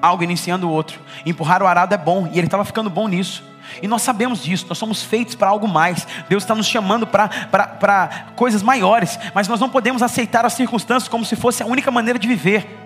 algo, 0.00 0.24
iniciando 0.24 0.68
o 0.68 0.70
outro. 0.70 0.98
Empurrar 1.24 1.62
o 1.62 1.66
arado 1.66 1.94
é 1.94 1.98
bom, 1.98 2.28
e 2.32 2.38
ele 2.38 2.46
estava 2.46 2.64
ficando 2.64 2.88
bom 2.88 3.06
nisso. 3.06 3.44
E 3.80 3.86
nós 3.86 4.02
sabemos 4.02 4.42
disso, 4.42 4.66
nós 4.68 4.76
somos 4.76 5.02
feitos 5.02 5.34
para 5.34 5.48
algo 5.48 5.68
mais. 5.68 6.06
Deus 6.28 6.42
está 6.42 6.54
nos 6.54 6.66
chamando 6.66 7.06
para 7.06 8.26
coisas 8.34 8.62
maiores, 8.62 9.18
mas 9.34 9.46
nós 9.46 9.60
não 9.60 9.70
podemos 9.70 10.02
aceitar 10.02 10.44
as 10.44 10.54
circunstâncias 10.54 11.08
como 11.08 11.24
se 11.24 11.36
fosse 11.36 11.62
a 11.62 11.66
única 11.66 11.90
maneira 11.90 12.18
de 12.18 12.26
viver. 12.26 12.81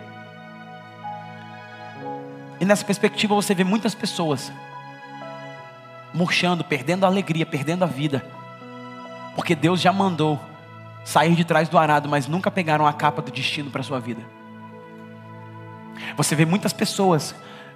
E 2.60 2.64
nessa 2.64 2.84
perspectiva 2.84 3.34
você 3.34 3.54
vê 3.54 3.64
muitas 3.64 3.94
pessoas 3.94 4.52
murchando, 6.12 6.64
perdendo 6.64 7.04
a 7.04 7.06
alegria, 7.06 7.44
perdendo 7.44 7.82
a 7.82 7.86
vida. 7.86 8.24
Porque 9.34 9.54
Deus 9.54 9.80
já 9.80 9.92
mandou 9.92 10.40
sair 11.04 11.34
de 11.34 11.44
trás 11.44 11.68
do 11.68 11.78
arado, 11.78 12.08
mas 12.08 12.26
nunca 12.26 12.50
pegaram 12.50 12.86
a 12.86 12.92
capa 12.92 13.20
do 13.20 13.30
destino 13.30 13.70
para 13.70 13.82
sua 13.82 14.00
vida. 14.00 14.22
Você 16.16 16.34
vê 16.34 16.44
muitas 16.44 16.72
pessoas 16.72 17.34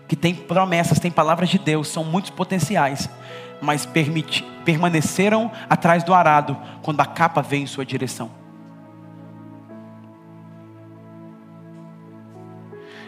que 0.08 0.16
têm 0.16 0.34
promessas, 0.34 0.98
têm 0.98 1.10
palavras 1.10 1.48
de 1.48 1.58
Deus, 1.58 1.88
são 1.88 2.02
muitos 2.02 2.30
potenciais, 2.30 3.08
mas 3.60 3.86
permaneceram 4.64 5.52
atrás 5.68 6.02
do 6.02 6.14
arado 6.14 6.56
quando 6.82 7.00
a 7.00 7.06
capa 7.06 7.42
veio 7.42 7.62
em 7.64 7.66
sua 7.66 7.84
direção. 7.84 8.30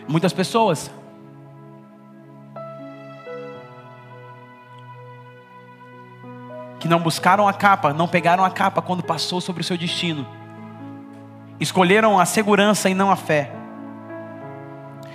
Muitas 0.06 0.32
pessoas 0.32 0.90
que 6.82 6.88
não 6.88 6.98
buscaram 6.98 7.46
a 7.46 7.52
capa, 7.52 7.94
não 7.94 8.08
pegaram 8.08 8.44
a 8.44 8.50
capa 8.50 8.82
quando 8.82 9.04
passou 9.04 9.40
sobre 9.40 9.60
o 9.60 9.64
seu 9.64 9.78
destino. 9.78 10.26
Escolheram 11.60 12.18
a 12.18 12.26
segurança 12.26 12.90
e 12.90 12.94
não 12.94 13.08
a 13.08 13.14
fé. 13.14 13.52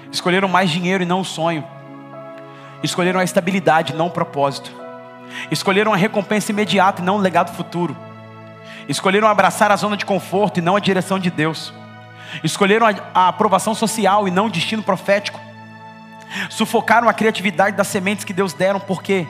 Escolheram 0.09 0.47
mais 0.47 0.69
dinheiro 0.69 1.03
e 1.03 1.05
não 1.05 1.19
o 1.19 1.25
sonho. 1.25 1.65
Escolheram 2.81 3.19
a 3.19 3.23
estabilidade, 3.25 3.93
não 3.93 4.07
o 4.07 4.09
propósito. 4.09 4.71
Escolheram 5.51 5.91
a 5.91 5.97
recompensa 5.97 6.53
imediata 6.53 7.01
e 7.01 7.05
não 7.05 7.17
o 7.17 7.19
legado 7.19 7.53
futuro. 7.53 7.97
Escolheram 8.87 9.27
abraçar 9.27 9.69
a 9.69 9.75
zona 9.75 9.97
de 9.97 10.05
conforto 10.05 10.59
e 10.59 10.61
não 10.61 10.77
a 10.77 10.79
direção 10.79 11.19
de 11.19 11.29
Deus. 11.29 11.73
escolheram 12.45 12.87
a, 13.13 13.27
aprovação 13.27 13.75
social 13.75 14.25
e 14.25 14.31
não 14.31 14.45
o 14.45 14.49
destino 14.49 14.83
profético, 14.83 15.37
sufocaram 16.49 17.09
a 17.09 17.13
criatividade 17.13 17.75
das 17.75 17.87
sementes 17.87 18.23
que 18.23 18.31
Deus 18.31 18.53
deram 18.53 18.79
porque 18.79 19.27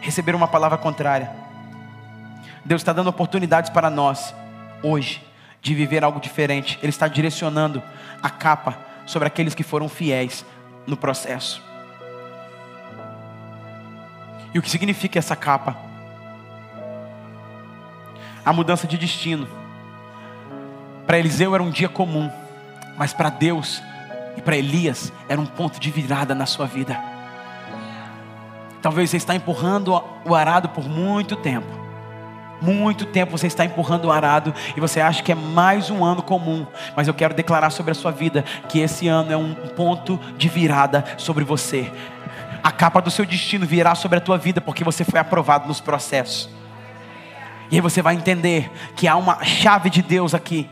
receberam 0.00 0.38
uma 0.38 0.48
palavra 0.48 0.78
contrária. 0.78 1.44
Deus 2.66 2.80
está 2.80 2.92
dando 2.92 3.08
oportunidades 3.08 3.70
para 3.70 3.88
nós, 3.88 4.34
hoje, 4.82 5.24
de 5.62 5.72
viver 5.72 6.02
algo 6.02 6.18
diferente. 6.18 6.76
Ele 6.82 6.90
está 6.90 7.06
direcionando 7.06 7.80
a 8.20 8.28
capa 8.28 8.76
sobre 9.06 9.28
aqueles 9.28 9.54
que 9.54 9.62
foram 9.62 9.88
fiéis 9.88 10.44
no 10.84 10.96
processo. 10.96 11.62
E 14.52 14.58
o 14.58 14.62
que 14.62 14.68
significa 14.68 15.16
essa 15.16 15.36
capa? 15.36 15.76
A 18.44 18.52
mudança 18.52 18.84
de 18.88 18.98
destino. 18.98 19.46
Para 21.06 21.20
Eliseu 21.20 21.54
era 21.54 21.62
um 21.62 21.70
dia 21.70 21.88
comum, 21.88 22.28
mas 22.96 23.12
para 23.12 23.30
Deus 23.30 23.80
e 24.36 24.42
para 24.42 24.56
Elias 24.56 25.12
era 25.28 25.40
um 25.40 25.46
ponto 25.46 25.78
de 25.78 25.88
virada 25.92 26.34
na 26.34 26.46
sua 26.46 26.66
vida. 26.66 26.98
Talvez 28.82 29.10
você 29.10 29.18
está 29.18 29.36
empurrando 29.36 30.02
o 30.24 30.34
arado 30.34 30.68
por 30.70 30.88
muito 30.88 31.36
tempo. 31.36 31.75
Muito 32.60 33.04
tempo 33.04 33.36
você 33.36 33.46
está 33.46 33.64
empurrando 33.64 34.06
o 34.06 34.12
arado 34.12 34.54
e 34.76 34.80
você 34.80 35.00
acha 35.00 35.22
que 35.22 35.32
é 35.32 35.34
mais 35.34 35.90
um 35.90 36.04
ano 36.04 36.22
comum, 36.22 36.66
mas 36.94 37.06
eu 37.06 37.14
quero 37.14 37.34
declarar 37.34 37.70
sobre 37.70 37.92
a 37.92 37.94
sua 37.94 38.10
vida 38.10 38.44
que 38.68 38.80
esse 38.80 39.08
ano 39.08 39.32
é 39.32 39.36
um 39.36 39.54
ponto 39.54 40.18
de 40.36 40.48
virada 40.48 41.04
sobre 41.16 41.44
você. 41.44 41.92
A 42.62 42.72
capa 42.72 43.00
do 43.00 43.10
seu 43.10 43.24
destino 43.24 43.66
virá 43.66 43.94
sobre 43.94 44.18
a 44.18 44.20
tua 44.20 44.38
vida 44.38 44.60
porque 44.60 44.82
você 44.82 45.04
foi 45.04 45.20
aprovado 45.20 45.68
nos 45.68 45.80
processos. 45.80 46.48
E 47.70 47.76
aí 47.76 47.80
você 47.80 48.00
vai 48.00 48.14
entender 48.14 48.70
que 48.94 49.06
há 49.06 49.16
uma 49.16 49.44
chave 49.44 49.90
de 49.90 50.02
Deus 50.02 50.34
aqui 50.34 50.68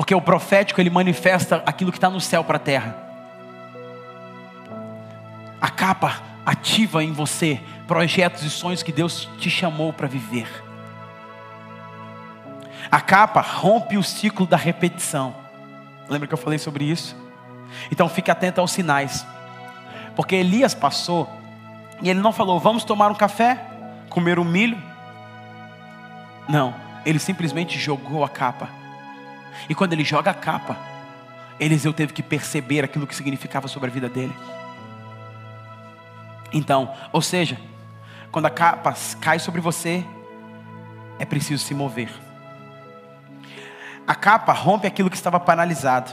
porque 0.00 0.14
o 0.14 0.20
profético 0.22 0.80
ele 0.80 0.88
manifesta 0.88 1.62
aquilo 1.66 1.92
que 1.92 1.98
está 1.98 2.08
no 2.08 2.22
céu 2.22 2.42
para 2.42 2.56
a 2.56 2.58
terra. 2.58 2.96
A 5.60 5.68
capa 5.68 6.29
ativa 6.50 7.04
em 7.04 7.12
você 7.12 7.60
projetos 7.86 8.42
e 8.42 8.50
sonhos 8.50 8.82
que 8.82 8.90
Deus 8.90 9.28
te 9.38 9.48
chamou 9.48 9.92
para 9.92 10.08
viver. 10.08 10.48
A 12.90 13.00
capa 13.00 13.40
rompe 13.40 13.96
o 13.96 14.02
ciclo 14.02 14.46
da 14.46 14.56
repetição. 14.56 15.32
Lembra 16.08 16.26
que 16.26 16.34
eu 16.34 16.38
falei 16.38 16.58
sobre 16.58 16.84
isso? 16.84 17.16
Então 17.92 18.08
fique 18.08 18.32
atento 18.32 18.60
aos 18.60 18.72
sinais. 18.72 19.24
Porque 20.16 20.34
Elias 20.34 20.74
passou 20.74 21.30
e 22.02 22.10
ele 22.10 22.18
não 22.18 22.32
falou, 22.32 22.58
vamos 22.58 22.82
tomar 22.82 23.12
um 23.12 23.14
café, 23.14 23.64
comer 24.08 24.36
um 24.40 24.44
milho. 24.44 24.82
Não, 26.48 26.74
ele 27.06 27.20
simplesmente 27.20 27.78
jogou 27.78 28.24
a 28.24 28.28
capa 28.28 28.68
e 29.68 29.74
quando 29.74 29.92
ele 29.92 30.02
joga 30.02 30.32
a 30.32 30.34
capa, 30.34 30.76
Eliseu 31.60 31.92
teve 31.92 32.12
que 32.12 32.24
perceber 32.24 32.82
aquilo 32.82 33.06
que 33.06 33.14
significava 33.14 33.68
sobre 33.68 33.88
a 33.88 33.92
vida 33.92 34.08
dele. 34.08 34.34
Então, 36.52 36.92
ou 37.12 37.22
seja, 37.22 37.58
quando 38.30 38.46
a 38.46 38.50
capa 38.50 38.94
cai 39.20 39.38
sobre 39.38 39.60
você, 39.60 40.04
é 41.18 41.24
preciso 41.24 41.64
se 41.64 41.74
mover. 41.74 42.10
A 44.06 44.14
capa 44.14 44.52
rompe 44.52 44.86
aquilo 44.86 45.10
que 45.10 45.16
estava 45.16 45.38
paralisado. 45.38 46.12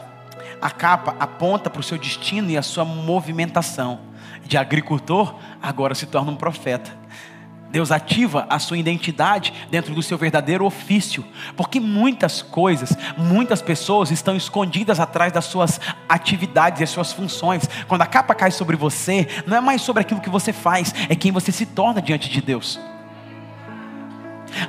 A 0.61 0.69
capa 0.69 1.15
aponta 1.19 1.69
para 1.69 1.79
o 1.79 1.83
seu 1.83 1.97
destino 1.97 2.49
e 2.49 2.57
a 2.57 2.61
sua 2.61 2.85
movimentação. 2.85 3.99
De 4.43 4.57
agricultor, 4.57 5.35
agora 5.61 5.95
se 5.95 6.05
torna 6.05 6.31
um 6.31 6.35
profeta. 6.35 6.91
Deus 7.69 7.91
ativa 7.91 8.47
a 8.49 8.59
sua 8.59 8.77
identidade 8.77 9.53
dentro 9.69 9.93
do 9.93 10.01
seu 10.01 10.17
verdadeiro 10.17 10.65
ofício, 10.65 11.25
porque 11.55 11.79
muitas 11.79 12.41
coisas, 12.41 12.97
muitas 13.17 13.61
pessoas 13.61 14.09
estão 14.09 14.35
escondidas 14.35 14.99
atrás 14.99 15.33
das 15.33 15.45
suas 15.45 15.79
atividades 16.07 16.79
e 16.79 16.83
as 16.85 16.89
suas 16.89 17.11
funções. 17.11 17.69
Quando 17.87 18.01
a 18.03 18.07
capa 18.07 18.33
cai 18.33 18.51
sobre 18.51 18.77
você, 18.77 19.27
não 19.45 19.57
é 19.57 19.61
mais 19.61 19.81
sobre 19.81 20.01
aquilo 20.01 20.21
que 20.21 20.29
você 20.29 20.53
faz, 20.53 20.93
é 21.09 21.15
quem 21.15 21.31
você 21.31 21.51
se 21.51 21.65
torna 21.65 22.01
diante 22.01 22.29
de 22.29 22.41
Deus. 22.41 22.79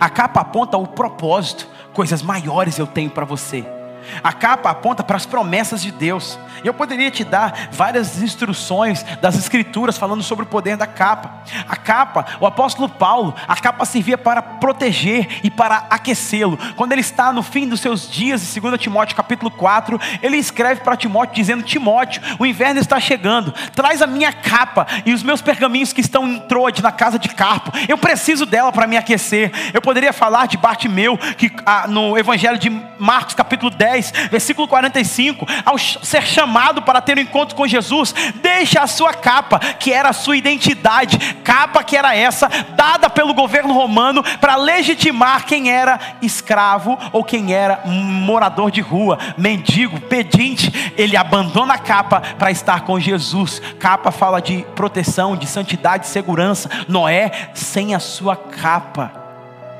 A 0.00 0.10
capa 0.10 0.40
aponta 0.40 0.76
o 0.76 0.86
propósito, 0.86 1.68
coisas 1.92 2.20
maiores 2.20 2.78
eu 2.78 2.86
tenho 2.86 3.10
para 3.10 3.24
você. 3.24 3.77
A 4.22 4.32
capa 4.32 4.70
aponta 4.70 5.02
para 5.02 5.16
as 5.16 5.26
promessas 5.26 5.82
de 5.82 5.90
Deus. 5.90 6.38
Eu 6.64 6.74
poderia 6.74 7.10
te 7.10 7.24
dar 7.24 7.68
várias 7.70 8.20
instruções 8.20 9.04
das 9.20 9.36
Escrituras 9.36 9.96
falando 9.96 10.22
sobre 10.22 10.44
o 10.44 10.48
poder 10.48 10.76
da 10.76 10.86
capa. 10.86 11.42
A 11.68 11.76
capa, 11.76 12.26
o 12.40 12.46
apóstolo 12.46 12.88
Paulo, 12.88 13.34
a 13.46 13.56
capa 13.56 13.84
servia 13.84 14.18
para 14.18 14.42
proteger 14.42 15.40
e 15.42 15.50
para 15.50 15.86
aquecê-lo. 15.90 16.58
Quando 16.76 16.92
ele 16.92 17.00
está 17.00 17.32
no 17.32 17.42
fim 17.42 17.68
dos 17.68 17.80
seus 17.80 18.10
dias, 18.10 18.56
em 18.56 18.60
2 18.60 18.80
Timóteo 18.80 19.16
capítulo 19.16 19.50
4, 19.50 20.00
ele 20.22 20.36
escreve 20.36 20.80
para 20.80 20.96
Timóteo 20.96 21.34
dizendo: 21.34 21.62
Timóteo, 21.62 22.22
o 22.38 22.46
inverno 22.46 22.80
está 22.80 22.98
chegando, 23.00 23.52
traz 23.74 24.02
a 24.02 24.06
minha 24.06 24.32
capa 24.32 24.86
e 25.04 25.12
os 25.12 25.22
meus 25.22 25.40
pergaminhos 25.40 25.92
que 25.92 26.00
estão 26.00 26.26
em 26.26 26.40
Troade, 26.40 26.82
na 26.82 26.92
casa 26.92 27.18
de 27.18 27.28
Carpo. 27.28 27.72
Eu 27.88 27.98
preciso 27.98 28.44
dela 28.44 28.72
para 28.72 28.86
me 28.86 28.96
aquecer. 28.96 29.52
Eu 29.72 29.80
poderia 29.80 30.12
falar 30.12 30.46
de 30.46 30.56
Bartimeu, 30.56 31.16
que 31.16 31.50
ah, 31.64 31.86
no 31.88 32.18
Evangelho 32.18 32.58
de 32.58 32.70
Marcos 32.98 33.34
capítulo 33.34 33.70
10, 33.70 33.97
versículo 34.30 34.66
45, 34.66 35.46
ao 35.64 35.78
ser 35.78 36.22
chamado 36.22 36.48
chamado 36.58 36.82
para 36.82 37.00
ter 37.00 37.16
um 37.16 37.20
encontro 37.20 37.54
com 37.54 37.66
Jesus, 37.66 38.14
deixa 38.42 38.80
a 38.80 38.86
sua 38.86 39.12
capa, 39.12 39.58
que 39.58 39.92
era 39.92 40.08
a 40.08 40.12
sua 40.12 40.36
identidade, 40.36 41.18
capa 41.44 41.82
que 41.82 41.96
era 41.96 42.16
essa, 42.16 42.48
dada 42.74 43.10
pelo 43.10 43.34
governo 43.34 43.72
romano 43.72 44.22
para 44.40 44.56
legitimar 44.56 45.44
quem 45.46 45.70
era 45.70 45.98
escravo 46.22 46.98
ou 47.12 47.22
quem 47.22 47.52
era 47.52 47.82
morador 47.86 48.70
de 48.70 48.80
rua, 48.80 49.18
mendigo, 49.36 50.00
pedinte. 50.00 50.92
Ele 50.96 51.16
abandona 51.16 51.74
a 51.74 51.78
capa 51.78 52.20
para 52.20 52.50
estar 52.50 52.80
com 52.80 52.98
Jesus. 52.98 53.60
Capa 53.78 54.10
fala 54.10 54.40
de 54.40 54.64
proteção, 54.74 55.36
de 55.36 55.46
santidade, 55.46 56.04
de 56.04 56.10
segurança. 56.10 56.68
Noé, 56.88 57.50
sem 57.54 57.94
a 57.94 57.98
sua 57.98 58.36
capa, 58.36 59.12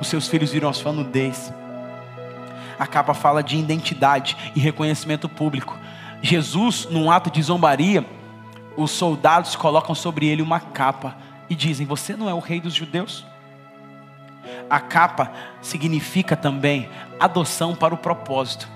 os 0.01 0.09
seus 0.09 0.29
filhos 0.29 0.53
viram 0.53 0.69
a 0.69 0.73
sua 0.73 0.93
nudez. 0.93 1.58
A 2.79 2.87
capa 2.87 3.13
fala 3.15 3.43
de 3.43 3.57
identidade 3.57 4.37
e 4.55 4.61
reconhecimento 4.61 5.29
público. 5.29 5.77
Jesus, 6.23 6.87
num 6.91 7.11
ato 7.11 7.31
de 7.31 7.43
zombaria, 7.43 8.07
os 8.77 8.91
soldados 8.91 9.57
colocam 9.57 9.95
sobre 9.95 10.27
ele 10.27 10.43
uma 10.43 10.61
capa 10.61 11.17
e 11.51 11.55
dizem: 11.55 11.87
Você 11.87 12.17
não 12.17 12.29
é 12.29 12.35
o 12.35 12.39
rei 12.39 12.61
dos 12.61 12.75
judeus? 12.75 13.27
A 14.71 14.81
capa 14.81 15.33
significa 15.61 16.37
também 16.37 16.89
adoção 17.19 17.75
para 17.75 17.95
o 17.95 17.99
propósito. 17.99 18.69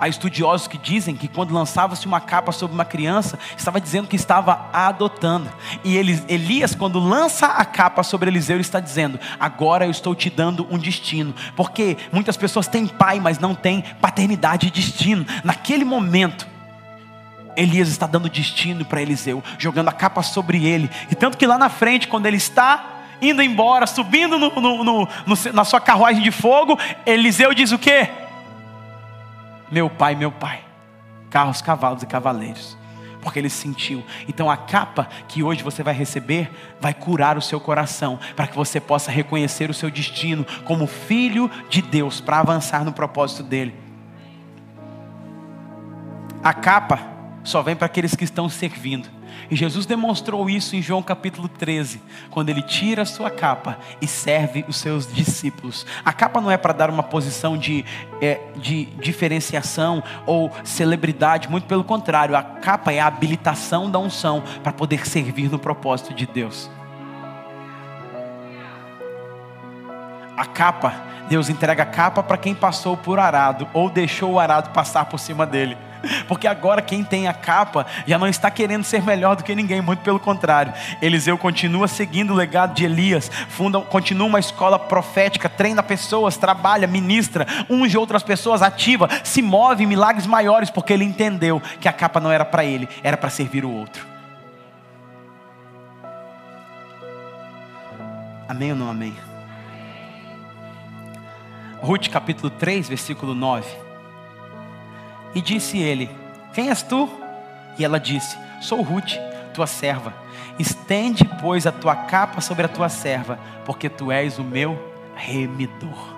Há 0.00 0.08
estudiosos 0.08 0.68
que 0.68 0.78
dizem 0.78 1.16
que 1.16 1.26
quando 1.26 1.52
lançava-se 1.52 2.06
uma 2.06 2.20
capa 2.20 2.52
sobre 2.52 2.74
uma 2.74 2.84
criança, 2.84 3.38
estava 3.56 3.80
dizendo 3.80 4.06
que 4.06 4.14
estava 4.14 4.68
adotando. 4.72 5.50
E 5.82 5.96
Elias, 5.96 6.74
quando 6.74 7.00
lança 7.00 7.46
a 7.46 7.64
capa 7.64 8.04
sobre 8.04 8.30
Eliseu, 8.30 8.56
ele 8.56 8.60
está 8.60 8.78
dizendo: 8.78 9.18
Agora 9.40 9.86
eu 9.86 9.90
estou 9.90 10.14
te 10.14 10.30
dando 10.30 10.66
um 10.70 10.78
destino. 10.78 11.34
Porque 11.56 11.96
muitas 12.12 12.36
pessoas 12.36 12.68
têm 12.68 12.86
pai, 12.86 13.18
mas 13.18 13.40
não 13.40 13.54
têm 13.54 13.82
paternidade 14.00 14.68
e 14.68 14.70
destino. 14.70 15.26
Naquele 15.42 15.84
momento, 15.84 16.46
Elias 17.56 17.88
está 17.88 18.06
dando 18.06 18.28
destino 18.28 18.84
para 18.84 19.02
Eliseu, 19.02 19.42
jogando 19.58 19.88
a 19.88 19.92
capa 19.92 20.22
sobre 20.22 20.64
ele. 20.64 20.88
E 21.10 21.14
tanto 21.16 21.36
que 21.36 21.46
lá 21.46 21.58
na 21.58 21.68
frente, 21.68 22.06
quando 22.06 22.26
ele 22.26 22.36
está 22.36 22.98
indo 23.20 23.42
embora, 23.42 23.84
subindo 23.84 24.38
no, 24.38 24.48
no, 24.60 24.84
no, 24.84 25.08
na 25.52 25.64
sua 25.64 25.80
carruagem 25.80 26.22
de 26.22 26.30
fogo, 26.30 26.78
Eliseu 27.04 27.52
diz 27.52 27.72
o 27.72 27.78
quê? 27.78 28.27
Meu 29.70 29.88
pai, 29.90 30.14
meu 30.14 30.32
pai. 30.32 30.64
Carros, 31.30 31.60
cavalos 31.60 32.02
e 32.02 32.06
cavaleiros. 32.06 32.76
Porque 33.20 33.38
ele 33.38 33.50
sentiu. 33.50 34.04
Então 34.28 34.50
a 34.50 34.56
capa 34.56 35.08
que 35.26 35.42
hoje 35.42 35.62
você 35.62 35.82
vai 35.82 35.94
receber 35.94 36.50
vai 36.80 36.94
curar 36.94 37.36
o 37.36 37.42
seu 37.42 37.60
coração, 37.60 38.18
para 38.36 38.46
que 38.46 38.56
você 38.56 38.80
possa 38.80 39.10
reconhecer 39.10 39.68
o 39.70 39.74
seu 39.74 39.90
destino 39.90 40.46
como 40.64 40.86
filho 40.86 41.50
de 41.68 41.82
Deus, 41.82 42.20
para 42.20 42.38
avançar 42.38 42.84
no 42.84 42.92
propósito 42.92 43.42
dele. 43.42 43.74
A 46.42 46.54
capa 46.54 47.00
só 47.42 47.62
vem 47.62 47.74
para 47.74 47.86
aqueles 47.86 48.14
que 48.14 48.24
estão 48.24 48.48
servindo. 48.48 49.17
E 49.50 49.56
Jesus 49.56 49.86
demonstrou 49.86 50.48
isso 50.50 50.76
em 50.76 50.82
João 50.82 51.02
capítulo 51.02 51.48
13, 51.48 52.02
quando 52.30 52.50
ele 52.50 52.60
tira 52.60 53.02
a 53.02 53.06
sua 53.06 53.30
capa 53.30 53.78
e 54.00 54.06
serve 54.06 54.64
os 54.68 54.76
seus 54.76 55.10
discípulos. 55.12 55.86
A 56.04 56.12
capa 56.12 56.40
não 56.40 56.50
é 56.50 56.58
para 56.58 56.74
dar 56.74 56.90
uma 56.90 57.02
posição 57.02 57.56
de, 57.56 57.84
é, 58.20 58.40
de 58.56 58.84
diferenciação 59.00 60.02
ou 60.26 60.52
celebridade, 60.64 61.48
muito 61.48 61.66
pelo 61.66 61.82
contrário, 61.82 62.36
a 62.36 62.42
capa 62.42 62.92
é 62.92 63.00
a 63.00 63.06
habilitação 63.06 63.90
da 63.90 63.98
unção 63.98 64.42
para 64.62 64.72
poder 64.72 65.06
servir 65.06 65.50
no 65.50 65.58
propósito 65.58 66.12
de 66.12 66.26
Deus. 66.26 66.70
A 70.36 70.44
capa, 70.44 70.94
Deus 71.28 71.48
entrega 71.48 71.82
a 71.82 71.86
capa 71.86 72.22
para 72.22 72.36
quem 72.36 72.54
passou 72.54 72.96
por 72.96 73.18
arado 73.18 73.66
ou 73.72 73.88
deixou 73.88 74.32
o 74.32 74.38
arado 74.38 74.70
passar 74.70 75.06
por 75.06 75.18
cima 75.18 75.46
dele. 75.46 75.76
Porque 76.26 76.46
agora 76.46 76.80
quem 76.80 77.02
tem 77.02 77.28
a 77.28 77.32
capa 77.32 77.86
já 78.06 78.18
não 78.18 78.26
está 78.26 78.50
querendo 78.50 78.84
ser 78.84 79.02
melhor 79.02 79.36
do 79.36 79.44
que 79.44 79.54
ninguém, 79.54 79.80
muito 79.80 80.00
pelo 80.00 80.20
contrário. 80.20 80.72
Eliseu 81.02 81.36
continua 81.36 81.88
seguindo 81.88 82.32
o 82.32 82.36
legado 82.36 82.74
de 82.74 82.84
Elias, 82.84 83.30
funda, 83.48 83.80
continua 83.80 84.26
uma 84.26 84.38
escola 84.38 84.78
profética, 84.78 85.48
treina 85.48 85.82
pessoas, 85.82 86.36
trabalha, 86.36 86.86
ministra, 86.86 87.46
unge 87.68 87.96
outras 87.96 88.22
pessoas, 88.22 88.62
ativa, 88.62 89.08
se 89.24 89.42
move 89.42 89.84
em 89.84 89.86
milagres 89.86 90.26
maiores, 90.26 90.70
porque 90.70 90.92
ele 90.92 91.04
entendeu 91.04 91.60
que 91.80 91.88
a 91.88 91.92
capa 91.92 92.20
não 92.20 92.30
era 92.30 92.44
para 92.44 92.64
ele, 92.64 92.88
era 93.02 93.16
para 93.16 93.30
servir 93.30 93.64
o 93.64 93.70
outro. 93.70 94.06
Amém 98.48 98.72
ou 98.72 98.78
não 98.78 98.88
amém? 98.88 99.14
Ruth 101.80 102.08
capítulo 102.08 102.50
3, 102.50 102.88
versículo 102.88 103.34
9. 103.34 103.87
E 105.34 105.40
disse 105.40 105.78
ele: 105.78 106.10
Quem 106.52 106.70
és 106.70 106.82
tu? 106.82 107.08
E 107.78 107.84
ela 107.84 107.98
disse: 108.00 108.36
Sou 108.60 108.82
Ruth, 108.82 109.14
tua 109.54 109.66
serva. 109.66 110.12
Estende, 110.58 111.24
pois, 111.40 111.66
a 111.66 111.72
tua 111.72 111.94
capa 111.94 112.40
sobre 112.40 112.64
a 112.64 112.68
tua 112.68 112.88
serva, 112.88 113.38
porque 113.64 113.88
tu 113.88 114.10
és 114.10 114.38
o 114.38 114.44
meu 114.44 114.78
remidor. 115.14 116.16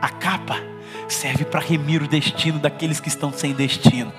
A 0.00 0.08
capa 0.08 0.56
serve 1.08 1.44
para 1.44 1.60
remir 1.60 2.02
o 2.02 2.08
destino 2.08 2.58
daqueles 2.58 3.00
que 3.00 3.08
estão 3.08 3.32
sem 3.32 3.52
destino. 3.52 4.12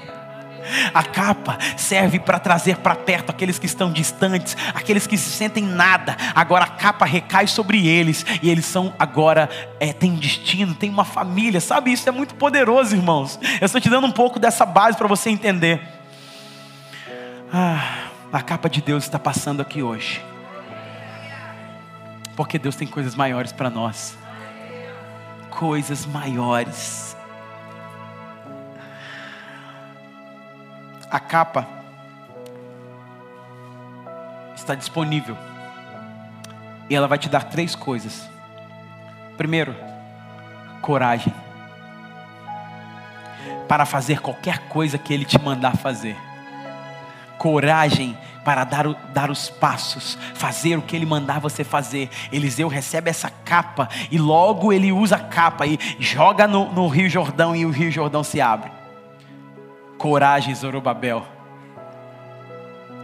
A 0.94 1.04
capa 1.04 1.58
serve 1.78 2.20
para 2.20 2.40
trazer 2.40 2.78
para 2.78 2.96
perto 2.96 3.30
aqueles 3.30 3.58
que 3.58 3.66
estão 3.66 3.92
distantes, 3.92 4.56
aqueles 4.74 5.08
que 5.08 5.18
se 5.18 5.30
sentem 5.30 5.64
nada. 5.64 6.16
Agora 6.36 6.66
a 6.66 6.70
capa 6.70 7.06
recai 7.06 7.48
sobre 7.48 7.88
eles 7.88 8.26
e 8.42 8.50
eles 8.50 8.66
são 8.66 8.94
agora 8.98 9.50
é, 9.80 9.94
têm 9.94 10.16
destino, 10.16 10.76
têm 10.76 10.90
uma 10.90 11.06
família. 11.06 11.60
Sabe 11.60 11.92
isso 11.92 12.08
é 12.08 12.12
muito 12.12 12.36
poderoso, 12.36 12.96
irmãos. 12.96 13.40
Eu 13.60 13.66
estou 13.66 13.82
te 13.82 13.90
dando 13.90 14.08
um 14.08 14.12
pouco 14.12 14.40
dessa 14.40 14.66
base 14.66 14.98
para 14.98 15.08
você 15.08 15.30
entender. 15.30 15.82
Ah, 17.54 18.08
a 18.32 18.42
capa 18.42 18.70
de 18.70 18.82
Deus 18.82 19.04
está 19.04 19.20
passando 19.20 19.62
aqui 19.62 19.84
hoje, 19.84 20.24
porque 22.36 22.58
Deus 22.58 22.78
tem 22.78 22.88
coisas 22.88 23.14
maiores 23.14 23.52
para 23.52 23.70
nós. 23.70 24.18
Coisas 25.50 26.06
maiores. 26.06 27.18
A 31.12 31.20
capa 31.20 31.68
está 34.56 34.74
disponível. 34.74 35.38
E 36.90 36.96
ela 36.96 37.08
vai 37.08 37.18
te 37.18 37.28
dar 37.28 37.44
três 37.44 37.76
coisas. 37.76 38.30
Primeiro, 39.38 39.76
coragem. 40.82 41.34
Para 43.68 43.86
fazer 43.86 44.22
qualquer 44.22 44.70
coisa 44.70 44.98
que 44.98 45.14
Ele 45.14 45.26
te 45.26 45.40
mandar 45.40 45.76
fazer. 45.78 46.16
Coragem 47.38 48.18
para 48.46 48.64
dar, 48.64 48.88
dar 49.14 49.30
os 49.30 49.50
passos, 49.50 50.18
fazer 50.34 50.78
o 50.78 50.82
que 50.82 50.96
Ele 50.96 51.06
mandar 51.06 51.40
você 51.40 51.64
fazer. 51.64 52.10
Eliseu 52.32 52.68
recebe 52.68 53.10
essa 53.10 53.30
capa 53.30 53.90
e 54.10 54.18
logo 54.18 54.72
ele 54.72 54.92
usa 54.92 55.18
a 55.18 55.20
capa 55.20 55.66
e 55.66 55.78
joga 56.00 56.48
no, 56.48 56.72
no 56.72 56.88
Rio 56.88 57.10
Jordão 57.10 57.56
e 57.56 57.66
o 57.66 57.70
Rio 57.70 57.92
Jordão 57.92 58.24
se 58.24 58.40
abre. 58.40 58.81
Coragem, 60.02 60.56
Zorobabel. 60.56 61.24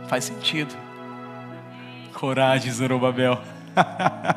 Faz 0.08 0.24
sentido? 0.24 0.74
Coragem, 2.12 2.72
Zorobabel. 2.72 3.40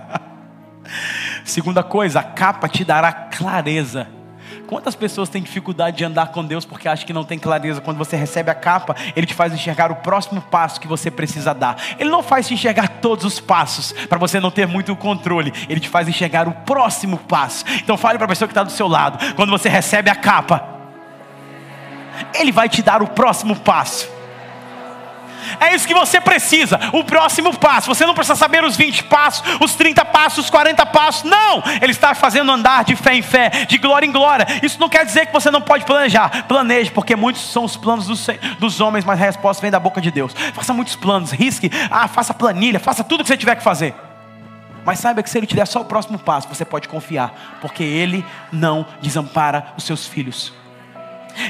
Segunda 1.43 1.83
coisa, 1.83 2.21
a 2.21 2.23
capa 2.23 2.69
te 2.69 2.85
dará 2.85 3.15
clareza. 3.15 4.09
Quantas 4.67 4.95
pessoas 4.95 5.31
têm 5.31 5.43
dificuldade 5.43 5.97
de 5.97 6.05
andar 6.05 6.33
com 6.33 6.45
Deus 6.45 6.67
porque 6.67 6.87
acham 6.87 7.07
que 7.07 7.15
não 7.15 7.25
tem 7.25 7.39
clareza? 7.39 7.81
Quando 7.81 7.97
você 7.97 8.15
recebe 8.15 8.51
a 8.51 8.55
capa, 8.55 8.95
Ele 9.17 9.27
te 9.27 9.33
faz 9.33 9.55
enxergar 9.55 9.91
o 9.91 9.97
próximo 9.97 10.43
passo 10.43 10.83
que 10.83 10.87
você 10.87 11.11
precisa 11.11 11.55
dar. 11.55 11.83
Ele 11.99 12.11
não 12.11 12.23
faz 12.23 12.47
te 12.47 12.53
enxergar 12.53 12.89
todos 13.01 13.25
os 13.25 13.41
passos, 13.41 13.93
para 14.07 14.19
você 14.19 14.39
não 14.39 14.51
ter 14.51 14.67
muito 14.67 14.95
controle. 14.95 15.51
Ele 15.67 15.81
te 15.81 15.89
faz 15.89 16.07
enxergar 16.07 16.47
o 16.47 16.53
próximo 16.53 17.17
passo. 17.17 17.65
Então 17.83 17.97
fale 17.97 18.19
para 18.19 18.27
a 18.27 18.29
pessoa 18.29 18.47
que 18.47 18.53
está 18.53 18.63
do 18.63 18.71
seu 18.71 18.87
lado. 18.87 19.35
Quando 19.35 19.49
você 19.49 19.71
recebe 19.71 20.11
a 20.11 20.15
capa, 20.15 20.80
ele 22.35 22.53
vai 22.53 22.69
te 22.69 22.83
dar 22.83 23.03
o 23.03 23.09
próximo 23.09 23.57
passo. 23.57 24.21
É 25.59 25.75
isso 25.75 25.87
que 25.87 25.95
você 25.95 26.21
precisa, 26.21 26.79
o 26.93 27.03
próximo 27.03 27.57
passo. 27.57 27.89
Você 27.89 28.05
não 28.07 28.15
precisa 28.15 28.37
saber 28.37 28.63
os 28.63 28.77
20 28.77 29.05
passos, 29.05 29.43
os 29.61 29.75
30 29.75 30.05
passos, 30.05 30.45
os 30.45 30.51
40 30.51 30.85
passos. 30.87 31.23
Não! 31.25 31.63
Ele 31.81 31.93
está 31.93 32.15
fazendo 32.15 32.53
andar 32.53 32.85
de 32.85 32.95
fé 32.95 33.15
em 33.15 33.23
fé, 33.23 33.51
de 33.67 33.79
glória 33.79 34.07
em 34.07 34.13
glória. 34.13 34.47
Isso 34.63 34.79
não 34.79 34.89
quer 34.89 35.05
dizer 35.05 35.27
que 35.27 35.33
você 35.33 35.51
não 35.51 35.61
pode 35.61 35.85
planejar. 35.85 36.47
Planeje, 36.47 36.91
porque 36.91 37.17
muitos 37.17 37.43
são 37.51 37.65
os 37.65 37.77
planos 37.77 38.07
dos, 38.07 38.27
dos 38.59 38.81
homens, 38.81 39.05
mas 39.05 39.21
a 39.21 39.25
resposta 39.25 39.63
vem 39.63 39.71
da 39.71 39.81
boca 39.81 40.01
de 40.01 40.11
Deus. 40.11 40.35
Faça 40.55 40.73
muitos 40.73 40.97
planos, 40.97 41.31
risque, 41.31 41.71
ah, 41.91 42.07
faça 42.07 42.35
planilha, 42.35 42.79
faça 42.79 43.03
tudo 43.03 43.21
o 43.21 43.25
que 43.25 43.29
você 43.29 43.37
tiver 43.37 43.57
que 43.57 43.63
fazer. 43.63 43.95
Mas 44.85 44.99
saiba 44.99 45.23
que 45.23 45.29
se 45.29 45.39
ele 45.39 45.47
te 45.47 45.55
der 45.55 45.67
só 45.67 45.81
o 45.83 45.85
próximo 45.85 46.19
passo, 46.19 46.49
você 46.49 46.65
pode 46.65 46.89
confiar, 46.89 47.59
porque 47.61 47.83
ele 47.83 48.25
não 48.51 48.87
desampara 49.03 49.75
os 49.77 49.85
seus 49.85 50.07
filhos. 50.07 50.60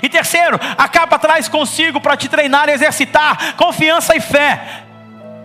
E 0.03 0.09
terceiro, 0.09 0.59
a 0.77 0.89
capa 0.89 1.19
traz 1.19 1.49
consigo 1.49 2.01
para 2.01 2.17
te 2.17 2.29
treinar 2.29 2.69
e 2.69 2.73
exercitar 2.73 3.57
confiança 3.57 4.17
e 4.17 4.21
fé. 4.21 4.85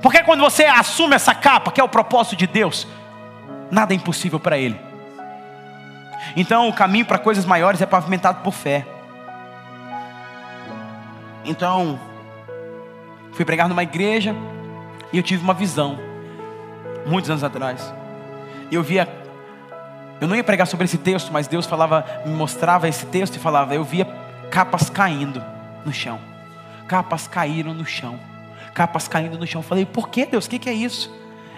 Porque 0.02 0.24
quando 0.24 0.42
você 0.42 0.66
assume 0.66 1.16
essa 1.16 1.34
capa, 1.34 1.72
que 1.72 1.82
é 1.82 1.84
o 1.84 1.90
propósito 1.90 2.36
de 2.36 2.48
Deus, 2.48 2.88
nada 3.72 3.94
é 3.94 3.96
impossível 3.96 4.40
para 4.40 4.58
Ele. 4.58 4.80
Então 6.36 6.70
o 6.70 6.74
caminho 6.74 7.06
para 7.06 7.18
coisas 7.18 7.46
maiores 7.46 7.82
é 7.82 7.86
pavimentado 7.86 8.42
por 8.42 8.54
fé. 8.54 8.86
Então, 11.44 12.00
fui 13.34 13.46
pregar 13.46 13.70
numa 13.70 13.84
igreja 13.84 14.36
e 15.14 15.18
eu 15.18 15.24
tive 15.24 15.44
uma 15.44 15.54
visão, 15.54 15.98
muitos 17.06 17.30
anos 17.30 17.44
atrás. 17.44 17.94
Eu 18.72 18.82
via, 18.82 19.08
eu 20.20 20.28
não 20.28 20.36
ia 20.36 20.44
pregar 20.44 20.66
sobre 20.66 20.86
esse 20.86 20.98
texto, 20.98 21.32
mas 21.32 21.48
Deus 21.48 21.68
falava, 21.68 22.04
me 22.26 22.34
mostrava 22.34 22.88
esse 22.88 23.06
texto 23.06 23.36
e 23.36 23.40
falava, 23.40 23.76
eu 23.76 23.84
via 23.84 24.06
capas 24.50 24.90
caindo 24.90 25.44
no 25.86 25.94
chão. 25.94 26.20
Capas 26.88 27.28
caíram 27.28 27.74
no 27.74 27.86
chão. 27.86 28.20
Capas 28.74 29.08
caindo 29.08 29.38
no 29.38 29.48
chão. 29.48 29.62
Eu 29.62 29.68
falei, 29.68 29.86
por 29.86 30.10
que 30.10 30.26
Deus? 30.26 30.46
O 30.46 30.50
que, 30.50 30.60
que 30.60 30.70
é 30.70 30.74
isso? 30.74 31.14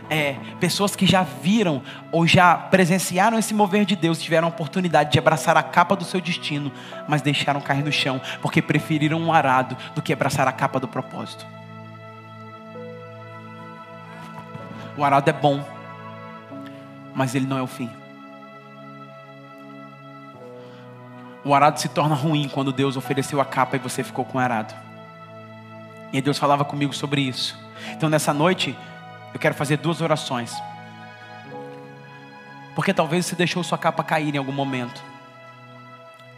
É, 0.10 0.38
pessoas 0.60 0.96
que 0.96 1.06
já 1.06 1.24
viram 1.24 1.82
ou 2.12 2.26
já 2.26 2.56
presenciaram 2.56 3.38
esse 3.38 3.54
mover 3.54 3.84
de 3.84 3.96
Deus, 3.96 4.22
tiveram 4.22 4.48
a 4.48 4.50
oportunidade 4.50 5.12
de 5.12 5.20
abraçar 5.20 5.58
a 5.58 5.64
capa 5.64 5.98
do 5.98 6.06
seu 6.06 6.22
destino, 6.22 6.72
mas 7.08 7.22
deixaram 7.22 7.60
cair 7.60 7.84
no 7.84 7.92
chão, 7.92 8.22
porque 8.42 8.62
preferiram 8.62 9.20
um 9.20 9.34
arado 9.34 9.76
do 9.94 10.02
que 10.02 10.14
abraçar 10.14 10.48
a 10.48 10.52
capa 10.54 10.80
do 10.80 10.88
propósito. 10.88 11.46
O 14.96 15.04
arado 15.04 15.30
é 15.30 15.34
bom, 15.34 15.64
mas 17.14 17.36
ele 17.36 17.46
não 17.46 17.58
é 17.58 17.62
o 17.62 17.68
fim. 17.68 17.90
O 21.48 21.54
arado 21.56 21.80
se 21.80 21.88
torna 21.88 22.14
ruim 22.14 22.50
quando 22.50 22.74
Deus 22.74 22.98
ofereceu 22.98 23.40
a 23.40 23.46
capa 23.46 23.78
e 23.78 23.80
você 23.80 24.04
ficou 24.04 24.26
com 24.26 24.38
o 24.38 24.42
arado. 24.42 24.76
E 26.12 26.20
Deus 26.20 26.38
falava 26.38 26.66
comigo 26.66 26.94
sobre 26.94 27.22
isso. 27.22 27.58
Então 27.94 28.10
nessa 28.10 28.34
noite, 28.34 28.78
eu 29.34 29.40
quero 29.40 29.56
fazer 29.56 29.78
duas 29.78 30.02
orações. 30.02 30.54
Porque 32.76 32.94
talvez 32.94 33.26
você 33.26 33.34
deixou 33.34 33.64
sua 33.64 33.78
capa 33.78 34.04
cair 34.04 34.36
em 34.36 34.38
algum 34.38 34.52
momento. 34.52 35.02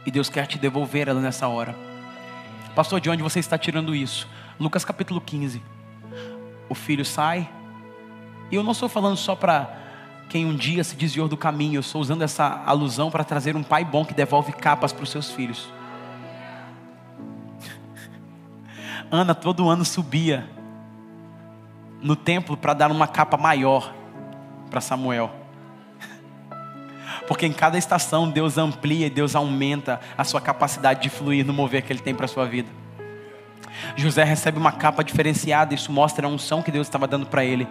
E 0.06 0.12
Deus 0.12 0.30
quer 0.30 0.46
te 0.46 0.60
devolver 0.60 1.08
ela 1.08 1.20
nessa 1.20 1.48
hora. 1.48 1.74
Pastor, 2.76 3.02
de 3.02 3.10
onde 3.10 3.24
você 3.24 3.40
está 3.40 3.58
tirando 3.58 3.96
isso? 3.96 4.28
Lucas 4.60 4.86
capítulo 4.86 5.20
15. 5.20 5.60
O 6.70 6.76
filho 6.76 7.04
sai. 7.04 7.50
E 8.52 8.56
eu 8.56 8.62
não 8.62 8.74
estou 8.74 8.88
falando 8.88 9.18
só 9.18 9.36
para 9.36 9.76
quem 10.30 10.46
um 10.46 10.56
dia 10.56 10.84
se 10.84 10.96
desviou 10.96 11.28
do 11.28 11.36
caminho. 11.36 11.78
Eu 11.78 11.82
estou 11.82 12.00
usando 12.00 12.22
essa 12.22 12.62
alusão 12.66 13.10
para 13.10 13.24
trazer 13.24 13.56
um 13.56 13.64
pai 13.64 13.84
bom 13.84 14.06
que 14.06 14.14
devolve 14.14 14.54
capas 14.54 14.94
para 14.94 15.04
os 15.04 15.10
seus 15.10 15.32
filhos. 15.32 15.68
Ana 19.12 19.34
todo 19.34 19.68
ano 19.68 19.84
subia 19.84 20.48
no 22.00 22.16
templo 22.16 22.56
para 22.56 22.76
dar 22.76 22.92
uma 22.92 23.08
capa 23.08 23.36
maior 23.36 23.92
para 24.70 24.80
Samuel. 24.80 25.32
Porque 27.28 27.48
em 27.48 27.52
cada 27.52 27.78
estação 27.78 28.30
Deus 28.30 28.58
amplia 28.58 29.08
e 29.08 29.10
Deus 29.10 29.36
aumenta 29.36 30.00
a 30.16 30.24
sua 30.24 30.40
capacidade 30.40 31.02
de 31.02 31.10
fluir 31.10 31.44
no 31.44 31.52
mover 31.52 31.82
que 31.82 31.92
Ele 31.92 32.02
tem 32.02 32.14
para 32.14 32.26
a 32.26 32.30
sua 32.30 32.46
vida. 32.46 32.70
José 33.96 34.24
recebe 34.24 34.60
uma 34.60 34.72
capa 34.72 35.04
diferenciada, 35.04 35.74
isso 35.74 35.92
mostra 35.92 36.28
a 36.28 36.30
unção 36.30 36.62
que 36.62 36.72
Deus 36.72 36.86
estava 36.86 37.08
dando 37.08 37.26
para 37.26 37.44
ele. 37.44 37.68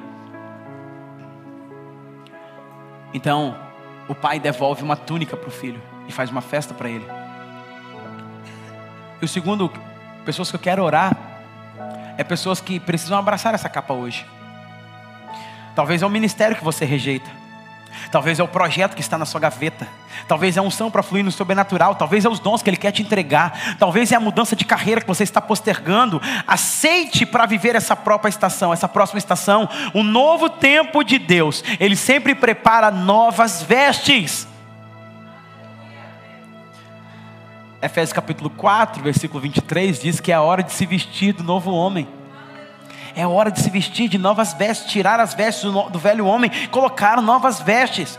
Então, 3.13 3.57
o 4.09 4.15
pai 4.15 4.39
devolve 4.39 4.83
uma 4.83 4.97
túnica 4.97 5.37
para 5.37 5.49
o 5.49 5.53
filho 5.53 5.81
e 6.07 6.13
faz 6.13 6.31
uma 6.31 6.41
festa 6.41 6.75
para 6.75 6.89
ele. 6.89 7.07
E 9.21 9.25
o 9.25 9.29
segundo, 9.29 9.71
pessoas 10.25 10.51
que 10.51 10.57
eu 10.57 10.61
quero 10.61 10.83
orar, 10.83 11.17
é 12.17 12.25
pessoas 12.25 12.61
que 12.61 12.81
precisam 12.81 13.19
abraçar 13.19 13.55
essa 13.55 13.69
capa 13.69 13.95
hoje. 13.95 14.27
Talvez 15.75 16.03
é 16.03 16.07
um 16.07 16.11
ministério 16.11 16.57
que 16.57 16.65
você 16.65 16.85
rejeita. 16.85 17.38
Talvez 18.11 18.39
é 18.39 18.43
o 18.43 18.49
projeto 18.49 18.95
que 18.95 19.01
está 19.01 19.19
na 19.19 19.27
sua 19.27 19.41
gaveta. 19.41 19.87
Talvez 20.27 20.57
é 20.57 20.61
a 20.61 20.63
unção 20.63 20.91
para 20.91 21.03
fluir 21.03 21.25
no 21.25 21.31
sobrenatural. 21.31 21.95
Talvez 21.95 22.25
é 22.25 22.29
os 22.29 22.39
dons 22.39 22.63
que 22.63 22.71
Ele 22.71 22.77
quer 22.77 22.93
te 22.93 23.03
entregar. 23.03 23.77
Talvez 23.79 24.13
é 24.13 24.17
a 24.17 24.21
mudança 24.21 24.57
de 24.57 24.65
carreira 24.65 25.01
que 25.01 25.07
você 25.07 25.23
está 25.23 25.41
postergando. 25.41 26.21
Aceite 26.47 27.27
para 27.27 27.47
viver 27.47 27.75
essa 27.75 27.95
própria 27.95 28.29
estação, 28.29 28.73
essa 28.73 28.89
próxima 28.89 29.19
estação, 29.19 29.69
o 29.95 30.03
novo 30.03 30.49
tempo 30.49 31.03
de 31.03 31.19
Deus. 31.19 31.63
Ele 31.79 31.97
sempre 31.97 32.35
prepara 32.35 32.91
novas 32.91 33.63
vestes. 33.63 34.49
Efésios 37.81 38.13
capítulo 38.13 38.51
4, 38.51 39.03
versículo 39.03 39.41
23 39.41 40.01
diz 40.01 40.19
que 40.19 40.33
é 40.33 40.35
a 40.35 40.43
hora 40.43 40.65
de 40.65 40.73
se 40.73 40.85
vestir 40.85 41.33
do 41.33 41.45
novo 41.45 41.71
homem. 41.71 42.18
É 43.19 43.27
hora 43.27 43.51
de 43.51 43.61
se 43.61 43.69
vestir 43.69 44.09
de 44.09 44.17
novas 44.17 44.55
vestes, 44.55 44.93
tirar 44.93 45.19
as 45.19 45.35
vestes 45.35 45.65
do, 45.65 45.99
velho 45.99 46.25
homem, 46.25 46.53
colocar 46.71 47.21
novas 47.21 47.61
vestes. 47.61 48.17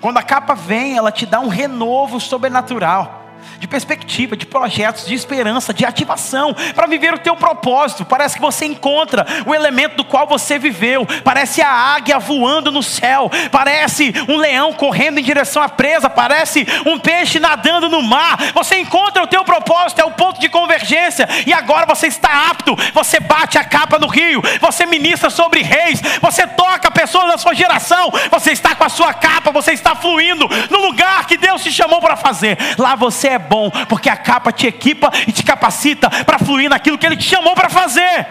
Quando 0.00 0.16
a 0.16 0.22
capa 0.22 0.54
vem, 0.54 0.96
ela 0.96 1.12
te 1.12 1.26
dá 1.26 1.38
um 1.38 1.48
renovo 1.48 2.18
sobrenatural 2.18 3.23
de 3.58 3.66
perspectiva, 3.66 4.36
de 4.36 4.46
projetos, 4.46 5.06
de 5.06 5.14
esperança, 5.14 5.72
de 5.72 5.84
ativação 5.84 6.54
para 6.74 6.86
viver 6.86 7.14
o 7.14 7.18
teu 7.18 7.36
propósito. 7.36 8.04
Parece 8.04 8.36
que 8.36 8.40
você 8.40 8.66
encontra 8.66 9.26
o 9.46 9.54
elemento 9.54 9.96
do 9.96 10.04
qual 10.04 10.26
você 10.26 10.58
viveu. 10.58 11.06
Parece 11.22 11.62
a 11.62 11.70
águia 11.70 12.18
voando 12.18 12.70
no 12.70 12.82
céu, 12.82 13.30
parece 13.50 14.12
um 14.28 14.36
leão 14.36 14.72
correndo 14.72 15.18
em 15.18 15.22
direção 15.22 15.62
à 15.62 15.68
presa, 15.68 16.10
parece 16.10 16.66
um 16.86 16.98
peixe 16.98 17.38
nadando 17.38 17.88
no 17.88 18.02
mar. 18.02 18.38
Você 18.54 18.78
encontra 18.78 19.22
o 19.22 19.26
teu 19.26 19.44
propósito, 19.44 20.00
é 20.00 20.04
o 20.04 20.10
ponto 20.10 20.40
de 20.40 20.48
convergência 20.48 21.28
e 21.46 21.52
agora 21.52 21.86
você 21.86 22.06
está 22.06 22.50
apto. 22.50 22.76
Você 22.92 23.20
bate 23.20 23.58
a 23.58 23.64
capa 23.64 23.98
no 23.98 24.06
rio, 24.06 24.42
você 24.60 24.86
ministra 24.86 25.30
sobre 25.30 25.62
reis, 25.62 26.00
você 26.20 26.46
toca 26.46 26.90
pessoas 26.90 27.30
da 27.30 27.38
sua 27.38 27.54
geração. 27.54 28.10
Você 28.30 28.52
está 28.52 28.74
com 28.74 28.84
a 28.84 28.88
sua 28.88 29.12
capa, 29.14 29.50
você 29.50 29.72
está 29.72 29.94
fluindo 29.94 30.48
no 30.70 30.78
lugar 30.78 31.26
que 31.26 31.36
Deus 31.36 31.62
te 31.62 31.72
chamou 31.72 32.00
para 32.00 32.16
fazer. 32.16 32.56
Lá 32.78 32.94
você 32.94 33.28
é 33.28 33.33
bom, 33.38 33.70
porque 33.88 34.08
a 34.08 34.16
capa 34.16 34.52
te 34.52 34.66
equipa 34.66 35.10
e 35.26 35.32
te 35.32 35.42
capacita 35.42 36.08
para 36.24 36.38
fluir 36.38 36.68
naquilo 36.70 36.98
que 36.98 37.06
Ele 37.06 37.16
te 37.16 37.24
chamou 37.24 37.54
para 37.54 37.68
fazer. 37.68 38.26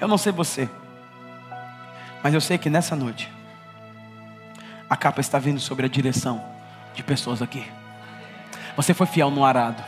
Eu 0.00 0.08
não 0.08 0.18
sei 0.18 0.32
você, 0.32 0.68
mas 2.22 2.34
eu 2.34 2.40
sei 2.40 2.58
que 2.58 2.68
nessa 2.68 2.94
noite, 2.94 3.32
a 4.88 4.96
capa 4.96 5.20
está 5.20 5.38
vindo 5.38 5.60
sobre 5.60 5.86
a 5.86 5.88
direção 5.88 6.44
de 6.94 7.02
pessoas 7.02 7.40
aqui. 7.40 7.64
Você 8.76 8.92
foi 8.92 9.06
fiel 9.06 9.30
no 9.30 9.44
arado, 9.44 9.82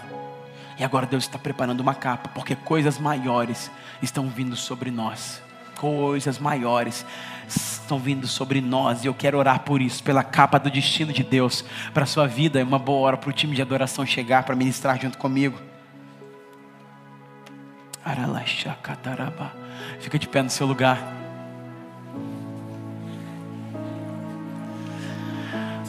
e 0.79 0.85
agora 0.85 1.07
Deus 1.07 1.25
está 1.25 1.39
preparando 1.39 1.81
uma 1.81 1.95
capa, 1.95 2.29
porque 2.35 2.55
coisas 2.55 2.99
maiores 2.99 3.71
estão 4.03 4.29
vindo 4.29 4.55
sobre 4.55 4.91
nós. 4.91 5.43
Coisas 5.75 6.39
maiores 6.39 7.05
estão 7.49 7.99
vindo 7.99 8.27
sobre 8.27 8.61
nós 8.61 9.05
e 9.05 9.07
eu 9.07 9.15
quero 9.15 9.39
orar 9.39 9.61
por 9.61 9.81
isso, 9.81 10.03
pela 10.03 10.25
capa 10.25 10.59
do 10.59 10.71
destino 10.71 11.13
de 11.13 11.23
Deus 11.23 11.65
para 11.95 12.05
a 12.05 12.07
sua 12.07 12.27
vida. 12.27 12.61
É 12.61 12.65
uma 12.65 12.79
boa 12.79 13.07
hora 13.07 13.17
para 13.17 13.31
o 13.31 13.33
time 13.33 13.55
de 13.55 13.63
adoração 13.63 14.05
chegar 14.05 14.43
para 14.45 14.57
ministrar 14.57 15.01
junto 15.01 15.19
comigo. 15.19 15.59
Fica 20.01 20.19
de 20.19 20.29
pé 20.29 20.43
no 20.43 20.51
seu 20.51 20.67
lugar. 20.67 20.99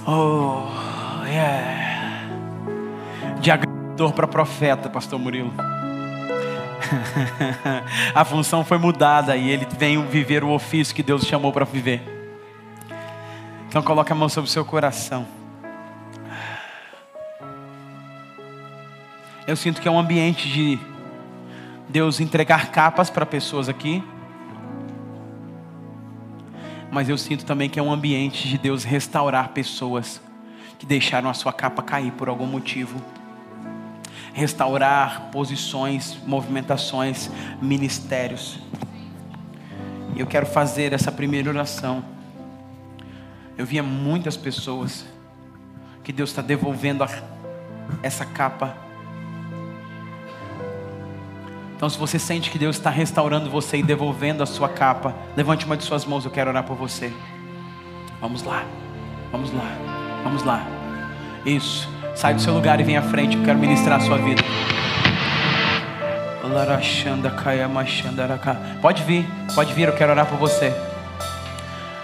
Oh, 0.07 0.67
yeah. 1.27 2.27
De 3.41 3.51
agrador 3.51 4.13
para 4.13 4.27
profeta, 4.27 4.89
Pastor 4.89 5.19
Murilo. 5.19 5.53
a 8.13 8.25
função 8.25 8.63
foi 8.63 8.77
mudada 8.77 9.35
e 9.35 9.49
ele 9.49 9.67
vem 9.77 10.05
viver 10.05 10.43
o 10.43 10.49
ofício 10.49 10.95
que 10.95 11.03
Deus 11.03 11.25
chamou 11.25 11.51
para 11.51 11.65
viver. 11.65 12.01
Então 13.67 13.81
coloque 13.81 14.11
a 14.11 14.15
mão 14.15 14.29
sobre 14.29 14.49
o 14.49 14.51
seu 14.51 14.63
coração. 14.65 15.27
Eu 19.45 19.55
sinto 19.55 19.81
que 19.81 19.87
é 19.87 19.91
um 19.91 19.99
ambiente 19.99 20.49
de 20.49 20.79
Deus 21.87 22.19
entregar 22.19 22.71
capas 22.71 23.09
para 23.09 23.25
pessoas 23.25 23.69
aqui. 23.69 24.03
Mas 26.91 27.09
eu 27.09 27.17
sinto 27.17 27.45
também 27.45 27.69
que 27.69 27.79
é 27.79 27.83
um 27.83 27.91
ambiente 27.91 28.47
de 28.47 28.57
Deus 28.57 28.83
restaurar 28.83 29.49
pessoas 29.49 30.21
que 30.79 30.85
deixaram 30.85 31.29
a 31.29 31.33
sua 31.33 31.51
capa 31.51 31.81
cair 31.81 32.11
por 32.11 32.29
algum 32.29 32.45
motivo 32.45 33.01
restaurar 34.37 35.31
posições, 35.31 36.15
movimentações, 36.23 37.27
ministérios. 37.59 38.59
Eu 40.15 40.27
quero 40.27 40.45
fazer 40.45 40.93
essa 40.93 41.11
primeira 41.11 41.49
oração. 41.49 42.05
Eu 43.57 43.65
via 43.65 43.81
muitas 43.81 44.37
pessoas 44.37 45.07
que 46.03 46.13
Deus 46.13 46.29
está 46.29 46.43
devolvendo 46.43 47.03
a, 47.03 47.09
essa 48.03 48.25
capa. 48.25 48.77
Então, 51.75 51.89
se 51.89 51.97
você 51.97 52.19
sente 52.19 52.51
que 52.51 52.59
Deus 52.59 52.75
está 52.75 52.91
restaurando 52.91 53.49
você 53.49 53.77
e 53.77 53.83
devolvendo 53.83 54.43
a 54.43 54.45
sua 54.45 54.69
capa, 54.69 55.15
levante 55.35 55.65
uma 55.65 55.75
de 55.75 55.83
suas 55.83 56.05
mãos, 56.05 56.25
eu 56.25 56.31
quero 56.31 56.51
orar 56.51 56.63
por 56.63 56.77
você. 56.77 57.11
Vamos 58.21 58.43
lá, 58.43 58.63
vamos 59.31 59.51
lá, 59.51 59.77
vamos 60.23 60.43
lá. 60.43 60.63
Isso. 61.43 61.96
Sai 62.17 62.33
do 62.33 62.41
seu 62.41 62.51
lugar 62.51 62.79
e 62.79 62.83
vem 62.83 62.97
à 62.97 63.01
frente. 63.03 63.37
Eu 63.37 63.43
quero 63.43 63.59
ministrar 63.59 63.99
a 63.99 64.03
sua 64.03 64.17
vida. 64.17 64.41
Pode 68.81 69.03
vir, 69.03 69.27
pode 69.53 69.71
vir. 69.71 69.87
Eu 69.87 69.93
quero 69.93 70.13
orar 70.13 70.25
por 70.25 70.39
você. 70.39 70.73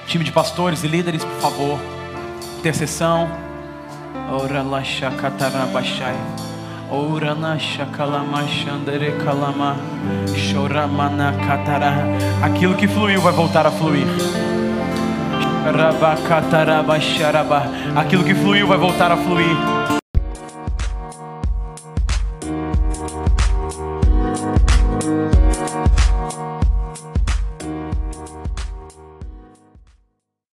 Time 0.06 0.24
de 0.24 0.32
pastores 0.32 0.84
e 0.84 0.88
líderes, 0.88 1.26
por 1.26 1.42
favor. 1.42 1.80
Intercessão. 2.60 3.28
Aquilo 12.44 12.76
que 12.76 12.88
fluiu 12.88 13.20
vai 13.20 13.34
voltar 13.34 13.66
a 13.66 13.72
fluir. 13.72 14.06
Aquilo 17.96 18.24
que 18.24 18.36
fluiu 18.36 18.68
vai 18.68 18.78
voltar 18.78 19.12
a 19.12 19.18
fluir. 19.18 19.58